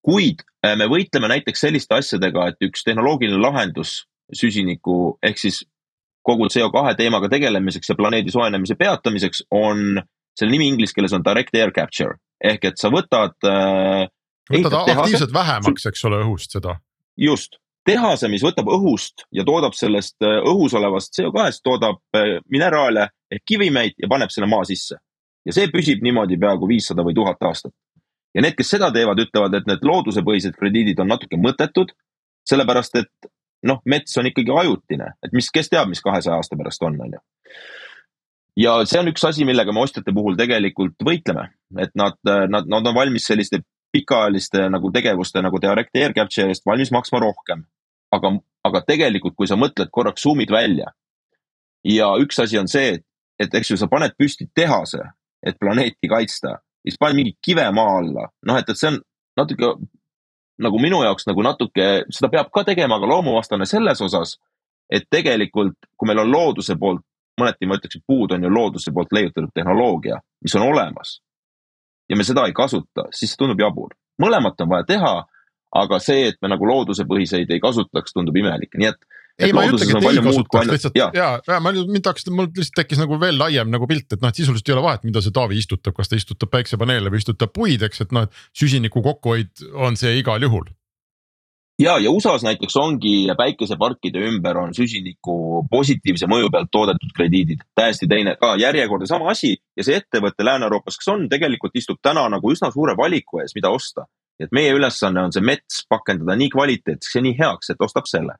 kuid 0.07 0.45
äh, 0.63 0.77
me 0.79 0.87
võitleme 0.87 1.29
näiteks 1.33 1.65
selliste 1.67 1.97
asjadega, 1.99 2.53
et 2.53 2.69
üks 2.69 2.87
tehnoloogiline 2.87 3.41
lahendus 3.43 4.05
süsiniku 4.35 5.19
ehk 5.23 5.39
siis 5.43 5.65
kogu 6.27 6.49
CO2 6.51 6.97
teemaga 6.99 7.31
tegelemiseks 7.33 7.93
ja 7.93 7.97
planeedi 7.99 8.35
soojenemise 8.35 8.75
peatamiseks 8.79 9.45
on, 9.55 10.01
selle 10.39 10.53
nimi 10.53 10.69
inglise 10.73 10.97
keeles 10.97 11.15
on 11.17 11.25
direct 11.27 11.55
air 11.55 11.73
capture 11.75 12.19
ehk 12.45 12.67
et 12.71 12.81
sa 12.81 12.91
võtad 12.93 13.37
äh,. 13.47 14.09
võtad 14.53 14.77
aktiivselt 14.97 15.33
vähemaks, 15.35 15.87
eks 15.91 16.05
ole, 16.09 16.21
õhust 16.25 16.57
seda. 16.59 16.77
just, 17.17 17.59
tehase, 17.87 18.29
mis 18.33 18.45
võtab 18.45 18.69
õhust 18.73 19.27
ja 19.35 19.45
toodab 19.47 19.77
sellest 19.79 20.19
äh, 20.25 20.39
õhus 20.45 20.75
olevast 20.77 21.15
CO2-st, 21.17 21.65
toodab 21.65 22.03
äh, 22.19 22.37
mineraale 22.53 23.11
ehk 23.33 23.47
kivimeid 23.47 23.97
ja 24.03 24.11
paneb 24.11 24.33
selle 24.35 24.51
maa 24.51 24.67
sisse. 24.69 24.99
ja 25.47 25.55
see 25.55 25.71
püsib 25.71 26.03
niimoodi 26.03 26.39
peaaegu 26.43 26.69
viissada 26.69 27.05
või 27.07 27.15
tuhat 27.15 27.43
aastat. 27.49 27.73
ja 28.35 28.45
need, 28.45 28.59
kes 28.59 28.75
seda 28.77 28.91
teevad, 28.93 29.23
ütlevad, 29.23 29.55
et 29.55 29.71
need 29.71 29.87
loodusepõhised 29.87 30.59
krediidid 30.59 31.01
on 31.01 31.15
natuke 31.15 31.39
mõttetud, 31.41 31.95
sellepärast 32.47 33.01
et 33.01 33.33
noh, 33.69 33.81
mets 33.85 34.17
on 34.21 34.29
ikkagi 34.31 34.55
ajutine, 34.63 35.13
et 35.25 35.35
mis, 35.37 35.49
kes 35.53 35.71
teab, 35.73 35.91
mis 35.91 36.03
kahesaja 36.05 36.39
aasta 36.39 36.59
pärast 36.59 36.83
on, 36.87 36.99
on 37.03 37.17
ju. 37.17 37.23
ja 38.65 38.77
see 38.89 39.01
on 39.01 39.11
üks 39.13 39.25
asi, 39.29 39.47
millega 39.49 39.75
me 39.75 39.85
ostjate 39.85 40.15
puhul 40.17 40.39
tegelikult 40.39 41.03
võitleme, 41.05 41.49
et 41.83 41.95
nad, 41.99 42.19
nad, 42.25 42.69
nad 42.69 42.93
on 42.93 42.95
valmis 42.97 43.27
selliste 43.29 43.63
pikaajaliste 43.95 44.67
nagu 44.73 44.91
tegevuste 44.93 45.43
nagu 45.45 45.61
direct 45.63 45.97
air 45.97 46.15
capture 46.17 46.51
eest 46.53 46.67
valmis 46.67 46.93
maksma 46.93 47.23
rohkem. 47.23 47.65
aga, 48.13 48.31
aga 48.65 48.81
tegelikult, 48.87 49.35
kui 49.35 49.49
sa 49.51 49.59
mõtled 49.59 49.91
korraks 49.93 50.23
zoom'id 50.23 50.51
välja 50.51 50.93
ja 51.87 52.13
üks 52.23 52.39
asi 52.43 52.59
on 52.59 52.69
see, 52.71 52.97
et, 52.97 53.05
et 53.39 53.55
eks 53.55 53.71
ju, 53.71 53.79
sa 53.81 53.89
paned 53.91 54.15
püsti 54.19 54.49
tehase, 54.55 55.03
et 55.47 55.59
planeeti 55.61 56.11
kaitsta, 56.11 56.57
siis 56.87 56.99
pane 56.99 57.17
mingi 57.19 57.37
kive 57.45 57.67
maa 57.75 57.99
alla, 58.01 58.29
noh, 58.47 58.59
et, 58.59 58.69
et 58.71 58.79
see 58.79 58.91
on 58.93 59.01
natuke 59.39 59.75
nagu 60.63 60.79
minu 60.81 61.03
jaoks 61.05 61.27
nagu 61.29 61.43
natuke, 61.45 61.89
seda 62.11 62.31
peab 62.33 62.51
ka 62.55 62.65
tegema, 62.65 62.97
aga 62.97 63.09
loomuvastane 63.11 63.67
selles 63.69 64.01
osas, 64.03 64.37
et 64.91 65.05
tegelikult, 65.11 65.77
kui 65.97 66.09
meil 66.09 66.23
on 66.23 66.33
looduse 66.33 66.77
poolt 66.81 67.05
mõneti 67.41 67.69
ma 67.69 67.77
ütleks, 67.77 67.99
et 67.99 68.07
puud 68.09 68.33
on 68.33 68.45
ju 68.47 68.51
looduse 68.53 68.93
poolt 68.95 69.13
leiutatud 69.13 69.53
tehnoloogia, 69.55 70.21
mis 70.43 70.55
on 70.57 70.69
olemas. 70.71 71.21
ja 72.09 72.17
me 72.17 72.25
seda 72.25 72.45
ei 72.47 72.53
kasuta, 72.55 73.09
siis 73.11 73.33
see 73.33 73.39
tundub 73.41 73.61
jabur. 73.61 73.95
mõlemat 74.23 74.61
on 74.63 74.69
vaja 74.69 74.85
teha, 74.87 75.15
aga 75.75 75.99
see, 75.99 76.29
et 76.29 76.37
me 76.43 76.49
nagu 76.49 76.67
loodusepõhiseid 76.67 77.51
ei 77.51 77.61
kasutaks, 77.61 78.15
tundub 78.15 78.37
imelik, 78.37 78.73
nii 78.79 78.89
et 78.89 79.01
ei, 79.39 79.53
ma 79.53 79.67
ei 79.67 79.73
ütlegi, 79.73 79.93
et 79.93 80.09
ei 80.09 80.23
kasutaks, 80.25 80.71
lihtsalt 80.71 80.97
ja, 80.97 81.11
ja, 81.15 81.29
ja 81.45 81.59
ma 81.61 81.73
nüüd, 81.75 81.91
mind 81.93 82.07
tahaks, 82.07 82.27
mul 82.33 82.49
lihtsalt 82.49 82.79
tekkis 82.81 83.03
nagu 83.03 83.19
veel 83.21 83.37
laiem 83.41 83.69
nagu 83.73 83.89
pilt, 83.91 84.09
et 84.17 84.23
noh, 84.23 84.33
et 84.33 84.41
sisuliselt 84.41 84.71
ei 84.71 84.77
ole 84.77 84.87
vahet, 84.87 85.05
mida 85.09 85.23
see 85.25 85.35
Taavi 85.37 85.61
istutab, 85.61 85.97
kas 85.99 86.11
ta 86.11 86.17
istutab 86.17 86.53
päiksepaneele 86.55 87.13
või 87.13 87.21
istutab 87.21 87.53
puid, 87.57 87.85
eks, 87.85 88.07
et 88.07 88.17
noh, 88.17 88.27
et 88.27 88.43
süsiniku 88.57 89.05
kokkuhoid 89.05 89.69
on 89.87 89.99
see 90.01 90.17
igal 90.23 90.43
juhul. 90.47 90.69
Ja, 91.77 91.99
ja 92.01 92.09
USA-s 92.09 92.41
näiteks 92.47 92.73
ongi 92.81 93.27
päikeseparkide 93.37 94.23
ümber 94.31 94.57
on 94.57 94.71
süsiniku 94.73 95.67
positiivse 95.69 96.25
mõju 96.33 96.49
pealt 96.55 96.71
toodetud 96.73 97.13
krediidid, 97.19 97.67
täiesti 97.77 98.09
teine 98.09 98.39
ka 98.41 98.55
järjekordne 98.57 99.09
sama 99.11 99.29
asi 99.35 99.53
ja 99.77 99.85
see 99.85 99.99
ettevõte 100.01 100.47
Lääne-Euroopas, 100.49 100.97
kes 100.97 101.13
on 101.13 101.29
tegelikult 101.29 101.77
istub 101.77 102.01
täna 102.01 102.25
nagu 102.33 102.53
üsna 102.55 102.73
suure 102.73 102.97
valiku 102.97 103.45
ees, 103.45 103.53
mida 103.59 103.69
osta. 103.69 104.09
et 104.41 104.51
meie 104.53 104.73
ülesanne 104.77 105.23
on 105.25 105.33
see 105.33 105.41
mets 105.41 105.85
pakendada 105.89 106.35
nii 106.37 106.51
kvaliteetseks 106.53 107.15
ja 107.17 107.23
nii 107.25 107.37
heaks, 107.39 107.71
et 107.73 107.81
ostab 107.81 108.05
selle 108.09 108.35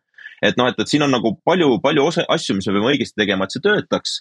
et 0.49 0.59
noh, 0.59 0.69
et, 0.71 0.79
et 0.81 0.91
siin 0.91 1.05
on 1.07 1.13
nagu 1.13 1.35
palju, 1.47 1.79
palju 1.85 2.07
osa, 2.11 2.25
asju, 2.33 2.57
mis 2.59 2.69
me 2.69 2.77
peame 2.77 2.93
õigesti 2.95 3.21
tegema, 3.23 3.47
et 3.47 3.57
see 3.57 3.65
töötaks. 3.65 4.21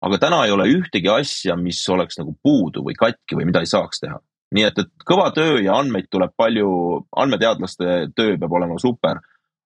aga 0.00 0.16
täna 0.18 0.44
ei 0.46 0.52
ole 0.54 0.64
ühtegi 0.72 1.10
asja, 1.12 1.56
mis 1.60 1.80
oleks 1.92 2.16
nagu 2.16 2.32
puudu 2.42 2.80
või 2.86 2.94
katki 2.96 3.36
või 3.36 3.50
mida 3.50 3.60
ei 3.60 3.68
saaks 3.68 4.00
teha. 4.00 4.20
nii 4.56 4.64
et, 4.66 4.78
et 4.78 5.04
kõva 5.06 5.28
töö 5.34 5.60
ja 5.62 5.76
andmeid 5.78 6.08
tuleb 6.10 6.32
palju, 6.36 6.70
andmeteadlaste 7.16 8.00
töö 8.16 8.38
peab 8.38 8.56
olema 8.58 8.78
super, 8.82 9.20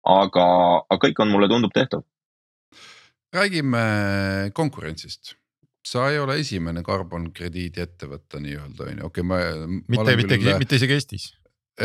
aga, 0.04 0.48
aga 0.90 1.00
kõik 1.06 1.22
on, 1.22 1.32
mulle 1.32 1.48
tundub 1.48 1.72
tehtav. 1.74 2.04
räägime 3.34 4.50
konkurentsist 4.54 5.36
sa 5.84 6.08
ei 6.10 6.18
ole 6.18 6.38
esimene 6.40 6.82
carbon 6.84 7.28
krediidi 7.36 7.82
ettevõte 7.84 8.40
nii-öelda 8.40 8.88
on 8.88 9.00
ju, 9.00 9.08
okei 9.10 9.24
okay, 9.24 9.28
ma. 9.28 9.40
mitte, 9.92 10.16
mitte, 10.16 10.56
mitte 10.62 10.78
isegi 10.80 10.96
Eestis. 10.96 11.28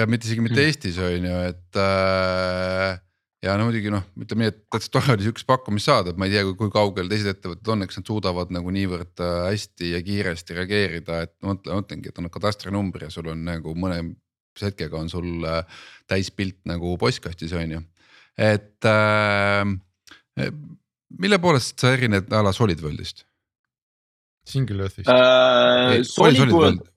mitte 0.08 0.30
isegi 0.30 0.46
mitte 0.46 0.60
mm. 0.60 0.66
Eestis 0.66 1.00
on 1.04 1.28
ju, 1.28 1.42
et 1.50 1.80
äh, 1.84 3.00
ja 3.44 3.56
no 3.60 3.68
muidugi 3.70 3.92
noh, 3.94 4.04
ütleme 4.20 4.46
nii, 4.46 4.54
et 4.54 4.64
täitsa 4.74 4.92
tore 4.94 5.14
oli 5.16 5.26
sihukest 5.26 5.48
pakkumist 5.48 5.90
saada, 5.90 6.12
et 6.12 6.20
ma 6.20 6.28
ei 6.28 6.34
tea, 6.36 6.48
kui 6.60 6.72
kaugel 6.74 7.12
teised 7.12 7.32
ettevõtted 7.32 7.72
on, 7.74 7.86
eks 7.86 8.00
nad 8.00 8.12
suudavad 8.12 8.52
nagu 8.56 8.74
niivõrd 8.76 9.24
äh, 9.24 9.38
hästi 9.50 9.94
ja 9.94 10.02
kiiresti 10.06 10.58
reageerida, 10.58 11.22
et 11.28 11.36
ma 11.46 11.56
mõtlengi, 11.56 12.12
et 12.12 12.20
on 12.20 12.28
katastrinumber 12.34 13.08
ja 13.08 13.14
sul 13.14 13.32
on 13.32 13.46
nagu 13.48 13.76
mõne 13.80 14.02
hetkega 14.60 15.00
on 15.00 15.08
sul 15.12 15.48
äh, 15.48 15.80
täispilt 16.10 16.60
nagu 16.68 16.98
postkastis 17.00 17.56
on 17.56 17.78
ju, 17.78 17.82
et 18.36 18.90
äh, 18.90 20.50
mille 21.20 21.40
poolest 21.40 21.80
sa 21.80 21.96
erined 21.96 22.32
a 22.36 22.44
la 22.44 22.56
SolidWorldist? 22.56 23.24
Single 24.50 24.88
Earthist 24.88 25.12
äh,. 25.14 26.02
SolidWorld 26.08 26.89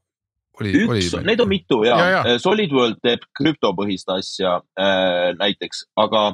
oli, 0.63 0.73
üks, 0.87 1.11
neid 1.27 1.43
on 1.43 1.51
mitu 1.51 1.83
ja, 1.87 1.99
ja, 1.99 2.09
ja. 2.17 2.23
Äh, 2.23 2.39
SolidWorld 2.43 3.03
teeb 3.05 3.27
krüptopõhist 3.39 4.11
asja 4.15 4.59
äh, 4.79 5.33
näiteks, 5.39 5.87
aga 6.01 6.31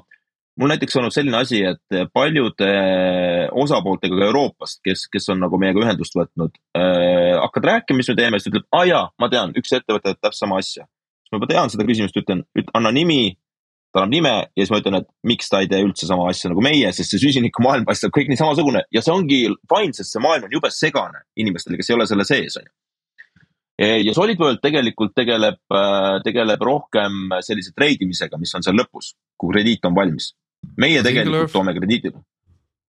mul 0.58 0.72
näiteks 0.72 0.96
olnud 0.98 1.14
selline 1.14 1.38
asi, 1.38 1.62
et 1.66 1.98
paljude 2.14 2.70
osapooltega 3.62 4.18
ka 4.18 4.28
Euroopast, 4.28 4.80
kes, 4.84 5.06
kes 5.12 5.28
on 5.34 5.42
nagu 5.44 5.60
meiega 5.60 5.82
ühendust 5.84 6.16
võtnud 6.18 6.54
äh,, 6.78 7.34
hakkad 7.38 7.68
rääkima, 7.72 8.00
mis 8.00 8.10
me 8.10 8.16
teeme, 8.18 8.40
siis 8.40 8.50
ta 8.50 8.56
ütleb, 8.56 8.70
aa 8.74 8.88
jaa, 8.88 9.04
ma 9.22 9.30
tean, 9.32 9.54
üks 9.58 9.74
ettevõte 9.76 10.10
teeb 10.10 10.22
täpselt 10.22 10.46
sama 10.46 10.58
asja. 10.62 10.88
siis 11.22 11.34
ma 11.34 11.40
juba 11.40 11.52
tean 11.52 11.70
seda 11.74 11.86
küsimust, 11.86 12.18
ütlen, 12.18 12.42
anna 12.74 12.92
nimi, 12.94 13.36
ta 13.94 14.02
annab 14.02 14.12
nime 14.12 14.34
ja 14.56 14.64
siis 14.64 14.72
ma 14.72 14.80
ütlen, 14.82 14.98
et 15.00 15.08
miks 15.26 15.48
ta 15.50 15.62
ei 15.62 15.70
tee 15.70 15.80
üldse 15.84 16.08
sama 16.08 16.26
asja 16.30 16.50
nagu 16.52 16.64
meie, 16.64 16.90
sest 16.92 17.14
see 17.14 17.22
süsinikumaailm 17.22 17.86
paistab 17.88 18.12
kõik 18.16 18.28
nii 18.30 18.40
samasugune 18.40 18.84
ja 18.94 19.04
see 19.04 19.14
ongi 19.14 19.40
fine, 19.70 19.94
sest 19.96 20.14
see 20.14 20.22
maailm 20.24 20.48
on 20.48 20.58
jube 20.58 20.70
segane 20.74 21.24
inimestele, 21.40 21.78
kes 21.80 21.90
ei 21.90 21.96
ole 21.96 22.08
selle 22.10 22.26
sees, 22.28 22.58
on 22.60 22.66
ju 22.66 22.74
ja 23.78 24.14
SolidWorld 24.14 24.62
tegelikult 24.62 25.14
tegeleb, 25.14 25.60
äh, 25.70 26.18
tegeleb 26.24 26.62
rohkem 26.66 27.28
sellise 27.46 27.70
treidimisega, 27.76 28.40
mis 28.40 28.54
on 28.58 28.66
seal 28.66 28.78
lõpus, 28.78 29.12
kui 29.38 29.54
krediit 29.54 29.86
on 29.86 29.94
valmis. 29.94 30.32
meie 30.76 31.02
tegelikult 31.06 31.52
toome 31.54 31.70
krediiti 31.76 32.10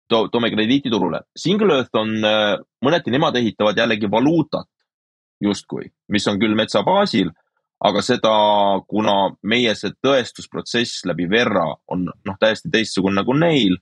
to,, 0.10 0.28
toome 0.32 0.50
krediiti 0.52 0.90
turule. 0.90 1.22
Single 1.38 1.78
Earth 1.78 2.00
on, 2.00 2.16
äh, 2.26 2.56
mõneti 2.86 3.14
nemad 3.14 3.38
ehitavad 3.38 3.78
jällegi 3.78 4.10
valuutat 4.12 4.68
justkui, 5.44 5.92
mis 6.12 6.28
on 6.28 6.40
küll 6.42 6.58
metsa 6.58 6.82
baasil, 6.84 7.30
aga 7.86 8.02
seda, 8.04 8.34
kuna 8.90 9.36
meie 9.48 9.76
see 9.78 9.94
tõestusprotsess 10.04 11.06
läbi 11.08 11.30
Verra 11.32 11.68
on 11.94 12.10
noh, 12.10 12.40
täiesti 12.42 12.72
teistsugune 12.74 13.22
nagu 13.22 13.36
neil, 13.38 13.78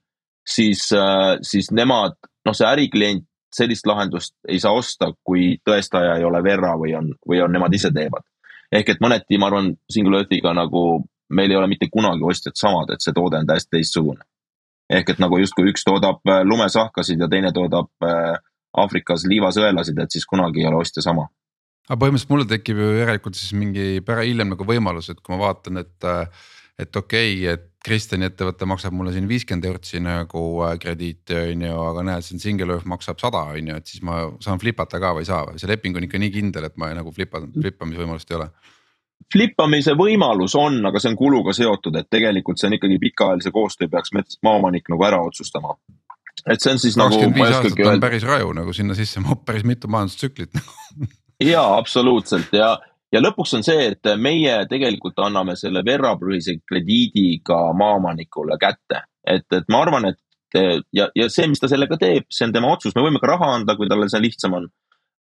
siis, 0.48 0.90
äh, 0.94 1.38
siis 1.42 1.72
nemad, 1.72 2.20
noh, 2.46 2.58
see 2.58 2.68
äriklient 2.68 3.27
sellist 3.58 3.88
lahendust 3.90 4.34
ei 4.48 4.60
saa 4.60 4.74
osta, 4.78 5.12
kui 5.24 5.58
tõestaja 5.66 6.18
ei 6.18 6.26
ole 6.28 6.44
Verra 6.44 6.76
või 6.80 6.96
on, 6.98 7.12
või 7.28 7.42
on 7.44 7.54
nemad 7.54 7.74
ise 7.74 7.92
teevad. 7.94 8.26
ehk 8.72 8.90
et 8.90 9.00
mõneti 9.04 9.40
ma 9.40 9.48
arvan, 9.48 9.72
Single 9.90 10.20
Earthiga 10.22 10.54
nagu 10.54 11.04
meil 11.30 11.52
ei 11.52 11.58
ole 11.58 11.68
mitte 11.68 11.88
kunagi 11.92 12.24
ostjad 12.24 12.56
samad, 12.56 12.92
et 12.94 13.04
see 13.04 13.14
toode 13.14 13.40
on 13.40 13.48
täiesti 13.48 13.78
teistsugune. 13.78 14.22
ehk 14.90 15.10
et 15.10 15.20
nagu 15.20 15.40
justkui 15.40 15.72
üks 15.72 15.84
toodab 15.84 16.22
äh, 16.28 16.44
lumesahkasid 16.44 17.20
ja 17.20 17.28
teine 17.28 17.52
toodab 17.52 17.90
äh, 18.04 18.38
Aafrikas 18.78 19.26
liivasõelasid, 19.26 19.98
et 20.04 20.12
siis 20.12 20.26
kunagi 20.26 20.62
ei 20.62 20.68
ole 20.68 20.84
ostja 20.84 21.02
sama 21.02 21.28
aga 21.88 22.00
põhimõtteliselt 22.02 22.34
mulle 22.34 22.48
tekib 22.52 22.80
ju 22.84 22.92
järelikult 23.00 23.40
siis 23.40 23.54
mingi 23.56 24.02
pära 24.06 24.26
hiljem 24.28 24.52
nagu 24.54 24.66
võimalus, 24.68 25.10
et 25.12 25.22
kui 25.24 25.36
ma 25.36 25.46
vaatan, 25.46 25.80
et, 25.84 25.98
äh, 26.04 26.28
et 26.78 26.96
okei 26.96 27.34
okay,, 27.40 27.54
et 27.56 27.77
Kristjani 27.86 28.26
ettevõte 28.28 28.66
maksab 28.68 28.96
mulle 28.98 29.14
siin 29.16 29.28
viiskümmend 29.30 29.68
eurtsi 29.70 30.00
nagu 30.04 30.42
äh, 30.66 30.74
krediiti 30.82 31.36
on 31.38 31.62
ju, 31.68 31.76
aga 31.92 32.06
näed, 32.10 32.26
siin 32.26 32.42
Single 32.42 32.74
Earth 32.74 32.90
maksab 32.90 33.22
sada 33.22 33.44
on 33.54 33.70
ju, 33.70 33.78
et 33.78 33.88
siis 33.88 34.02
ma 34.04 34.24
saan 34.44 34.60
flipata 34.60 35.00
ka 35.04 35.14
või 35.16 35.24
ei 35.24 35.30
saa 35.30 35.46
või 35.48 35.62
see 35.62 35.70
leping 35.70 36.00
on 36.00 36.08
ikka 36.08 36.20
nii 36.22 36.34
kindel, 36.34 36.68
et 36.68 36.76
ma 36.82 36.90
nagu 36.98 37.14
flipan, 37.16 37.52
flippamise 37.54 38.04
võimalust 38.04 38.34
ei 38.34 38.40
ole 38.40 38.50
flippamise 39.34 39.96
võimalus 39.98 40.56
on, 40.60 40.80
aga 40.88 41.02
see 41.02 41.12
on 41.12 41.18
kuluga 41.20 41.54
seotud, 41.56 41.96
et 42.00 42.10
tegelikult 42.12 42.60
see 42.60 42.70
on 42.70 42.78
ikkagi 42.78 43.00
pikaajalise 43.02 43.52
koostöö 43.56 43.90
peaks 43.92 44.14
maaomanik 44.46 44.90
nagu 44.94 45.08
ära 45.08 45.20
otsustama. 45.24 45.76
et 46.46 46.62
see 46.62 46.72
on 46.72 46.80
siis 46.80 46.98
nagu. 46.98 47.12
kakskümmend 47.12 47.40
viis 47.40 47.56
aastat 47.56 47.94
on 47.94 48.04
päris 48.04 48.28
raju 48.28 48.54
nagu 48.56 48.74
sinna 48.74 48.96
sisse 48.96 49.24
mahub 49.24 49.44
päris 49.46 49.66
mitu 49.68 49.88
majandustsüklit 49.88 50.60
ja 51.54 51.64
absoluutselt 51.78 52.54
ja 52.54 52.78
ja 53.14 53.22
lõpuks 53.24 53.56
on 53.58 53.66
see, 53.66 53.92
et 53.94 54.10
meie 54.20 54.60
tegelikult 54.70 55.20
anname 55.24 55.56
selle 55.60 55.84
verrapõhise 55.86 56.58
krediidiga 56.68 57.60
maaomanikule 57.78 58.58
kätte, 58.62 59.04
et, 59.28 59.48
et 59.54 59.70
ma 59.72 59.84
arvan, 59.86 60.10
et 60.12 60.22
ja, 60.94 61.10
ja 61.16 61.30
see, 61.30 61.48
mis 61.48 61.62
ta 61.62 61.70
sellega 61.72 61.98
teeb, 62.00 62.28
see 62.32 62.48
on 62.48 62.56
tema 62.56 62.72
otsus, 62.74 62.96
me 62.96 63.04
võime 63.06 63.22
ka 63.24 63.32
raha 63.34 63.54
anda, 63.58 63.76
kui 63.76 63.90
talle 63.90 64.10
see 64.12 64.24
lihtsam 64.24 64.58
on 64.60 64.68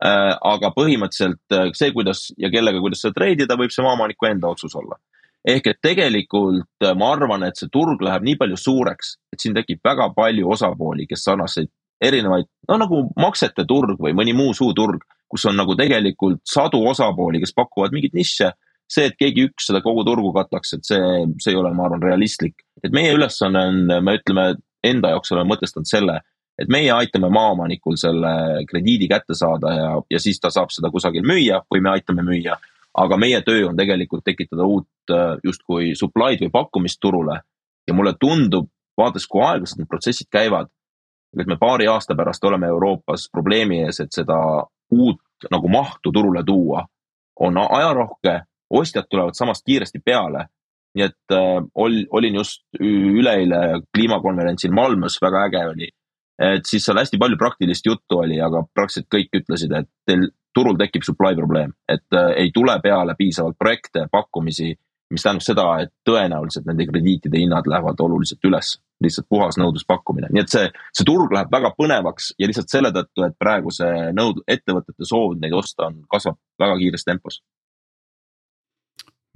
äh,. 0.05 0.33
aga 0.55 0.73
põhimõtteliselt 0.77 1.57
äh, 1.57 1.71
see, 1.75 1.93
kuidas 1.95 2.29
ja 2.39 2.51
kellega, 2.53 2.81
kuidas 2.83 3.03
seda 3.05 3.17
treidida, 3.17 3.59
võib 3.59 3.75
see 3.75 3.85
maaomaniku 3.87 4.31
enda 4.31 4.53
otsus 4.53 4.77
olla. 4.77 4.99
ehk 5.47 5.67
et 5.71 5.81
tegelikult 5.83 6.85
äh, 6.85 6.95
ma 6.99 7.13
arvan, 7.15 7.47
et 7.47 7.59
see 7.59 7.71
turg 7.73 8.03
läheb 8.03 8.27
nii 8.27 8.39
palju 8.43 8.61
suureks, 8.61 9.17
et 9.33 9.43
siin 9.43 9.55
tekib 9.55 9.83
väga 9.85 10.11
palju 10.15 10.51
osapooli, 10.57 11.07
kes 11.11 11.27
sarnaseid 11.27 11.71
erinevaid, 12.03 12.49
no 12.69 12.79
nagu 12.83 13.05
maksete 13.17 13.65
turg 13.69 14.01
või 14.01 14.13
mõni 14.17 14.35
muu 14.37 14.53
suuturg 14.55 15.05
kus 15.29 15.47
on 15.51 15.59
nagu 15.59 15.75
tegelikult 15.79 16.43
sadu 16.47 16.83
osapooli, 16.91 17.41
kes 17.43 17.55
pakuvad 17.57 17.95
mingeid 17.95 18.15
nišše. 18.17 18.53
see, 18.87 19.09
et 19.11 19.17
keegi 19.19 19.49
üks 19.49 19.65
seda 19.67 19.81
kogu 19.83 20.05
turgu 20.07 20.29
kataks, 20.31 20.77
et 20.77 20.85
see, 20.87 20.99
see 21.43 21.51
ei 21.51 21.57
ole, 21.59 21.73
ma 21.75 21.89
arvan, 21.89 22.03
realistlik. 22.03 22.63
et 22.85 22.93
meie 22.95 23.15
ülesanne 23.17 23.65
on, 23.71 23.81
me 24.05 24.15
ütleme 24.21 24.55
enda 24.87 25.11
jaoks 25.11 25.33
oleme 25.35 25.51
mõtestanud 25.55 25.91
selle, 25.91 26.21
et 26.59 26.71
meie 26.73 26.93
aitame 26.95 27.29
maaomanikul 27.33 27.99
selle 28.01 28.63
krediidi 28.71 29.09
kätte 29.11 29.35
saada 29.35 29.73
ja, 29.75 29.91
ja 30.11 30.21
siis 30.23 30.39
ta 30.41 30.53
saab 30.55 30.71
seda 30.73 30.91
kusagil 30.95 31.27
müüa 31.27 31.61
või 31.73 31.83
me 31.83 31.93
aitame 31.97 32.25
müüa. 32.27 32.57
aga 32.97 33.17
meie 33.21 33.43
töö 33.45 33.67
on 33.69 33.77
tegelikult 33.77 34.25
tekitada 34.25 34.65
uut 34.65 35.13
justkui 35.45 35.93
supply'd 35.95 36.41
või 36.47 36.51
pakkumist 36.53 37.01
turule. 37.01 37.41
ja 37.89 37.95
mulle 37.95 38.15
tundub, 38.21 38.71
vaadates, 38.99 39.27
kui 39.27 39.43
aeglaselt 39.43 39.79
need 39.79 39.89
protsessid 39.89 40.31
käivad, 40.31 40.71
et 41.39 41.47
me 41.47 41.59
paari 41.61 41.87
aasta 41.87 42.15
pärast 42.15 42.45
oleme 42.45 42.67
Euroopas 42.67 43.29
probleemi 43.33 43.83
ees, 43.85 44.01
et 44.01 44.13
seda 44.13 44.39
uut 44.91 45.49
nagu 45.51 45.69
mahtu 45.69 46.13
turule 46.13 46.43
tuua, 46.47 46.85
on 47.41 47.59
ajarohke, 47.59 48.41
ostjad 48.71 49.05
tulevad 49.11 49.35
samast 49.35 49.65
kiiresti 49.67 50.01
peale. 50.05 50.47
nii 50.97 51.05
et 51.05 51.33
äh, 51.33 51.61
ol, 51.75 51.99
olin 52.11 52.35
just 52.35 52.63
üleeile 52.81 53.83
kliimakonverentsil 53.95 54.73
Malmös, 54.73 55.19
väga 55.23 55.45
äge 55.45 55.67
oli. 55.69 55.89
et 56.41 56.65
siis 56.69 56.85
seal 56.85 56.99
hästi 56.99 57.19
palju 57.19 57.37
praktilist 57.37 57.87
juttu 57.87 58.19
oli, 58.19 58.41
aga 58.41 58.63
praktiliselt 58.75 59.09
kõik 59.13 59.39
ütlesid, 59.41 59.73
et 59.73 59.89
teil 60.07 60.27
turul 60.55 60.77
tekib 60.77 61.05
supply 61.05 61.37
probleem, 61.37 61.73
et 61.89 62.17
äh, 62.17 62.33
ei 62.45 62.51
tule 62.55 62.79
peale 62.83 63.15
piisavalt 63.19 63.59
projekte, 63.59 64.07
pakkumisi 64.13 64.75
mis 65.11 65.23
tähendab 65.23 65.45
seda, 65.45 65.67
et 65.85 65.93
tõenäoliselt 66.07 66.67
nende 66.67 66.87
krediitide 66.89 67.41
hinnad 67.41 67.69
lähevad 67.71 68.01
oluliselt 68.03 68.45
üles, 68.49 68.77
lihtsalt 69.05 69.29
puhas 69.29 69.59
nõudluspakkumine, 69.61 70.31
nii 70.33 70.43
et 70.45 70.53
see, 70.53 70.71
see 70.97 71.07
turg 71.09 71.33
läheb 71.35 71.53
väga 71.53 71.73
põnevaks 71.77 72.31
ja 72.41 72.49
lihtsalt 72.49 72.73
selle 72.73 72.93
tõttu, 72.97 73.27
et 73.27 73.37
praegu 73.39 73.73
see 73.75 74.11
nõud-, 74.17 74.43
ettevõtete 74.49 75.09
soov 75.09 75.37
neid 75.41 75.57
osta 75.57 75.91
on, 75.91 76.01
kasvab 76.13 76.39
väga 76.63 76.79
kiires 76.81 77.05
tempos. 77.05 77.43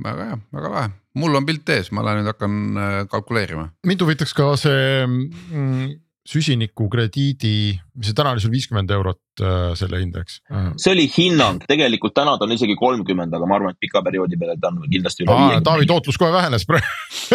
väga 0.00 0.30
hea, 0.30 0.36
väga 0.56 0.68
lahe, 0.72 0.92
mul 1.20 1.36
on 1.36 1.46
pilt 1.48 1.68
ees, 1.74 1.90
ma 1.92 2.04
lähen 2.06 2.22
nüüd 2.22 2.32
hakkan 2.32 2.54
äh, 2.76 3.00
kalkuleerima. 3.12 3.68
mind 3.86 4.06
huvitaks 4.06 4.32
ka 4.36 4.54
see 4.61 5.04
mm, 5.06 5.90
süsinikukrediidi, 6.31 7.55
mis 7.99 8.11
see 8.11 8.16
täna 8.16 8.35
oli 8.35 8.43
sul 8.43 8.53
viiskümmend 8.55 8.93
eurot 8.95 9.43
äh, 9.43 9.72
selle 9.78 9.99
hind, 10.03 10.16
eks? 10.20 10.39
see 10.78 10.93
oli 10.95 11.07
hinnang, 11.11 11.64
tegelikult 11.68 12.14
täna 12.16 12.37
ta 12.39 12.47
on 12.47 12.55
isegi 12.55 12.76
kolmkümmend, 12.78 13.35
aga 13.35 13.49
ma 13.51 13.59
arvan, 13.59 13.74
et 13.74 13.83
pika 13.83 14.03
perioodi 14.07 14.39
peale 14.41 14.57
ta 14.62 14.70
on 14.70 14.81
kindlasti 14.87 15.26
üle 15.26 15.35
viiekümne. 15.35 15.66
Taavi 15.66 15.91
tootlus 15.91 16.20
kohe 16.20 16.33
vähenes 16.35 16.66
praegu 16.70 16.87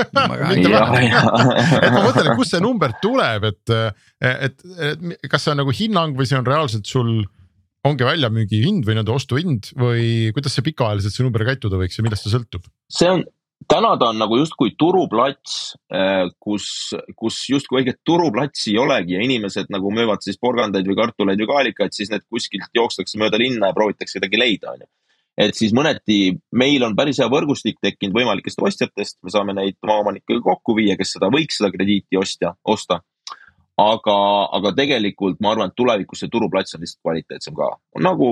et 0.02 0.14
ma 0.16 2.02
mõtlen, 2.06 2.26
et 2.26 2.36
kust 2.39 2.56
see 2.56 2.64
number 2.64 2.96
tuleb, 3.04 3.50
et, 3.52 3.76
et, 4.32 4.68
et 4.89 5.32
kas 5.32 5.48
see 5.48 5.56
on 5.56 5.62
nagu 5.64 5.76
hinnang 5.76 6.16
või 6.18 6.30
see 6.30 6.39
on 6.39 6.48
reaalselt 6.48 6.88
sul 6.89 7.18
ongi 7.86 8.06
väljamüügi 8.08 8.64
hind 8.64 8.86
või 8.88 8.98
nii-öelda 8.98 9.16
ostuhind 9.16 9.72
või 9.78 10.32
kuidas 10.36 10.56
see 10.58 10.66
pikaajaliselt 10.66 11.14
see 11.16 11.26
number 11.26 11.46
käituda 11.48 11.80
võiks 11.82 12.00
ja 12.00 12.06
millest 12.06 12.26
see 12.26 12.34
sõltub? 12.34 12.66
see 12.91 13.12
on, 13.12 13.26
täna 13.68 13.93
ta 13.99 14.10
on 14.12 14.20
nagu 14.20 14.38
justkui 14.39 14.74
turuplats, 14.80 15.76
äh, 15.93 16.28
kus, 16.39 16.68
kus 17.18 17.39
justkui 17.49 17.82
õiget 17.82 18.01
turuplatsi 18.06 18.74
ei 18.74 18.82
olegi 18.82 19.16
ja 19.16 19.24
inimesed 19.26 19.72
nagu 19.74 19.91
müüvad 19.93 20.24
siis 20.26 20.39
porgandaid 20.41 20.88
või 20.88 20.99
kartuleid 20.99 21.41
või 21.41 21.49
kaalikaid, 21.53 21.95
siis 21.95 22.12
need 22.14 22.28
kuskilt 22.30 22.70
jookstakse 22.76 23.20
mööda 23.22 23.39
linna 23.41 23.72
ja 23.72 23.78
proovitakse 23.78 24.20
kedagi 24.20 24.41
leida, 24.41 24.76
onju. 24.76 24.88
et 25.47 25.56
siis 25.56 25.74
mõneti 25.76 26.38
meil 26.51 26.84
on 26.88 26.95
päris 26.95 27.20
hea 27.20 27.32
võrgustik 27.32 27.82
tekkinud 27.82 28.16
võimalikest 28.16 28.62
ostjatest, 28.62 29.20
me 29.24 29.34
saame 29.34 29.58
neid 29.58 29.80
maaomanikega 29.86 30.43
kokku 30.43 30.78
viia, 30.78 30.97
kes 30.99 31.18
seda 31.18 31.32
võiks 31.34 31.60
seda 31.60 31.72
krediiti 31.74 32.20
ostja, 32.22 32.53
osta 32.64 33.01
aga, 33.82 34.15
aga 34.55 34.71
tegelikult 34.76 35.41
ma 35.43 35.51
arvan, 35.51 35.71
et 35.71 35.78
tulevikus 35.78 36.21
see 36.23 36.32
turuplats 36.32 36.78
on 36.78 36.84
lihtsalt 36.84 37.01
kvaliteetsem 37.03 37.55
ka. 37.57 37.69
nagu 38.03 38.28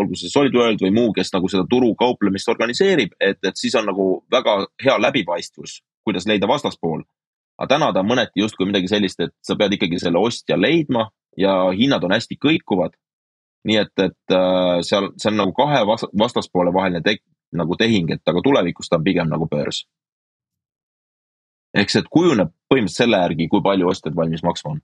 olgu 0.00 0.18
see 0.20 0.32
Solid 0.32 0.56
World 0.56 0.84
või 0.84 0.92
muu, 0.92 1.12
kes 1.16 1.32
nagu 1.32 1.48
seda 1.48 1.64
turu 1.70 1.94
kauplemist 1.96 2.48
organiseerib, 2.52 3.16
et, 3.20 3.40
et 3.42 3.56
siis 3.56 3.74
on 3.80 3.88
nagu 3.88 4.08
väga 4.32 4.58
hea 4.84 4.96
läbipaistvus, 5.00 5.80
kuidas 6.04 6.28
leida 6.28 6.48
vastaspool. 6.48 7.02
aga 7.58 7.68
täna 7.76 7.92
ta 7.92 8.04
on 8.04 8.10
mõneti 8.10 8.42
justkui 8.44 8.68
midagi 8.68 8.90
sellist, 8.92 9.20
et 9.20 9.32
sa 9.42 9.56
pead 9.56 9.78
ikkagi 9.78 9.98
selle 10.02 10.20
ostja 10.20 10.60
leidma 10.60 11.08
ja 11.38 11.70
hinnad 11.72 12.04
on 12.04 12.12
hästi 12.12 12.36
kõikuvad. 12.36 12.98
nii 13.64 13.76
et, 13.80 13.96
et 13.96 14.36
äh, 14.36 14.80
seal, 14.84 15.14
see 15.16 15.30
on 15.32 15.40
nagu 15.40 15.52
kahe 15.56 15.80
vastaspoole 16.20 16.72
vaheline 16.74 17.00
te, 17.00 17.16
nagu 17.56 17.76
tehing, 17.80 18.10
et 18.10 18.28
aga 18.28 18.42
tulevikus 18.44 18.90
ta 18.90 18.98
on 19.00 19.04
pigem 19.04 19.30
nagu 19.30 19.48
börs 19.48 19.86
ehk 21.74 21.92
see 21.92 22.04
kujuneb 22.10 22.52
põhimõtteliselt 22.70 23.04
selle 23.04 23.22
järgi, 23.22 23.48
kui 23.52 23.62
palju 23.64 23.88
ostjad 23.90 24.16
valmis 24.18 24.44
maksma 24.46 24.74
on. 24.74 24.82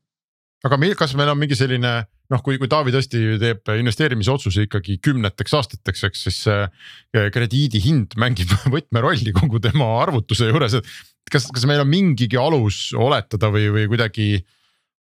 aga 0.67 0.77
meil, 0.81 0.97
kas 0.99 1.15
meil 1.17 1.31
on 1.33 1.39
mingi 1.41 1.57
selline 1.59 1.93
noh, 2.31 2.43
kui, 2.45 2.59
kui 2.61 2.69
Taavi 2.71 2.93
tõesti 2.95 3.23
teeb 3.41 3.73
investeerimisotsuse 3.81 4.67
ikkagi 4.67 4.99
kümneteks 5.03 5.57
aastateks, 5.59 6.05
eks 6.11 6.27
siis 6.27 6.41
see 6.47 7.27
krediidi 7.35 7.83
hind 7.85 8.17
mängib 8.21 8.53
võtmerolli 8.75 9.35
kogu 9.37 9.63
tema 9.63 9.89
arvutuse 10.03 10.51
juures, 10.51 10.79
et 10.79 11.33
kas, 11.33 11.49
kas 11.51 11.67
meil 11.71 11.83
on 11.83 11.91
mingigi 11.91 12.39
alus 12.41 12.89
oletada 12.97 13.51
või, 13.53 13.69
või 13.75 13.89
kuidagi 13.91 14.31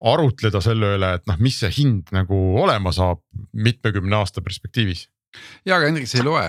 arutleda 0.06 0.60
selle 0.60 0.92
üle, 0.98 1.14
et 1.16 1.24
noh, 1.28 1.38
mis 1.40 1.56
see 1.62 1.72
hind 1.72 2.12
nagu 2.14 2.36
olema 2.60 2.92
saab 2.94 3.22
mitmekümne 3.56 4.18
aasta 4.18 4.44
perspektiivis? 4.44 5.06
ja, 5.64 5.76
aga 5.76 5.88
Hendrik, 5.88 6.08
see 6.08 6.20
ei 6.22 6.26
loe, 6.26 6.44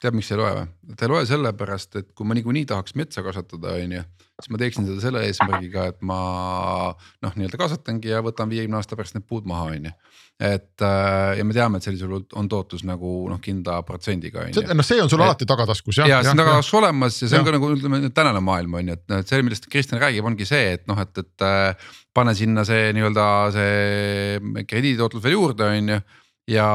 tead, 0.00 0.16
miks 0.16 0.30
ei 0.32 0.40
loe 0.40 0.54
või? 0.56 0.94
ta 0.96 1.06
ei 1.06 1.12
loe 1.12 1.28
sellepärast, 1.28 2.00
et 2.00 2.10
kui 2.16 2.28
ma 2.28 2.36
niikuinii 2.38 2.66
tahaks 2.70 2.96
metsa 2.98 3.24
kasvatada, 3.26 3.76
on 3.78 3.98
ju 3.98 4.04
siis 4.40 4.52
ma 4.52 4.60
teeksin 4.60 4.86
seda 4.88 5.02
selle 5.02 5.22
eesmärgiga, 5.28 5.86
et 5.92 6.00
ma 6.06 6.20
noh, 7.24 7.36
nii-öelda 7.36 7.60
kasvatangi 7.60 8.12
ja 8.12 8.22
võtan 8.24 8.50
viiekümne 8.52 8.78
aasta 8.78 8.96
pärast 8.98 9.16
need 9.16 9.26
puud 9.28 9.48
maha, 9.48 9.74
on 9.74 9.88
ju. 9.90 9.92
et 10.50 10.84
äh, 10.86 11.38
ja 11.38 11.44
me 11.44 11.56
teame, 11.56 11.80
et 11.80 11.86
sellisel 11.86 12.08
juhul 12.08 12.24
on 12.40 12.48
tootlus 12.48 12.84
nagu 12.88 13.10
noh, 13.30 13.40
kindla 13.44 13.80
protsendiga 13.88 14.46
on 14.46 14.54
ju. 14.54 14.64
noh, 14.64 14.86
see 14.86 15.02
on 15.02 15.12
sul 15.12 15.20
et, 15.20 15.26
alati 15.28 15.48
tagataskus 15.48 16.00
jah. 16.00 16.08
ja 16.08 16.22
see 16.24 16.32
on 16.32 16.40
tagataskus 16.40 16.78
olemas 16.80 17.20
ja 17.20 17.28
see 17.28 17.36
ja. 17.36 17.42
on 17.42 17.48
ka 17.48 17.56
nagu 17.56 17.72
ütleme 17.76 18.00
tänane 18.16 18.44
maailm 18.44 18.78
on 18.80 18.92
ju, 18.92 18.96
et 18.96 19.18
et 19.20 19.34
see, 19.34 19.42
millest 19.44 19.68
Kristjan 19.72 20.00
räägib, 20.02 20.24
ongi 20.30 20.48
see, 20.48 20.78
et 20.78 20.86
noh, 20.90 21.00
et, 21.04 21.12
et 21.20 21.46
äh, 21.46 21.92
pane 22.16 22.34
sinna 22.38 22.64
see 22.68 22.90
nii-öelda 22.96 23.26
see 23.56 24.64
krediiditootlus 24.64 25.26
veel 25.26 25.36
juurde, 25.36 25.68
on 25.68 25.94
ju 25.96 26.00
ja 26.50 26.66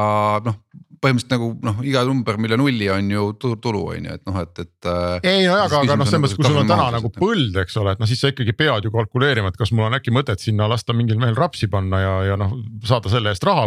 noh, 0.44 0.62
põhimõtteliselt 1.02 1.34
nagu 1.34 1.48
noh, 1.66 1.82
iga 1.86 2.02
number, 2.08 2.38
mille 2.42 2.58
nulli 2.60 2.88
on 2.92 3.10
ju 3.10 3.26
tulu 3.40 3.82
on 3.92 4.08
ju, 4.08 4.16
et 4.18 4.22
noh, 4.28 4.38
et, 4.42 4.62
et. 4.64 4.88
Äh, 4.90 5.28
ei 5.32 5.44
no 5.46 5.58
aga, 5.60 5.82
aga 5.84 5.98
noh, 5.98 6.08
selles 6.08 6.24
mõttes, 6.24 6.36
kui 6.38 6.48
sul 6.48 6.60
on 6.62 6.70
täna 6.70 6.88
nagu 6.96 7.10
põld, 7.14 7.58
eks 7.62 7.78
ole, 7.82 7.96
et 7.96 8.02
noh, 8.02 8.10
siis 8.10 8.22
sa 8.22 8.32
ikkagi 8.32 8.56
pead 8.56 8.88
ju 8.88 8.94
kalkuleerima, 8.94 9.52
et 9.52 9.60
kas 9.60 9.72
mul 9.76 9.88
on 9.88 9.98
äkki 9.98 10.14
mõtet 10.14 10.42
sinna 10.42 10.68
lasta 10.70 10.96
mingil 10.96 11.20
mehel 11.22 11.38
rapsi 11.38 11.70
panna 11.72 12.02
ja, 12.02 12.14
ja 12.32 12.40
noh, 12.40 12.56
saada 12.86 13.12
selle 13.12 13.34
eest 13.34 13.46
raha. 13.46 13.66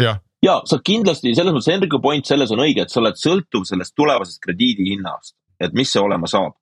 ja, 0.00 0.16
ja 0.46 0.56
sa 0.68 0.80
kindlasti 0.84 1.34
selles 1.36 1.54
mõttes 1.56 1.72
Hendriku 1.72 2.02
point 2.02 2.26
selles 2.26 2.54
on 2.54 2.64
õige, 2.64 2.86
et 2.86 2.92
sa 2.92 3.02
oled 3.02 3.20
sõltuv 3.20 3.68
sellest 3.68 3.96
tulevasest 3.98 4.42
krediidi 4.44 4.92
hinnast, 4.94 5.36
et 5.60 5.76
mis 5.76 5.92
see 5.92 6.02
olema 6.02 6.30
saab 6.30 6.56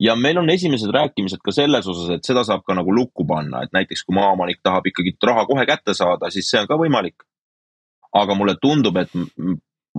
ja 0.00 0.16
meil 0.16 0.38
on 0.38 0.50
esimesed 0.50 0.90
rääkimised 0.92 1.40
ka 1.44 1.52
selles 1.52 1.86
osas, 1.88 2.10
et 2.16 2.28
seda 2.28 2.44
saab 2.44 2.64
ka 2.66 2.76
nagu 2.76 2.92
lukku 2.94 3.26
panna, 3.28 3.62
et 3.64 3.72
näiteks 3.72 4.04
kui 4.04 4.16
maaomanik 4.16 4.60
tahab 4.62 4.86
ikkagi 4.90 5.16
raha 5.24 5.46
kohe 5.48 5.66
kätte 5.66 5.94
saada, 5.96 6.30
siis 6.30 6.50
see 6.50 6.60
on 6.60 6.68
ka 6.70 6.78
võimalik. 6.80 7.24
Aga 8.14 8.34
mulle 8.34 8.56
tundub, 8.62 8.96
et 8.96 9.10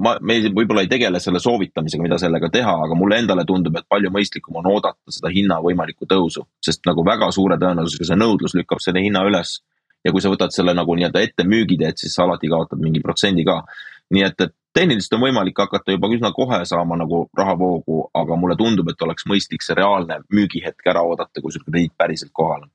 ma, 0.01 0.16
me 0.22 0.38
võib-olla 0.47 0.84
ei 0.86 0.91
tegele 0.91 1.20
selle 1.24 1.41
soovitamisega, 1.43 2.03
mida 2.03 2.20
sellega 2.22 2.49
teha, 2.53 2.76
aga 2.86 2.97
mulle 2.97 3.20
endale 3.22 3.45
tundub, 3.47 3.78
et 3.80 3.88
palju 3.89 4.12
mõistlikum 4.14 4.60
on 4.62 4.70
oodata 4.74 5.14
seda 5.14 5.32
hinna 5.34 5.60
võimalikku 5.64 6.08
tõusu, 6.10 6.45
sest 6.64 6.86
nagu 6.89 7.05
väga 7.05 7.32
suure 7.36 7.58
tõenäosusega 7.62 8.12
see 8.12 8.20
nõudlus 8.20 8.55
lükkab 8.58 8.84
selle 8.84 9.03
hinna 9.03 9.26
üles. 9.28 9.60
ja 10.05 10.12
kui 10.14 10.22
sa 10.24 10.30
võtad 10.32 10.53
selle 10.55 10.72
nagu 10.78 10.93
nii-öelda 10.95 11.20
ette 11.26 11.43
müügi 11.43 11.76
teed, 11.82 11.97
siis 11.99 12.14
sa 12.16 12.24
alati 12.24 12.47
kaotad 12.47 12.80
mingi 12.80 13.01
protsendi 13.03 13.43
ka. 13.43 13.64
nii 14.14 14.24
et, 14.24 14.41
et 14.41 14.53
tehniliselt 14.74 15.18
on 15.18 15.26
võimalik 15.26 15.58
hakata 15.58 15.91
juba 15.91 16.08
üsna 16.14 16.32
kohe 16.32 16.62
saama 16.66 16.95
nagu 16.95 17.26
rahavoogu, 17.38 18.10
aga 18.14 18.38
mulle 18.39 18.55
tundub, 18.55 18.89
et 18.89 19.01
oleks 19.01 19.26
mõistlik 19.28 19.66
see 19.66 19.76
reaalne 19.76 20.22
müügihetk 20.32 20.86
ära 20.88 21.01
oodata, 21.03 21.41
kui 21.41 21.51
sul 21.51 21.66
krediit 21.66 21.95
päriselt 21.97 22.32
kohal 22.32 22.68
on 22.68 22.72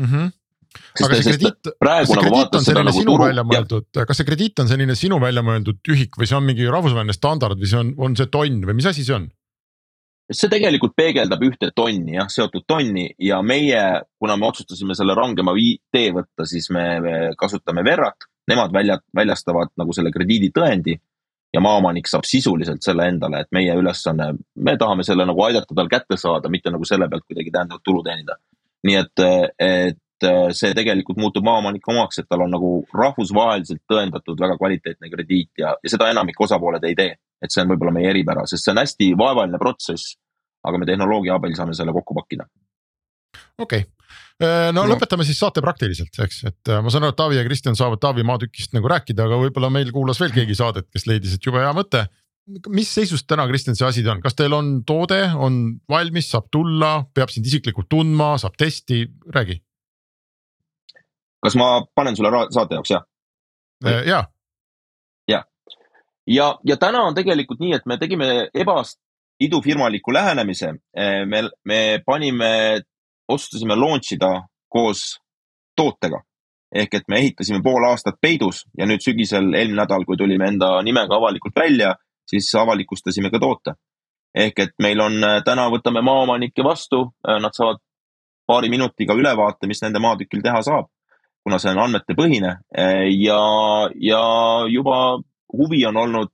mm. 0.00 0.06
-hmm 0.06 0.41
aga 0.72 1.18
see 1.18 1.28
krediit, 1.28 1.70
kas 1.82 2.08
see 2.08 2.16
nagu 2.18 2.24
krediit 2.28 2.56
on 2.58 2.66
selline 2.66 2.88
nagu 2.88 2.98
sinu 2.98 3.12
turu, 3.12 3.28
välja 3.28 3.44
mõeldud, 3.48 3.86
kas 4.08 4.20
see 4.20 4.28
krediit 4.28 4.64
on 4.64 4.72
selline 4.72 4.96
sinu 4.98 5.20
välja 5.22 5.44
mõeldud 5.46 5.92
ühik 5.94 6.18
või 6.18 6.30
see 6.30 6.38
on 6.38 6.48
mingi 6.48 6.66
rahvusvaheline 6.68 7.16
standard 7.16 7.60
või 7.60 7.70
see 7.70 7.80
on, 7.80 7.94
on 7.98 8.18
see 8.18 8.30
tonn 8.32 8.66
või 8.68 8.78
mis 8.80 8.90
asi 8.90 9.06
see 9.06 9.16
on? 9.18 9.30
see 10.32 10.48
tegelikult 10.48 10.94
peegeldab 10.96 11.42
ühte 11.44 11.70
tonni 11.76 12.16
jah, 12.16 12.28
seotud 12.32 12.64
tonni 12.68 13.08
ja 13.20 13.40
meie, 13.44 13.80
kuna 14.20 14.36
me 14.40 14.48
otsustasime 14.48 14.96
selle 14.96 15.16
rangema 15.18 15.54
tee 15.92 16.12
võtta, 16.14 16.46
siis 16.48 16.70
me, 16.72 16.84
me 17.04 17.16
kasutame 17.38 17.84
Verrat 17.84 18.28
nemad 18.48 18.72
välja, 18.74 18.98
väljastavad 19.14 19.72
nagu 19.78 19.94
selle 19.94 20.12
krediiditõendi 20.14 20.96
ja 21.52 21.60
maaomanik 21.60 22.08
saab 22.08 22.24
sisuliselt 22.26 22.82
selle 22.84 23.06
endale, 23.12 23.42
et 23.42 23.50
meie 23.52 23.74
ülesanne, 23.76 24.32
me 24.56 24.76
tahame 24.80 25.04
selle 25.04 25.26
nagu 25.28 25.44
aidata 25.44 25.76
tal 25.76 25.90
kätte 25.92 26.16
saada, 26.16 26.50
mitte 26.52 26.72
nagu 26.72 26.86
selle 26.88 27.08
pealt 27.12 27.26
kuidagi 27.28 27.52
täiendavat 27.52 27.84
tulu 27.84 28.02
teenida. 28.06 28.38
nii 28.82 28.96
et, 28.98 29.20
et 29.62 29.98
see 30.56 30.74
tegelikult 30.76 31.20
muutub 31.20 31.44
maaomaniku 31.46 31.92
omaks, 31.94 32.22
et 32.22 32.28
tal 32.30 32.44
on 32.46 32.52
nagu 32.54 32.72
rahvusvaheliselt 32.96 33.82
tõendatud 33.90 34.40
väga 34.40 34.58
kvaliteetne 34.60 35.10
krediit 35.12 35.62
ja, 35.62 35.74
ja 35.76 35.92
seda 35.92 36.10
enamik 36.12 36.40
osapooled 36.40 36.84
ei 36.88 36.98
tee. 36.98 37.14
et 37.42 37.50
see 37.50 37.64
on 37.64 37.72
võib-olla 37.72 37.90
meie 37.96 38.10
eripära, 38.12 38.44
sest 38.46 38.64
see 38.64 38.74
on 38.74 38.78
hästi 38.82 39.12
vaevaline 39.18 39.58
protsess. 39.58 40.16
aga 40.62 40.78
me 40.78 40.86
tehnoloogia 40.86 41.34
abil 41.34 41.56
saame 41.58 41.74
selle 41.74 41.92
kokku 41.92 42.14
pakkida. 42.14 42.46
okei 43.58 43.84
okay., 43.84 43.90
Äh, 44.42 44.70
no, 44.72 44.82
no 44.82 44.94
lõpetame 44.94 45.26
siis 45.26 45.38
saate 45.40 45.62
praktiliselt, 45.64 46.16
eks, 46.24 46.40
et 46.48 46.70
äh, 46.72 46.80
ma 46.82 46.90
saan 46.92 47.06
aru, 47.06 47.14
et 47.14 47.18
Taavi 47.20 47.38
ja 47.38 47.44
Kristjan 47.46 47.76
saavad 47.78 48.00
Taavi 48.02 48.24
maatükist 48.26 48.74
nagu 48.74 48.90
rääkida, 48.90 49.26
aga 49.28 49.38
võib-olla 49.44 49.70
meil 49.72 49.92
kuulas 49.94 50.20
veel 50.22 50.32
keegi 50.34 50.56
saadet, 50.58 50.88
kes 50.92 51.06
leidis, 51.08 51.36
et 51.36 51.46
jube 51.46 51.62
hea 51.62 51.72
mõte. 51.76 52.06
mis 52.74 52.88
seisus 52.90 53.22
täna, 53.22 53.46
Kristjan, 53.46 53.76
see 53.78 53.86
asi 53.86 54.02
on, 54.08 54.22
kas 54.24 54.34
teil 54.34 54.54
on 54.56 54.80
toode, 54.88 55.20
on 55.38 55.60
valmis, 55.90 56.32
saab 56.32 56.48
tulla, 56.50 57.04
peab 57.14 57.30
sind 57.30 57.46
isiklikult 57.46 57.88
tundma, 57.92 58.34
saab 58.42 58.56
testi, 58.58 59.04
räägi. 59.30 59.60
Kas 61.42 61.56
ma 61.58 61.86
panen 61.94 62.16
sulle 62.16 62.30
saate 62.50 62.78
jaoks, 62.78 62.90
jah? 62.90 63.04
Äh, 63.86 64.02
ja. 64.06 64.24
ja, 65.28 65.44
ja, 66.26 66.58
ja 66.64 66.76
täna 66.76 67.02
on 67.02 67.14
tegelikult 67.14 67.60
nii, 67.60 67.74
et 67.74 67.86
me 67.86 67.98
tegime 67.98 68.48
ebast 68.54 69.00
idufirmaliku 69.40 70.12
lähenemise. 70.12 70.74
me, 71.26 71.42
me 71.64 72.02
panime 72.06 72.82
otsustasime 73.28 73.74
launch 73.76 74.12
ida 74.12 74.42
koos 74.68 75.18
tootega. 75.76 76.22
ehk 76.74 76.94
et 76.94 77.08
me 77.08 77.18
ehitasime 77.20 77.60
pool 77.62 77.84
aastat 77.84 78.14
peidus 78.20 78.62
ja 78.78 78.86
nüüd 78.88 79.02
sügisel, 79.04 79.50
eelmine 79.52 79.82
nädal, 79.82 80.06
kui 80.08 80.16
tulime 80.16 80.46
enda 80.48 80.70
nimega 80.82 81.18
avalikult 81.18 81.58
välja, 81.60 81.90
siis 82.24 82.48
avalikustasime 82.54 83.30
ka 83.30 83.38
toote. 83.38 83.74
ehk 84.34 84.58
et 84.58 84.72
meil 84.78 85.00
on, 85.00 85.24
äh, 85.24 85.42
täna 85.44 85.68
võtame 85.68 86.00
maaomanikke 86.02 86.64
vastu, 86.64 87.02
äh, 87.28 87.40
nad 87.40 87.52
saavad 87.52 87.82
paari 88.46 88.68
minutiga 88.68 89.14
ülevaate, 89.14 89.66
mis 89.66 89.82
nende 89.82 90.00
maatükil 90.00 90.40
teha 90.42 90.62
saab, 90.62 90.88
kuna 91.42 91.58
see 91.58 91.72
on 91.74 91.82
andmetepõhine 91.82 92.54
äh, 92.78 93.08
ja, 93.16 93.40
ja 93.98 94.22
juba 94.70 95.18
huvi 95.52 95.84
on 95.86 96.00
olnud 96.04 96.32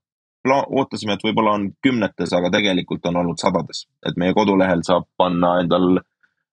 ootasime, 0.49 1.19
et 1.19 1.25
võib-olla 1.27 1.59
on 1.59 1.67
kümnetes, 1.85 2.31
aga 2.33 2.49
tegelikult 2.55 3.05
on 3.11 3.19
olnud 3.21 3.41
sadades, 3.41 3.83
et 4.07 4.17
meie 4.17 4.33
kodulehel 4.37 4.81
saab 4.87 5.05
panna 5.21 5.59
endal 5.61 5.99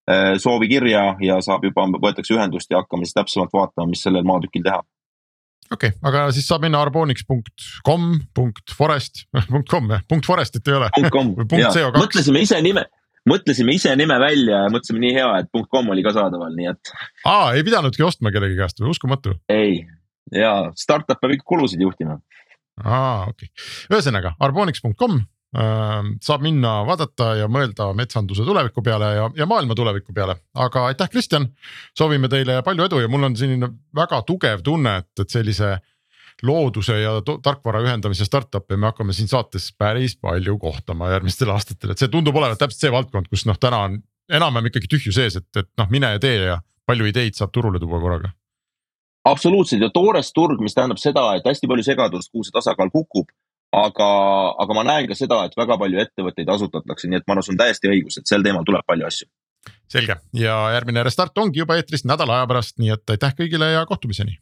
Äh, 0.06 0.36
soovi 0.38 0.68
kirja 0.70 1.16
ja 1.18 1.40
saab 1.42 1.64
juba, 1.66 1.88
võetakse 1.98 2.36
ühendust 2.36 2.70
ja 2.70 2.84
hakkame 2.84 3.08
siis 3.08 3.16
täpsemalt 3.18 3.50
vaatama, 3.56 3.90
mis 3.90 4.04
sellel 4.06 4.22
maatükil 4.28 4.62
teha. 4.68 4.84
okei 5.74 5.90
okay,, 5.90 6.02
aga 6.06 6.28
siis 6.36 6.46
saab 6.46 6.62
minna 6.62 6.78
arbonics.com, 6.86 8.04
punkt 8.38 8.76
forest, 8.78 9.24
punkt 9.50 9.72
com 9.72 9.90
jah, 9.90 10.04
punkt 10.06 10.30
forestit 10.30 10.70
ei 10.70 10.78
ole. 10.78 10.92
mõtlesime 11.98 12.44
ise 12.46 12.60
nime, 12.62 12.86
mõtlesime 13.30 13.76
ise 13.76 13.94
nime 13.98 14.18
välja 14.22 14.64
ja 14.66 14.72
mõtlesime 14.74 15.02
nii 15.04 15.14
hea, 15.18 15.30
et 15.42 15.52
.com 15.72 15.94
oli 15.94 16.06
ka 16.06 16.14
saadaval, 16.16 16.56
nii 16.58 16.72
et. 16.72 16.96
aa, 17.28 17.54
ei 17.58 17.66
pidanudki 17.66 18.06
ostma 18.06 18.34
kellegi 18.34 18.58
käest 18.60 18.82
või, 18.82 18.92
uskumatu. 18.96 19.36
ei, 19.52 19.80
ja 20.34 20.72
startup 20.80 21.22
peab 21.22 21.36
ikka 21.38 21.48
kulusid 21.56 21.82
juhtima. 21.82 22.20
aa, 22.84 23.32
okei 23.32 23.50
okay., 23.50 23.66
ühesõnaga 23.94 24.36
Arbonix.com 24.46 25.18
äh, 25.18 26.12
saab 26.26 26.46
minna 26.46 26.78
vaadata 26.88 27.32
ja 27.42 27.50
mõelda 27.52 27.90
metsanduse 27.98 28.46
tuleviku 28.48 28.86
peale 28.86 29.12
ja, 29.18 29.28
ja 29.42 29.50
maailma 29.50 29.78
tuleviku 29.78 30.14
peale, 30.14 30.38
aga 30.54 30.88
aitäh, 30.92 31.10
Kristjan. 31.10 31.50
soovime 31.98 32.30
teile 32.32 32.62
palju 32.66 32.90
edu 32.90 33.02
ja 33.04 33.12
mul 33.12 33.32
on 33.32 33.38
selline 33.40 33.72
väga 33.96 34.22
tugev 34.28 34.66
tunne, 34.66 35.00
et, 35.02 35.12
et 35.26 35.40
sellise 35.40 35.76
looduse 36.44 37.00
ja 37.00 37.12
tarkvara 37.44 37.82
ühendamise 37.86 38.26
startup'e 38.26 38.78
me 38.78 38.90
hakkame 38.90 39.14
siin 39.14 39.28
saates 39.32 39.70
päris 39.78 40.18
palju 40.22 40.58
kohtama 40.60 41.10
järgmistel 41.14 41.52
aastatel, 41.54 41.94
et 41.94 42.02
see 42.02 42.12
tundub 42.12 42.36
olevat 42.36 42.60
täpselt 42.60 42.88
see 42.88 42.92
valdkond, 42.92 43.30
kus 43.32 43.46
noh, 43.48 43.60
täna 43.60 43.86
on 43.88 44.00
enam-vähem 44.32 44.72
ikkagi 44.72 44.90
tühju 44.92 45.14
sees, 45.16 45.38
et, 45.40 45.50
et 45.56 45.70
noh, 45.80 45.88
mine 45.92 46.16
ja 46.16 46.20
tee 46.20 46.42
ja 46.50 46.60
palju 46.86 47.08
ideid 47.10 47.38
saab 47.38 47.54
turule 47.56 47.80
tuua 47.80 48.02
korraga. 48.02 48.34
absoluutselt 49.26 49.82
ja 49.82 49.90
toores 49.94 50.34
turg, 50.34 50.62
mis 50.62 50.76
tähendab 50.76 51.00
seda, 51.02 51.32
et 51.36 51.48
hästi 51.48 51.72
palju 51.72 51.88
segadust, 51.88 52.32
kuhu 52.32 52.44
see 52.44 52.56
tasakaal 52.56 52.92
kukub. 52.94 53.32
aga, 53.76 54.10
aga 54.64 54.76
ma 54.76 54.84
näen 54.88 55.08
ka 55.08 55.16
seda, 55.20 55.42
et 55.46 55.58
väga 55.58 55.76
palju 55.78 56.00
ettevõtteid 56.00 56.50
asutatakse, 56.50 57.10
nii 57.10 57.18
et 57.20 57.26
ma 57.28 57.34
arvan, 57.34 57.44
sul 57.44 57.56
on 57.56 57.64
täiesti 57.64 57.90
õigus, 57.92 58.20
et 58.20 58.28
sel 58.28 58.44
teemal 58.44 58.64
tuleb 58.68 58.86
palju 58.88 59.08
asju. 59.08 59.28
selge 59.92 60.20
ja 60.34 60.58
järgmine 60.76 61.04
Restart 61.04 61.38
ongi 61.38 61.60
juba 61.60 61.76
eetris 61.80 62.06
nädala 62.06 62.42
aja 62.42 62.48
pärast, 62.48 62.78
nii 62.80 62.94
et 62.94 63.16
aitäh 63.16 63.36
kõigile 63.40 63.72
ja 63.72 63.86
kohtumiseni 63.86 64.38